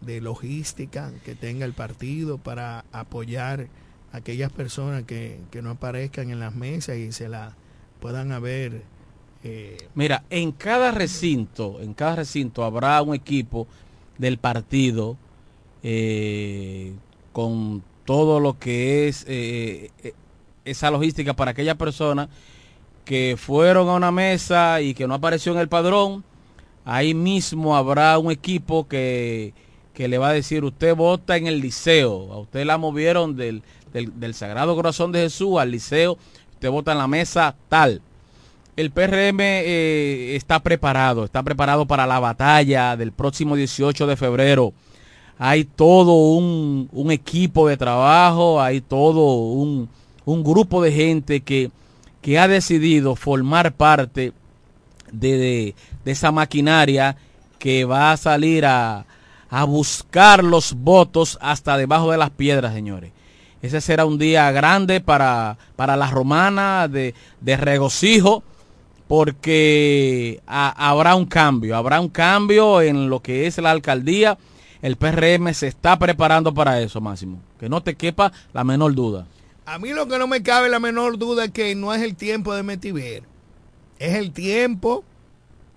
de 0.02 0.22
logística 0.22 1.12
que 1.24 1.36
tenga 1.36 1.66
el 1.66 1.74
partido 1.74 2.38
para 2.38 2.86
apoyar 2.92 3.68
a 4.12 4.18
aquellas 4.18 4.52
personas 4.52 5.04
que, 5.04 5.40
que 5.52 5.62
no 5.62 5.72
aparezcan 5.72 6.30
en 6.30 6.40
las 6.40 6.56
mesas 6.56 6.98
y 6.98 7.12
se 7.12 7.28
la 7.28 7.56
puedan 8.00 8.32
haber 8.32 8.84
eh, 9.48 9.78
Mira, 9.94 10.24
en 10.32 10.52
cada 10.52 10.90
recinto, 10.90 11.80
en 11.80 11.94
cada 11.94 12.16
recinto 12.16 12.64
habrá 12.64 13.00
un 13.04 13.14
equipo 13.14 13.68
del 14.18 14.40
partido 14.40 15.18
eh, 15.84 16.94
con 17.32 17.84
todo 18.06 18.40
lo 18.40 18.58
que 18.58 19.08
es 19.08 19.24
eh, 19.28 19.92
esa 20.66 20.90
logística 20.90 21.36
para 21.36 21.52
aquellas 21.52 21.78
personas 21.78 22.30
que 23.06 23.36
fueron 23.38 23.88
a 23.90 23.94
una 23.94 24.12
mesa 24.12 24.82
y 24.82 24.94
que 24.94 25.08
no 25.08 25.14
apareció 25.14 25.54
en 25.54 25.60
el 25.60 25.70
padrón. 25.70 26.24
Ahí 26.84 27.14
mismo 27.14 27.76
habrá 27.76 28.18
un 28.18 28.32
equipo 28.32 28.88
que, 28.88 29.54
que 29.94 30.08
le 30.08 30.18
va 30.18 30.30
a 30.30 30.34
decir, 30.34 30.64
usted 30.64 30.96
vota 30.96 31.38
en 31.38 31.48
el 31.48 31.62
liceo, 31.62 32.34
a 32.34 32.40
usted 32.40 32.66
la 32.66 32.78
movieron 32.78 33.36
del, 33.36 33.64
del, 33.94 34.20
del 34.20 34.34
Sagrado 34.34 34.76
Corazón 34.76 35.12
de 35.12 35.22
Jesús 35.22 35.58
al 35.60 35.72
liceo, 35.72 36.18
usted 36.54 36.70
vota 36.70 36.92
en 36.92 36.98
la 36.98 37.08
mesa 37.08 37.56
tal 37.70 38.02
el 38.76 38.92
PRM 38.92 39.40
eh, 39.40 40.36
está 40.36 40.60
preparado, 40.60 41.24
está 41.24 41.42
preparado 41.44 41.86
para 41.86 42.06
la 42.06 42.20
batalla 42.20 42.98
del 42.98 43.14
próximo 43.14 43.56
18 43.56 44.06
de 44.06 44.18
febrero. 44.18 44.74
Hay 45.38 45.64
todo 45.64 46.14
un, 46.14 46.90
un 46.92 47.12
equipo 47.12 47.68
de 47.68 47.78
trabajo, 47.78 48.62
hay 48.62 48.82
todo 48.82 49.36
un, 49.36 49.90
un 50.26 50.44
grupo 50.44 50.82
de 50.82 50.92
gente 50.92 51.42
que, 51.42 51.72
que 52.26 52.40
ha 52.40 52.48
decidido 52.48 53.16
formar 53.16 53.74
parte 53.76 54.34
de, 55.12 55.38
de- 55.38 55.76
esa 56.12 56.32
maquinaria 56.32 57.18
que 57.60 57.86
va 57.86 58.12
a 58.12 58.18
salir 58.18 58.66
a, 58.66 59.06
a 59.48 59.64
buscar 59.66 60.44
los 60.44 60.74
votos 60.74 61.38
hasta 61.40 61.78
debajo 61.78 62.10
de 62.10 62.18
las 62.18 62.32
piedras, 62.32 62.74
señores. 62.74 63.12
Ese 63.62 63.80
será 63.80 64.06
un 64.08 64.18
día 64.18 64.52
grande 64.52 65.02
para, 65.02 65.60
para 65.76 65.96
la 65.96 66.10
romana 66.10 66.88
de, 66.88 67.14
de 67.42 67.58
regocijo 67.58 68.42
porque 69.08 70.42
ha- 70.48 70.90
habrá 70.90 71.14
un 71.14 71.26
cambio, 71.28 71.78
habrá 71.78 72.00
un 72.00 72.10
cambio 72.10 72.82
en 72.82 73.08
lo 73.08 73.22
que 73.22 73.46
es 73.46 73.60
la 73.60 73.70
alcaldía. 73.70 74.36
El 74.82 74.96
PRM 74.98 75.54
se 75.54 75.68
está 75.68 76.00
preparando 76.00 76.54
para 76.56 76.82
eso, 76.82 77.00
Máximo. 77.02 77.40
Que 77.60 77.70
no 77.70 77.82
te 77.82 77.94
quepa 77.94 78.32
la 78.52 78.64
menor 78.64 78.96
duda. 78.96 79.28
A 79.68 79.80
mí 79.80 79.94
lo 79.94 80.08
que 80.08 80.20
no 80.20 80.28
me 80.28 80.44
cabe 80.44 80.70
la 80.70 80.80
menor 80.80 81.18
duda 81.18 81.46
es 81.46 81.52
que 81.52 81.74
no 81.74 81.92
es 81.92 82.04
el 82.04 82.16
tiempo 82.16 82.54
de 82.54 82.62
Metiver. 82.62 83.24
Es 83.98 84.14
el 84.14 84.32
tiempo 84.32 85.04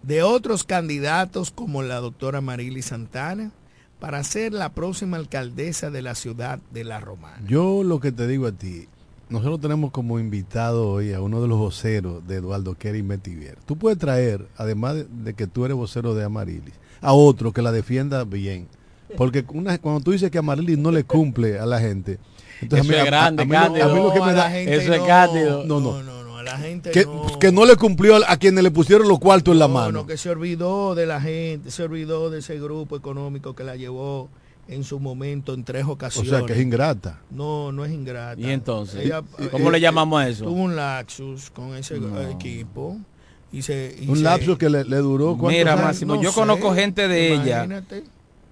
de 0.03 0.23
otros 0.23 0.65
candidatos 0.65 1.51
como 1.51 1.83
la 1.83 1.97
doctora 1.97 2.43
Marily 2.43 2.83
Santana 2.83 3.51
para 3.99 4.23
ser 4.25 4.53
la 4.53 4.75
próxima 4.75 5.17
alcaldesa 5.17 5.91
de 5.91 6.03
la 6.03 6.15
ciudad 6.15 6.61
de 6.71 6.85
La 6.85 7.01
Romana. 7.01 7.43
Yo 7.47 7.83
lo 7.83 7.99
que 7.99 8.13
te 8.13 8.27
digo 8.27 8.47
a 8.47 8.53
ti, 8.53 8.89
nosotros 9.31 9.61
tenemos 9.61 9.91
como 9.91 10.19
invitado 10.19 10.91
hoy 10.91 11.15
a 11.15 11.23
uno 11.23 11.41
de 11.41 11.49
los 11.49 11.59
voceros 11.59 12.27
de 12.29 12.37
Eduardo 12.37 12.75
Kerry 12.75 13.03
Metivier. 13.03 13.57
Tú 13.65 13.77
puedes 13.77 13.99
traer, 13.99 14.47
además 14.59 14.97
de, 15.09 15.33
que 15.33 15.47
tú 15.47 15.65
eres 15.65 15.79
vocero 15.79 16.15
de 16.15 16.25
Amarilis, 16.25 16.75
a 17.01 17.15
otro 17.15 17.53
que 17.53 17.63
la 17.63 17.73
defienda 17.73 18.25
bien. 18.25 18.69
Porque 19.17 19.45
cuando 19.45 20.01
tú 20.01 20.13
dices 20.13 20.31
que 20.31 20.37
Amarilis 20.37 20.77
no 20.77 20.93
le 20.93 21.05
cumple 21.05 21.59
a 21.59 21.65
la 21.65 21.81
gente, 21.81 22.19
entonces 22.63 22.87
Eso 22.89 22.95
a 22.95 22.97
es 22.97 23.03
mí- 23.03 23.09
a- 23.09 23.11
grande, 23.11 23.43
a 23.43 23.47
mí 23.47 23.53
lo- 23.53 23.59
a 23.59 23.69
mí 23.69 23.79
Cándido. 23.79 24.03
lo 24.09 24.13
que 24.13 24.21
me 24.21 24.33
da- 24.33 24.59
Eso 24.59 24.93
es 24.95 25.01
no, 25.01 25.07
cándido. 25.07 25.65
No, 25.65 25.81
no. 25.81 26.03
no, 26.03 26.23
no, 26.25 26.39
a 26.39 26.43
la 26.43 26.57
gente 26.59 26.91
que, 26.91 27.05
no. 27.05 27.39
que 27.39 27.53
no 27.53 27.65
le 27.67 27.77
cumplió 27.77 28.17
a 28.27 28.37
quienes 28.37 28.63
le 28.65 28.71
pusieron 28.71 29.09
los 29.09 29.19
cuartos 29.19 29.53
en 29.53 29.59
la 29.59 29.69
No, 29.69 29.75
mano. 29.75 29.93
no, 29.93 30.07
que 30.07 30.17
se 30.17 30.31
olvidó 30.31 30.95
de 30.95 31.07
la 31.07 31.21
gente, 31.21 31.71
se 31.71 31.83
olvidó 31.83 32.31
de 32.31 32.39
ese 32.41 32.59
grupo 32.59 32.97
económico 32.97 33.55
que 33.55 33.65
la 33.65 33.77
llevó 33.77 34.29
en 34.69 34.85
su 34.85 35.01
momento 35.01 35.55
en 35.55 35.65
tres 35.65 35.85
o 35.87 35.93
ocasiones. 35.93 36.31
sea, 36.31 36.45
que 36.45 36.53
es 36.53 36.61
ingrata. 36.61 37.21
No, 37.31 37.73
no 37.73 37.85
es 37.87 37.93
ingrata. 37.93 38.39
¿Y 38.41 38.51
entonces? 38.51 39.05
Ella, 39.07 39.23
¿Cómo 39.51 39.69
eh, 39.71 39.73
le 39.73 39.81
llamamos 39.81 40.21
a 40.21 40.29
eso? 40.29 40.45
Tuvo 40.45 40.61
un 40.63 40.77
laxus 40.77 41.51
con 41.51 41.75
ese 41.75 41.99
No. 41.99 42.21
equipo. 42.29 42.99
Y 43.51 43.63
se, 43.63 43.97
y 43.99 44.07
Un 44.11 44.17
se- 44.19 44.23
lapso 44.25 44.59
que 44.59 44.69
le, 44.69 44.85
le 44.85 44.97
duró. 44.99 45.29
¿cuántos 45.39 45.53
Mira, 45.59 45.73
años? 45.73 45.85
Máximo, 45.87 46.17
no 46.17 46.23
yo 46.23 46.29
sé, 46.31 46.35
conozco 46.35 46.75
gente 46.75 47.09
de 47.09 47.33
ella 47.33 47.65
imagínate. 47.65 48.05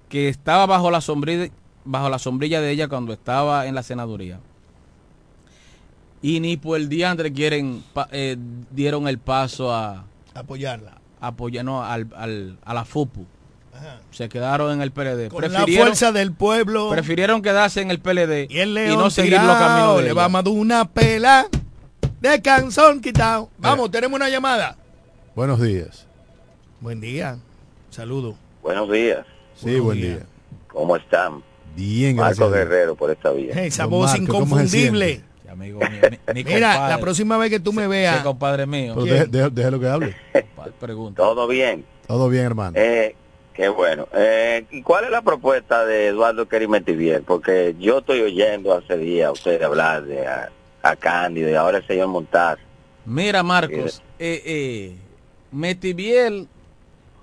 que 0.08 0.30
estaba 0.30 0.64
bajo 0.64 0.90
la 0.90 1.02
sombrilla, 1.02 1.50
bajo 1.86 2.08
la 2.10 2.18
sombrilla 2.18 2.60
de 2.60 2.70
ella 2.70 2.88
cuando 2.88 3.12
estaba 3.14 3.66
en 3.66 3.74
la 3.74 3.82
senaduría. 3.82 4.38
Y 6.22 6.40
ni 6.40 6.56
por 6.56 6.78
el 6.78 6.88
diantre 6.88 7.32
quieren 7.32 7.82
pa- 7.92 8.08
eh, 8.10 8.36
dieron 8.70 9.06
el 9.08 9.18
paso 9.18 9.72
a 9.72 10.04
Apoyarla. 10.34 10.98
apoyar 11.20 11.64
no, 11.64 11.84
al, 11.84 12.08
al- 12.16 12.58
a 12.64 12.74
la 12.74 12.84
FUPU. 12.84 13.24
Ajá. 13.74 14.00
Se 14.10 14.28
quedaron 14.28 14.72
en 14.72 14.80
el 14.82 14.90
PLD. 14.90 15.28
Con 15.28 15.42
la 15.52 15.66
fuerza 15.66 16.10
del 16.12 16.32
pueblo. 16.32 16.88
prefirieron 16.90 17.42
quedarse 17.42 17.82
en 17.82 17.90
el 17.90 17.98
PLD 18.00 18.46
Y 18.50 18.58
el 18.58 18.70
y 18.76 18.96
no 18.96 19.10
seguir 19.10 19.32
los 19.34 19.42
tirao, 19.42 19.58
caminos 19.58 19.96
de 19.96 20.02
Le 20.02 20.08
ella. 20.08 20.14
vamos 20.14 20.38
a 20.38 20.42
dar 20.42 20.52
una 20.52 20.84
pela 20.88 21.46
de 22.20 22.42
canzón 22.42 23.00
quitado. 23.00 23.50
Vamos, 23.58 23.90
tenemos 23.90 24.16
una 24.16 24.30
llamada. 24.30 24.76
Buenos 25.34 25.60
días. 25.60 26.06
Buen 26.80 27.00
día. 27.00 27.38
Saludo. 27.90 28.36
Buenos 28.62 28.90
días. 28.90 29.26
Sí, 29.54 29.64
Buenos 29.66 29.84
buen 29.84 30.00
días. 30.00 30.16
día. 30.16 30.26
¿Cómo 30.68 30.96
están? 30.96 31.42
Bien, 31.76 32.16
gracias. 32.16 32.38
Marco 32.40 32.52
a 32.54 32.56
Dios. 32.56 32.68
Guerrero 32.68 32.94
por 32.96 33.10
esta 33.10 33.30
vía. 33.30 33.52
Esa 33.64 33.82
Don 33.84 33.90
voz 33.92 34.10
Marco, 34.18 34.26
¿cómo 34.32 34.46
se 34.46 34.52
inconfundible. 34.62 35.14
Sí, 35.16 35.48
amigo 35.48 35.78
mío, 35.80 35.88
mi- 36.26 36.34
mi 36.34 36.44
Mira, 36.44 36.72
compadre. 36.72 36.94
la 36.94 36.98
próxima 37.00 37.38
vez 37.38 37.50
que 37.50 37.60
tú 37.60 37.72
me 37.72 37.86
veas, 37.86 38.22
compadre 38.22 38.66
mío. 38.66 38.94
Déjelo 38.94 39.78
que 39.80 39.88
hable. 39.88 40.16
Pregunta. 40.80 41.22
Todo 41.22 41.46
bien. 41.46 41.84
Todo 42.06 42.28
bien, 42.28 42.44
hermano. 42.44 42.72
Eh, 42.78 43.14
qué 43.54 43.68
bueno. 43.68 44.08
Eh, 44.14 44.64
¿y 44.70 44.82
¿Cuál 44.82 45.04
es 45.04 45.10
la 45.10 45.22
propuesta 45.22 45.84
de 45.86 46.08
Eduardo 46.08 46.48
Kerimetivier? 46.48 47.22
Porque 47.22 47.74
yo 47.78 47.98
estoy 47.98 48.20
oyendo 48.22 48.74
hace 48.74 48.96
días 48.96 49.28
a 49.28 49.32
ustedes 49.32 49.62
hablar 49.62 50.04
de 50.04 50.26
a, 50.26 50.50
a 50.82 50.96
Cándido 50.96 51.48
y 51.50 51.54
ahora 51.54 51.78
el 51.78 51.86
señor 51.86 52.08
Montaz. 52.08 52.58
Mira, 53.04 53.42
Marcos, 53.44 54.02
eh, 54.18 54.42
eh, 54.44 54.96
Metiviel, 55.52 56.48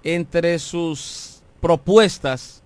entre 0.04 0.58
sus 0.60 1.41
propuestas 1.62 2.62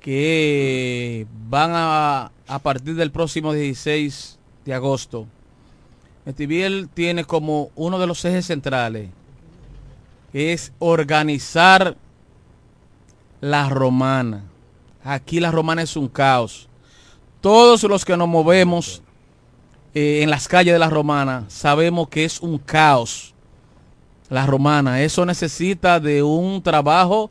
que 0.00 1.26
van 1.48 1.70
a, 1.74 2.32
a 2.46 2.58
partir 2.58 2.94
del 2.94 3.10
próximo 3.10 3.52
16 3.52 4.38
de 4.64 4.74
agosto, 4.74 5.26
Metiviel 6.24 6.88
tiene 6.92 7.24
como 7.24 7.70
uno 7.74 7.98
de 7.98 8.06
los 8.06 8.24
ejes 8.24 8.46
centrales 8.46 9.08
que 10.32 10.52
es 10.52 10.72
organizar 10.78 11.96
la 13.40 13.68
romana. 13.68 14.44
Aquí 15.02 15.40
la 15.40 15.50
romana 15.50 15.82
es 15.82 15.96
un 15.96 16.08
caos. 16.08 16.68
Todos 17.40 17.82
los 17.84 18.04
que 18.04 18.16
nos 18.16 18.28
movemos 18.28 19.02
eh, 19.94 20.20
en 20.22 20.30
las 20.30 20.46
calles 20.46 20.72
de 20.72 20.78
la 20.78 20.90
romana 20.90 21.46
sabemos 21.48 22.08
que 22.08 22.24
es 22.24 22.40
un 22.40 22.58
caos 22.58 23.34
la 24.28 24.46
romana. 24.46 25.02
Eso 25.02 25.26
necesita 25.26 25.98
de 25.98 26.22
un 26.22 26.62
trabajo 26.62 27.30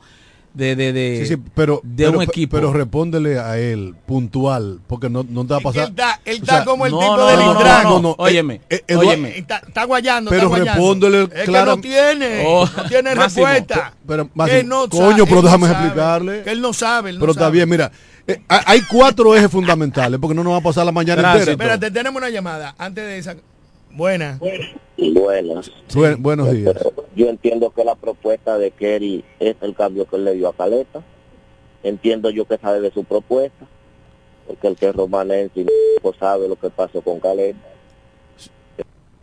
de, 0.60 0.76
de, 0.76 0.94
de, 0.94 1.18
Sí, 1.26 1.34
sí, 1.36 1.42
pero, 1.56 1.82
de 1.84 2.06
pero, 2.06 2.18
un 2.20 2.24
equipo. 2.24 2.56
pero 2.58 2.72
respóndele 2.72 3.40
a 3.40 3.58
él 3.58 3.96
puntual, 4.06 4.80
porque 4.86 5.10
no, 5.10 5.26
no 5.28 5.44
te 5.46 5.54
va 5.54 5.58
a 5.58 5.62
pasar. 5.62 5.84
Él 5.86 5.90
está, 5.90 6.22
él 6.26 6.40
O 6.44 6.46
sea, 6.46 6.64
como 6.66 6.86
el 6.86 6.92
no, 6.92 7.00
tipo 7.00 7.18
no, 7.18 7.26
del 7.28 7.40
no, 7.40 7.52
Indra. 7.54 7.84
no, 7.84 8.00
no. 8.02 8.16
Óyeme, 8.20 8.62
Eh, 8.70 8.84
eh, 8.88 8.96
óyeme. 8.96 9.38
Está, 9.38 9.58
está 9.66 9.86
guayando, 9.86 10.30
Pero 10.30 10.44
está 10.44 10.50
guayando. 10.50 10.72
respóndele 10.74 11.22
Es 11.24 11.30
que 11.30 11.44
clara- 11.46 11.66
no 11.76 11.82
tiene, 11.82 12.44
Oh, 12.46 12.70
no 12.78 12.84
tiene 12.86 13.16
Máximo, 13.16 13.46
respuesta. 13.48 13.94
Pero, 14.08 14.26
Que 14.26 14.32
Máximo, 14.36 14.60
él 14.60 14.68
no 14.68 14.90
coño, 14.90 15.10
sabe, 15.10 15.26
pero 15.26 15.42
déjame 15.42 15.68
explicarle. 15.72 16.44
Que 16.44 16.52
él 16.52 16.62
no 16.62 16.74
sabe, 16.74 17.10
él 17.10 17.16
no 17.16 17.20
Pero 17.22 17.32
está 17.32 17.46
sabe. 17.46 17.54
bien, 17.54 17.70
mira. 17.70 17.92
eh, 18.28 18.42
hay- 18.48 18.82
cuatro 18.84 19.36
ejes 19.36 19.50
fundamentales, 19.50 20.20
porque 20.20 20.36
no 20.36 20.44
nos 20.44 20.54
va 20.54 20.58
a 20.58 20.62
pasar 20.62 20.86
la 20.86 20.92
mañana 20.92 21.34
entera. 21.34 21.52
Espérate, 21.52 21.90
tenemos 21.90 22.20
una 22.22 22.30
llamada. 22.30 22.76
Antes 22.78 23.04
de 23.06 23.18
esa. 23.18 23.36
Buena. 23.92 24.40
Buenas. 24.40 25.72
Buen- 25.94 26.22
buenos 26.22 26.52
días. 26.52 26.76
Yo 27.16 27.28
entiendo 27.30 27.72
que 27.72 27.84
la 27.84 27.96
propuesta 27.96 28.58
de 28.58 28.72
Kerry 28.72 29.24
es 29.40 29.56
el 29.62 29.74
cambio 29.76 30.06
que 30.08 30.16
él 30.18 30.26
le 30.26 30.34
dio 30.34 30.48
a 30.50 30.54
Caleta. 30.54 31.02
Entiendo 31.84 32.30
yo 32.30 32.46
que 32.46 32.58
sabe 32.58 32.82
de 32.82 32.92
su 32.92 33.04
propuesta, 33.06 33.66
porque 34.48 34.68
el 34.68 34.76
que 34.76 34.90
es 34.90 34.96
romanense 34.96 35.66
pues 36.02 36.18
sabe 36.18 36.48
lo 36.48 36.56
que 36.58 36.70
pasó 36.70 37.02
con 37.02 37.20
Caleta. 37.20 37.60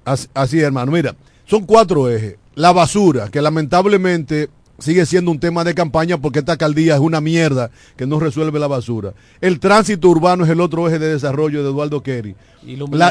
Así, 0.04 0.28
así, 0.34 0.60
hermano. 0.60 0.90
Mira, 0.92 1.14
son 1.44 1.64
cuatro 1.66 2.08
ejes. 2.08 2.36
La 2.54 2.72
basura, 2.72 3.28
que 3.30 3.42
lamentablemente 3.42 4.48
sigue 4.79 5.07
siendo 5.07 5.31
un 5.31 5.39
tema 5.41 5.64
de 5.64 5.74
campaña 5.74 6.18
porque 6.18 6.41
esta 6.41 6.53
alcaldía 6.53 6.95
es 6.95 7.01
una 7.01 7.20
mierda 7.20 7.70
que 7.97 8.07
no 8.07 8.18
resuelve 8.20 8.59
la 8.59 8.66
basura. 8.66 9.12
El 9.41 9.59
tránsito 9.61 10.09
urbano 10.09 10.45
es 10.45 10.51
el 10.51 10.61
otro 10.61 10.87
eje 10.89 10.99
de 10.99 11.09
desarrollo 11.12 11.62
de 11.62 11.70
Eduardo 11.70 12.03
Kerry. 12.03 12.35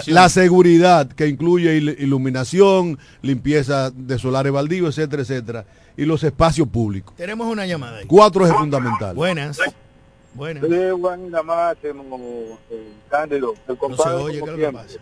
La, 0.08 0.30
seguridad, 0.30 1.08
que 1.08 1.28
incluye 1.28 1.78
il- 1.78 1.96
iluminación, 2.00 3.00
limpieza 3.22 3.92
de 3.92 4.18
solares 4.20 4.52
baldíos, 4.52 4.98
etcétera, 4.98 5.22
etcétera. 5.22 5.66
Y 5.98 6.04
los 6.06 6.24
espacios 6.24 6.68
públicos. 6.68 7.16
Tenemos 7.16 7.48
una 7.48 7.66
llamada 7.66 7.98
ahí. 8.00 8.06
Cuatro 8.06 8.46
ejes 8.46 8.58
fundamentales. 8.58 9.16
Buenas. 9.16 9.58
Buenas. 10.34 10.66
Eh, 10.70 10.92
Cándido, 13.10 13.54
el 13.68 13.78
No 13.90 13.98
se 13.98 14.10
oye, 14.10 14.42
¿qué 14.42 14.52
lo 14.52 14.58
que 14.58 14.72
pasa? 14.72 15.00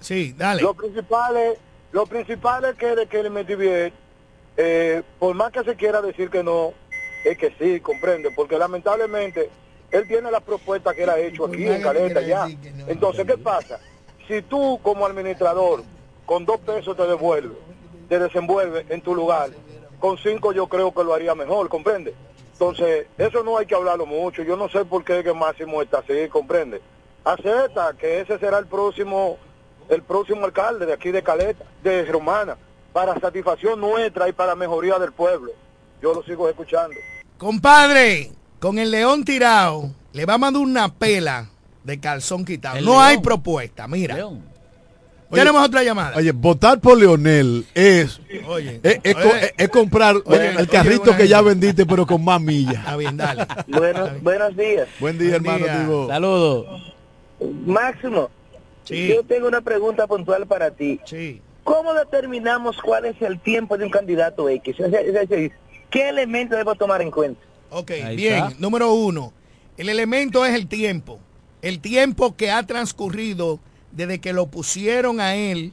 Sí, 0.00 0.34
dale. 0.36 0.62
Lo 0.62 0.74
principal 0.74 1.36
es, 1.36 1.58
lo 1.92 2.06
principal 2.06 2.64
es 2.64 2.74
que 2.76 2.94
de 2.96 3.06
que 3.06 3.22
le 3.22 3.30
metí 3.30 3.54
bien, 3.54 3.92
eh, 4.56 5.02
por 5.18 5.34
más 5.34 5.52
que 5.52 5.64
se 5.64 5.76
quiera 5.76 6.00
decir 6.00 6.30
que 6.30 6.42
no, 6.42 6.72
es 7.24 7.36
que 7.38 7.52
sí, 7.58 7.80
comprende, 7.80 8.30
porque 8.34 8.58
lamentablemente 8.58 9.50
él 9.90 10.06
tiene 10.08 10.30
la 10.30 10.40
propuesta 10.40 10.94
que 10.94 11.04
él 11.04 11.10
ha 11.10 11.18
hecho 11.18 11.46
aquí 11.46 11.66
en 11.66 11.82
Caleta 11.82 12.20
ya. 12.20 12.48
Entonces, 12.86 13.26
¿qué 13.26 13.38
pasa? 13.38 13.78
Si 14.26 14.42
tú 14.42 14.80
como 14.82 15.06
administrador 15.06 15.82
con 16.24 16.44
dos 16.44 16.60
pesos 16.60 16.96
te 16.96 17.06
devuelve, 17.06 17.54
te 18.08 18.18
desenvuelve 18.18 18.86
en 18.88 19.00
tu 19.00 19.14
lugar, 19.14 19.50
con 19.98 20.18
cinco 20.18 20.52
yo 20.52 20.66
creo 20.66 20.92
que 20.92 21.04
lo 21.04 21.14
haría 21.14 21.34
mejor, 21.34 21.68
comprende. 21.68 22.14
Entonces, 22.52 23.06
eso 23.18 23.42
no 23.44 23.58
hay 23.58 23.66
que 23.66 23.74
hablarlo 23.74 24.06
mucho. 24.06 24.42
Yo 24.42 24.56
no 24.56 24.68
sé 24.68 24.84
por 24.84 25.04
qué 25.04 25.22
que 25.22 25.32
Máximo 25.32 25.82
está 25.82 25.98
así, 25.98 26.28
comprende. 26.28 26.80
Acepta 27.24 27.94
que 27.98 28.20
ese 28.20 28.38
será 28.38 28.58
el 28.58 28.66
próximo 28.66 29.38
el 29.88 30.02
próximo 30.02 30.44
alcalde 30.44 30.86
de 30.86 30.92
aquí 30.92 31.10
de 31.10 31.22
Caleta, 31.22 31.64
de 31.82 32.04
Romana, 32.06 32.56
para 32.96 33.20
satisfacción 33.20 33.78
nuestra 33.78 34.26
y 34.26 34.32
para 34.32 34.54
mejoría 34.54 34.98
del 34.98 35.12
pueblo. 35.12 35.50
Yo 36.00 36.14
lo 36.14 36.22
sigo 36.22 36.48
escuchando. 36.48 36.96
Compadre, 37.36 38.30
con 38.58 38.78
el 38.78 38.90
león 38.90 39.22
tirado, 39.22 39.90
le 40.14 40.24
vamos 40.24 40.48
a 40.48 40.52
dar 40.52 40.62
una 40.62 40.88
pela 40.94 41.46
de 41.84 42.00
calzón 42.00 42.42
quitado. 42.46 42.78
El 42.78 42.86
No 42.86 42.92
león. 42.92 43.02
hay 43.04 43.18
propuesta, 43.18 43.86
mira. 43.86 44.14
León. 44.14 44.42
Oye, 45.28 45.42
Tenemos 45.42 45.62
otra 45.66 45.82
llamada. 45.82 46.16
Oye, 46.16 46.32
votar 46.32 46.80
por 46.80 46.96
Leonel 46.96 47.66
es, 47.74 48.18
Oye, 48.46 48.80
es, 48.82 48.98
es 49.02 49.14
co- 49.14 49.20
oye, 49.28 49.40
es- 49.44 49.52
es 49.58 49.68
comprar 49.68 50.16
Oye, 50.24 50.48
el 50.58 50.66
carrito 50.66 51.14
que 51.14 51.28
ya 51.28 51.42
vendiste, 51.42 51.84
pero 51.84 52.06
con 52.06 52.24
más 52.24 52.40
millas. 52.40 52.76
Está 52.76 52.96
bien, 52.96 53.18
dale. 53.18 53.46
Buenos, 53.66 54.22
buenos 54.22 54.56
días. 54.56 54.88
Buen 55.00 55.18
día, 55.18 55.38
Buen 55.38 55.62
hermano. 55.62 56.06
Saludos. 56.08 56.82
Máximo, 57.66 58.30
Sí. 58.84 59.08
yo 59.14 59.22
tengo 59.24 59.48
una 59.48 59.60
pregunta 59.60 60.06
puntual 60.06 60.46
para 60.46 60.70
ti. 60.70 60.98
Sí. 61.04 61.42
¿Cómo 61.66 61.94
determinamos 61.94 62.76
cuál 62.80 63.06
es 63.06 63.20
el 63.20 63.40
tiempo 63.40 63.76
de 63.76 63.84
un 63.86 63.90
candidato 63.90 64.48
X? 64.48 64.76
¿Qué 65.90 66.08
elementos 66.08 66.56
debo 66.56 66.76
tomar 66.76 67.02
en 67.02 67.10
cuenta? 67.10 67.40
Ok, 67.70 67.90
Ahí 67.90 68.14
bien. 68.14 68.44
está. 68.44 68.54
Número 68.60 68.92
uno, 68.92 69.32
el 69.76 69.88
elemento 69.88 70.46
es 70.46 70.54
el 70.54 70.68
tiempo. 70.68 71.18
El 71.62 71.80
tiempo 71.80 72.36
que 72.36 72.52
ha 72.52 72.62
transcurrido 72.62 73.58
desde 73.90 74.20
que 74.20 74.32
lo 74.32 74.46
pusieron 74.46 75.20
a 75.20 75.34
él 75.34 75.72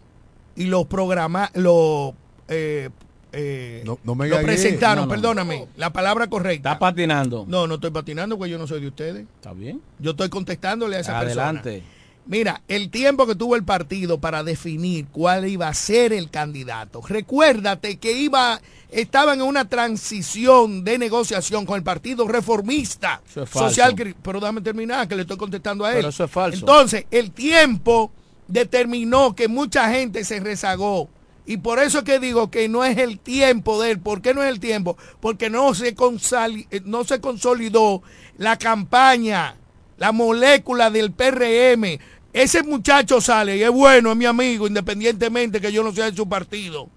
y 0.55 0.65
lo 0.65 0.85
programa, 0.85 1.51
lo, 1.53 2.15
eh, 2.47 2.89
eh, 3.31 3.83
No, 3.85 3.99
no 4.03 4.15
me 4.15 4.27
lo 4.27 4.41
presentaron, 4.41 5.03
No, 5.03 5.05
no. 5.05 5.11
perdóname, 5.11 5.67
la 5.77 5.93
palabra 5.93 6.25
correcta. 6.25 6.71
Está 6.71 6.79
patinando. 6.79 7.45
no, 7.47 7.67
no 7.67 7.75
estoy 7.75 7.91
patinando 7.91 8.35
porque 8.35 8.49
yo 8.49 8.57
no 8.57 8.65
soy 8.65 8.81
de 8.81 8.87
ustedes. 8.87 9.25
Está 9.35 9.53
bien. 9.53 9.79
Yo 9.99 10.11
estoy 10.11 10.29
contestándole 10.29 10.95
a 10.95 11.01
esa 11.01 11.19
persona. 11.19 11.49
Adelante. 11.49 11.83
Mira, 12.25 12.61
el 12.69 12.89
tiempo 12.89 13.27
que 13.27 13.35
tuvo 13.35 13.55
el 13.57 13.65
partido 13.65 14.17
para 14.19 14.43
definir 14.43 15.07
cuál 15.11 15.47
iba 15.47 15.67
a 15.67 15.73
ser 15.73 16.13
el 16.13 16.29
candidato. 16.29 17.01
Recuérdate 17.05 17.97
que 17.97 18.13
iba, 18.13 18.61
estaban 18.89 19.41
en 19.41 19.45
una 19.45 19.67
transición 19.67 20.83
de 20.85 20.97
negociación 20.97 21.65
con 21.65 21.75
el 21.77 21.83
partido 21.83 22.27
reformista 22.27 23.21
Eso 23.29 23.43
es 23.43 23.49
falso. 23.49 23.69
social. 23.69 24.15
Pero 24.21 24.39
déjame 24.39 24.61
terminar, 24.61 25.07
que 25.07 25.15
le 25.15 25.23
estoy 25.23 25.35
contestando 25.37 25.83
a 25.83 25.89
él. 25.91 25.97
Pero 25.97 26.09
eso 26.09 26.23
es 26.23 26.31
falso. 26.31 26.59
Entonces, 26.59 27.05
el 27.11 27.31
tiempo 27.31 28.11
determinó 28.47 29.35
que 29.35 29.47
mucha 29.47 29.89
gente 29.91 30.23
se 30.23 30.39
rezagó. 30.39 31.09
Y 31.45 31.57
por 31.57 31.79
eso 31.79 31.97
es 31.99 32.03
que 32.05 32.19
digo 32.19 32.49
que 32.49 32.69
no 32.69 32.85
es 32.85 32.97
el 32.97 33.19
tiempo 33.19 33.81
de 33.81 33.91
él. 33.91 33.99
¿Por 33.99 34.21
qué 34.21 34.33
no 34.33 34.41
es 34.43 34.49
el 34.49 34.61
tiempo? 34.61 34.95
Porque 35.19 35.49
no 35.49 35.73
se, 35.73 35.93
consali- 35.93 36.67
eh, 36.71 36.81
no 36.85 37.03
se 37.03 37.19
consolidó 37.19 38.01
la 38.37 38.57
campaña, 38.57 39.57
la 40.03 40.11
molécula 40.11 40.89
del 40.89 41.13
PRM. 41.13 41.97
Ese 42.33 42.61
muchacho 42.63 43.21
sale 43.21 43.55
y 43.55 43.63
es 43.63 43.69
bueno, 43.69 44.11
es 44.11 44.17
mi 44.17 44.25
amigo, 44.25 44.67
independientemente 44.67 45.61
que 45.61 45.71
yo 45.71 45.81
no 45.81 45.93
sea 45.93 46.11
de 46.11 46.17
su 46.17 46.27
partido. 46.27 46.89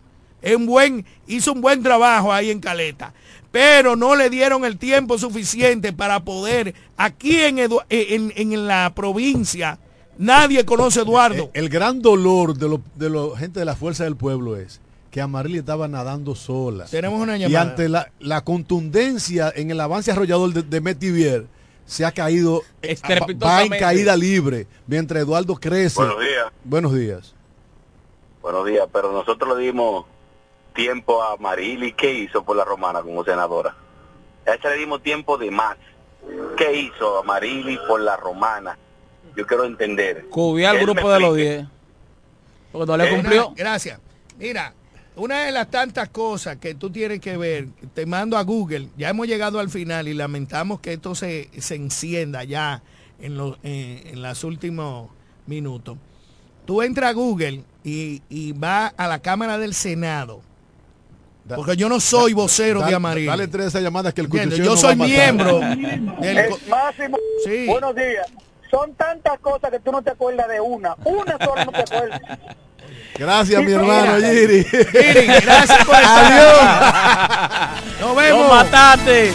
Es 0.43 0.57
un 0.57 0.67
buen, 0.67 1.05
hizo 1.29 1.53
un 1.53 1.61
buen 1.61 1.85
trabajo 1.85 2.33
ahí 2.33 2.51
en 2.51 2.59
Caleta. 2.59 3.15
Pero 3.53 3.95
no 3.95 4.17
le 4.17 4.29
dieron 4.29 4.65
el 4.65 4.77
tiempo 4.77 5.19
suficiente 5.19 5.93
para 5.93 6.25
poder, 6.25 6.75
aquí 6.97 7.37
en, 7.43 7.59
Edu- 7.59 7.85
eh, 7.91 8.07
en, 8.11 8.33
en 8.35 8.67
la 8.67 8.93
provincia, 8.93 9.79
nadie 10.19 10.65
conoce 10.65 10.99
a 10.99 11.03
Eduardo. 11.03 11.51
El, 11.55 11.65
el 11.65 11.69
gran 11.69 12.03
dolor 12.03 12.59
de 12.59 12.69
la 12.69 12.79
de 12.97 13.09
lo- 13.11 13.37
gente 13.37 13.61
de 13.61 13.67
la 13.67 13.77
fuerza 13.77 14.03
del 14.03 14.17
pueblo 14.17 14.57
es 14.57 14.81
que 15.13 15.21
Amarili 15.21 15.59
estaba 15.59 15.87
nadando 15.87 16.35
sola. 16.35 16.87
Tenemos 16.87 17.21
una 17.23 17.37
Y 17.37 17.43
llamada. 17.43 17.71
ante 17.71 17.89
la, 17.89 18.11
la 18.19 18.43
contundencia 18.43 19.53
en 19.55 19.71
el 19.71 19.81
avance 19.81 20.11
arrollador 20.11 20.53
de, 20.53 20.63
de 20.63 20.81
Metivier, 20.81 21.47
se 21.87 22.05
ha 22.05 22.13
caído, 22.13 22.63
eh, 22.83 22.97
va 23.43 23.63
en 23.63 23.71
caída 23.71 24.17
libre, 24.17 24.67
mientras 24.87 25.23
Eduardo 25.23 25.55
crece. 25.57 26.01
Buenos 26.01 26.21
días. 26.21 26.53
Buenos 26.65 26.95
días. 26.95 27.35
Buenos 28.43 28.67
días, 28.67 28.87
pero 28.93 29.13
nosotros 29.13 29.57
le 29.57 29.65
dimos 29.65 30.05
tiempo 30.75 31.23
a 31.23 31.37
Marili. 31.37 31.93
¿Qué 31.93 32.13
hizo 32.13 32.45
por 32.45 32.57
la 32.57 32.65
romana 32.65 33.03
como 33.03 33.25
senadora? 33.25 33.75
A 34.47 34.55
ella 34.55 34.71
le 34.71 34.77
dimos 34.77 35.03
tiempo 35.03 35.39
de 35.39 35.51
más. 35.51 35.77
¿Qué 36.57 36.73
hizo 36.73 37.19
a 37.19 37.23
Marili 37.23 37.79
por 37.89 38.01
la 38.01 38.17
romana? 38.17 38.77
Yo 39.37 39.47
quiero 39.47 39.65
entender. 39.65 40.27
Que 40.33 40.65
él 40.65 40.79
grupo 40.81 41.11
de 41.11 41.21
los 41.21 41.31
explique. 41.31 41.57
10. 41.57 41.69
Porque 42.73 42.87
no 42.87 42.97
le 42.97 43.11
cumplió. 43.11 43.53
Gracias. 43.57 44.01
Mira, 44.39 44.75
una 45.17 45.45
de 45.45 45.53
las 45.53 45.71
tantas 45.71 46.09
cosas 46.11 46.57
que 46.57 46.75
tú 46.75 46.91
tienes 46.91 47.21
que 47.21 47.37
ver, 47.37 47.69
te 47.95 48.07
mando 48.07 48.37
a 48.37 48.43
Google, 48.43 48.89
ya 48.97 49.09
hemos 49.09 49.27
llegado 49.27 49.59
al 49.59 49.71
final 49.71 50.09
y 50.09 50.15
lamentamos 50.15 50.81
que 50.81 50.93
esto 50.95 51.15
se, 51.15 51.49
se 51.59 51.75
encienda 51.75 52.45
ya 52.45 52.83
en 53.21 53.37
los 53.37 53.57
eh, 53.63 54.11
en 54.13 54.23
los 54.23 54.45
últimos 54.45 55.11
minutos. 55.47 55.97
Tú 56.67 56.83
entras 56.83 57.11
a 57.11 57.13
Google 57.13 57.63
y, 57.85 58.23
y 58.29 58.53
va 58.53 58.89
a 58.89 59.07
la 59.09 59.21
Cámara 59.21 59.57
del 59.59 59.73
Senado, 59.73 60.43
porque 61.55 61.77
yo 61.77 61.89
no 61.89 62.01
soy 62.01 62.33
vocero 62.33 62.81
da- 62.81 62.89
de 62.89 62.95
Amarillo. 62.97 63.31
Dale 63.31 63.47
tres 63.49 63.67
esas 63.67 63.83
llamadas 63.83 64.13
que 64.13 64.21
el 64.21 64.29
Yo 64.29 64.65
no 64.65 64.71
va 64.73 64.77
soy 64.77 64.97
miembro 64.97 65.61
del... 65.61 66.49
Máximo, 66.69 67.17
Sí. 67.45 67.67
buenos 67.67 67.95
días. 67.95 68.27
Son 68.71 68.93
tantas 68.95 69.39
cosas 69.39 69.71
que 69.71 69.79
tú 69.79 69.93
no 69.93 70.03
te 70.03 70.11
acuerdas 70.11 70.49
de 70.49 70.61
una. 70.61 70.97
Una 71.05 71.39
sola 71.39 71.65
no 71.65 71.71
te 71.73 71.81
acuerdas. 71.83 72.21
Gracias, 73.19 73.63
mi 73.63 73.73
hermano 73.73 74.17
Giri. 74.19 74.65
Giri, 74.65 75.27
gracias 75.43 75.85
por 75.87 75.95
estar 76.03 76.33
Adiós. 76.33 77.83
Nos 78.01 78.09
¡Lo 78.11 78.15
vemos. 78.15 78.49
mataste! 78.49 79.33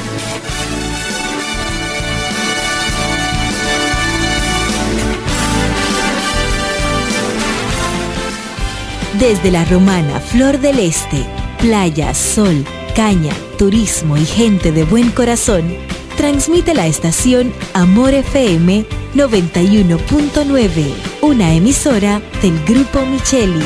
Desde 9.20 9.52
la 9.52 9.66
romana 9.66 10.20
Flor 10.20 10.60
del 10.60 10.80
Este, 10.80 11.24
playa, 11.60 12.14
sol, 12.14 12.66
caña, 12.96 13.34
turismo 13.58 14.18
y 14.18 14.26
gente 14.26 14.72
de 14.72 14.84
buen 14.84 15.12
corazón, 15.12 15.76
transmite 16.22 16.76
la 16.76 16.86
estación 16.86 17.52
Amor 17.74 18.14
FM 18.14 18.86
91.9, 19.16 20.94
una 21.24 21.56
emisora 21.56 22.22
del 22.44 22.64
Grupo 22.64 23.04
Micheli. 23.08 23.66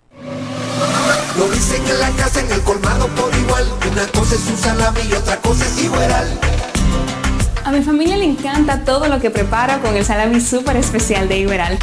Lo 1.37 1.47
dicen 1.49 1.81
en 1.87 1.99
la 1.99 2.09
casa, 2.11 2.39
en 2.41 2.51
el 2.51 2.61
colmado 2.61 3.07
por 3.09 3.33
igual. 3.35 3.65
Una 3.91 4.05
cosa 4.07 4.35
es 4.35 4.45
un 4.47 4.57
salami 4.57 5.01
y 5.09 5.13
otra 5.13 5.37
cosa 5.37 5.65
es 5.65 5.83
igual. 5.83 6.39
A 7.63 7.71
mi 7.71 7.81
familia 7.81 8.17
le 8.17 8.25
encanta 8.25 8.83
todo 8.83 9.07
lo 9.07 9.19
que 9.19 9.29
preparo 9.29 9.81
con 9.81 9.95
el 9.95 10.03
salami 10.03 10.41
súper 10.41 10.77
especial 10.77 11.27
de 11.29 11.39
Iberal. 11.39 11.77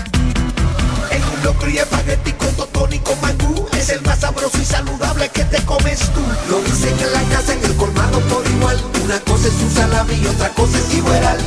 En 1.11 1.23
un 1.23 1.45
locro 1.45 1.71
y 1.71 1.79
espagueti 1.79 2.33
con 2.33 2.55
totón 2.57 2.91
con 2.99 3.21
mangú. 3.21 3.67
Es 3.73 3.89
el 3.91 4.03
más 4.03 4.19
sabroso 4.19 4.59
y 4.61 4.65
saludable 4.65 5.29
que 5.31 5.45
te 5.45 5.63
comes 5.65 6.01
tú. 6.13 6.21
Lo 6.51 6.61
dicen 6.61 6.95
en 6.99 7.13
la 7.13 7.23
casa, 7.35 7.55
en 7.55 7.65
el 7.65 7.75
colmado 7.77 8.21
por 8.21 8.47
igual. 8.47 8.77
Una 9.05 9.19
cosa 9.21 9.49
es 9.49 9.55
un 9.55 9.71
salami 9.71 10.15
y 10.15 10.27
otra 10.27 10.51
cosa 10.51 10.79
es 10.79 10.95
igual. 10.95 11.39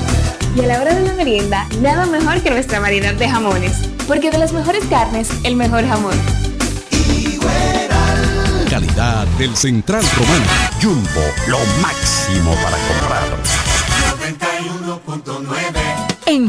Y 0.56 0.62
a 0.62 0.68
la 0.68 0.82
hora 0.82 0.96
de 0.96 1.08
la 1.08 1.14
merienda, 1.14 1.68
nada 1.82 2.06
mejor 2.06 2.42
que 2.42 2.50
nuestra 2.50 2.80
variedad 2.80 3.14
de 3.14 3.30
jamones. 3.30 3.74
Porque 4.08 4.32
de 4.32 4.38
las 4.38 4.54
mejores 4.54 4.84
carnes, 4.90 5.30
el 5.44 5.56
mejor 5.56 5.88
jamón. 5.88 6.16
Del 9.42 9.58
Central 9.58 10.04
Romano. 10.18 10.46
Jumbo, 10.80 11.24
lo 11.48 11.58
máximo 11.82 12.54
para 12.62 12.78
comprar. 12.78 13.31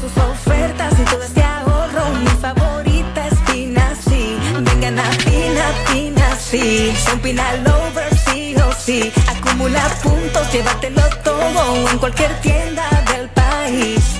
sus 0.00 0.16
ofertas 0.22 0.92
y 0.98 1.04
todo 1.04 1.22
este 1.22 1.42
ahorro. 1.42 2.10
Mi 2.20 2.30
favorita 2.40 3.26
es 3.26 3.38
Pina, 3.50 3.94
sí. 4.08 4.36
Vengan 4.60 4.98
a 4.98 5.10
Pina, 5.10 5.66
Pina, 5.92 6.36
sí. 6.36 6.92
Son 7.04 7.18
Pina 7.20 7.52
lovers, 7.56 8.20
sí 8.26 8.54
o 8.56 8.72
sí. 8.72 9.12
Acumula 9.28 9.86
puntos, 10.02 10.52
llévatelo 10.52 11.02
todo 11.22 11.88
en 11.90 11.98
cualquier 11.98 12.32
tienda 12.40 12.88
del 13.12 13.28
país. 13.30 14.19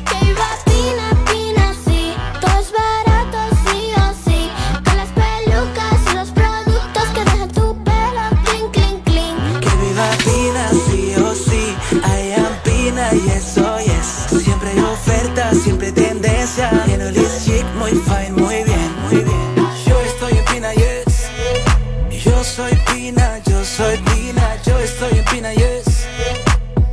Soy 23.81 23.97
Pina. 23.99 24.63
Yo 24.63 24.79
estoy 24.79 25.19
en 25.19 25.25
Pina, 25.25 25.53
yes. 25.55 26.07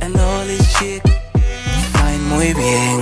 And 0.00 0.16
all 0.16 0.48
is 0.48 0.66
chic, 0.78 1.02
fine, 1.92 2.22
muy 2.28 2.54
bien. 2.54 2.96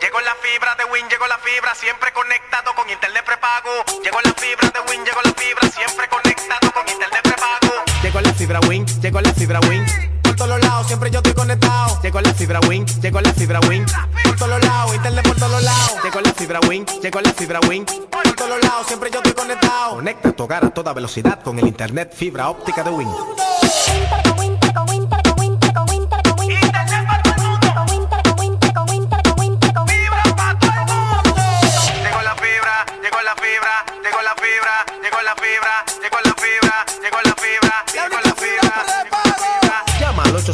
Llegó 0.00 0.20
la 0.20 0.34
fibra 0.40 0.74
de 0.76 0.84
Win, 0.92 1.06
llegó 1.10 1.26
la 1.26 1.38
fibra, 1.38 1.74
siempre 1.74 2.12
conectado 2.12 2.74
con 2.74 2.88
internet 2.88 3.24
prepago. 3.24 3.72
Llegó 4.02 4.18
la 4.22 4.32
fibra 4.32 4.70
de 4.70 4.80
Win, 4.88 5.04
llegó 5.04 5.20
la 5.22 5.32
fibra, 5.32 5.68
siempre 5.68 6.08
conectado 6.08 6.72
con 6.72 6.88
internet 6.88 7.22
prepago. 7.22 7.72
Llegó 8.02 8.20
la 8.20 8.32
fibra 8.32 8.60
Win, 8.68 8.86
llegó 9.02 9.20
la 9.20 9.32
fibra 9.34 9.60
Win. 9.68 9.84
Por 10.22 10.36
todos 10.36 10.60
lados, 10.60 10.86
siempre 10.86 11.10
yo 11.10 11.18
estoy 11.18 11.34
conectado. 11.34 12.00
Llegó 12.02 12.20
la 12.20 12.32
fibra 12.32 12.60
Win, 12.60 12.86
llegó 13.02 13.20
la 13.20 13.32
fibra 13.34 13.60
Win. 13.68 13.84
Por 14.24 14.36
todos 14.36 14.64
lados, 14.64 14.94
internet 14.94 15.26
por 15.26 15.36
todos 15.36 15.62
lados. 15.62 15.96
Llegó 16.02 16.20
la 16.20 16.25
fibra 16.36 16.60
Win, 16.68 16.84
llegó 17.02 17.20
la 17.20 17.32
fibra 17.32 17.60
Win. 17.68 17.84
Por 17.84 18.32
todos 18.34 18.62
lados, 18.62 18.86
siempre 18.86 19.10
yo 19.10 19.18
estoy 19.18 19.32
conectado. 19.32 19.96
Conecta 19.96 20.32
tu 20.32 20.44
hogar 20.44 20.64
a 20.64 20.70
toda 20.70 20.92
velocidad 20.92 21.42
con 21.42 21.58
el 21.58 21.66
internet 21.66 22.12
fibra 22.14 22.50
óptica 22.50 22.82
de 22.82 22.90
Win. 22.90 23.08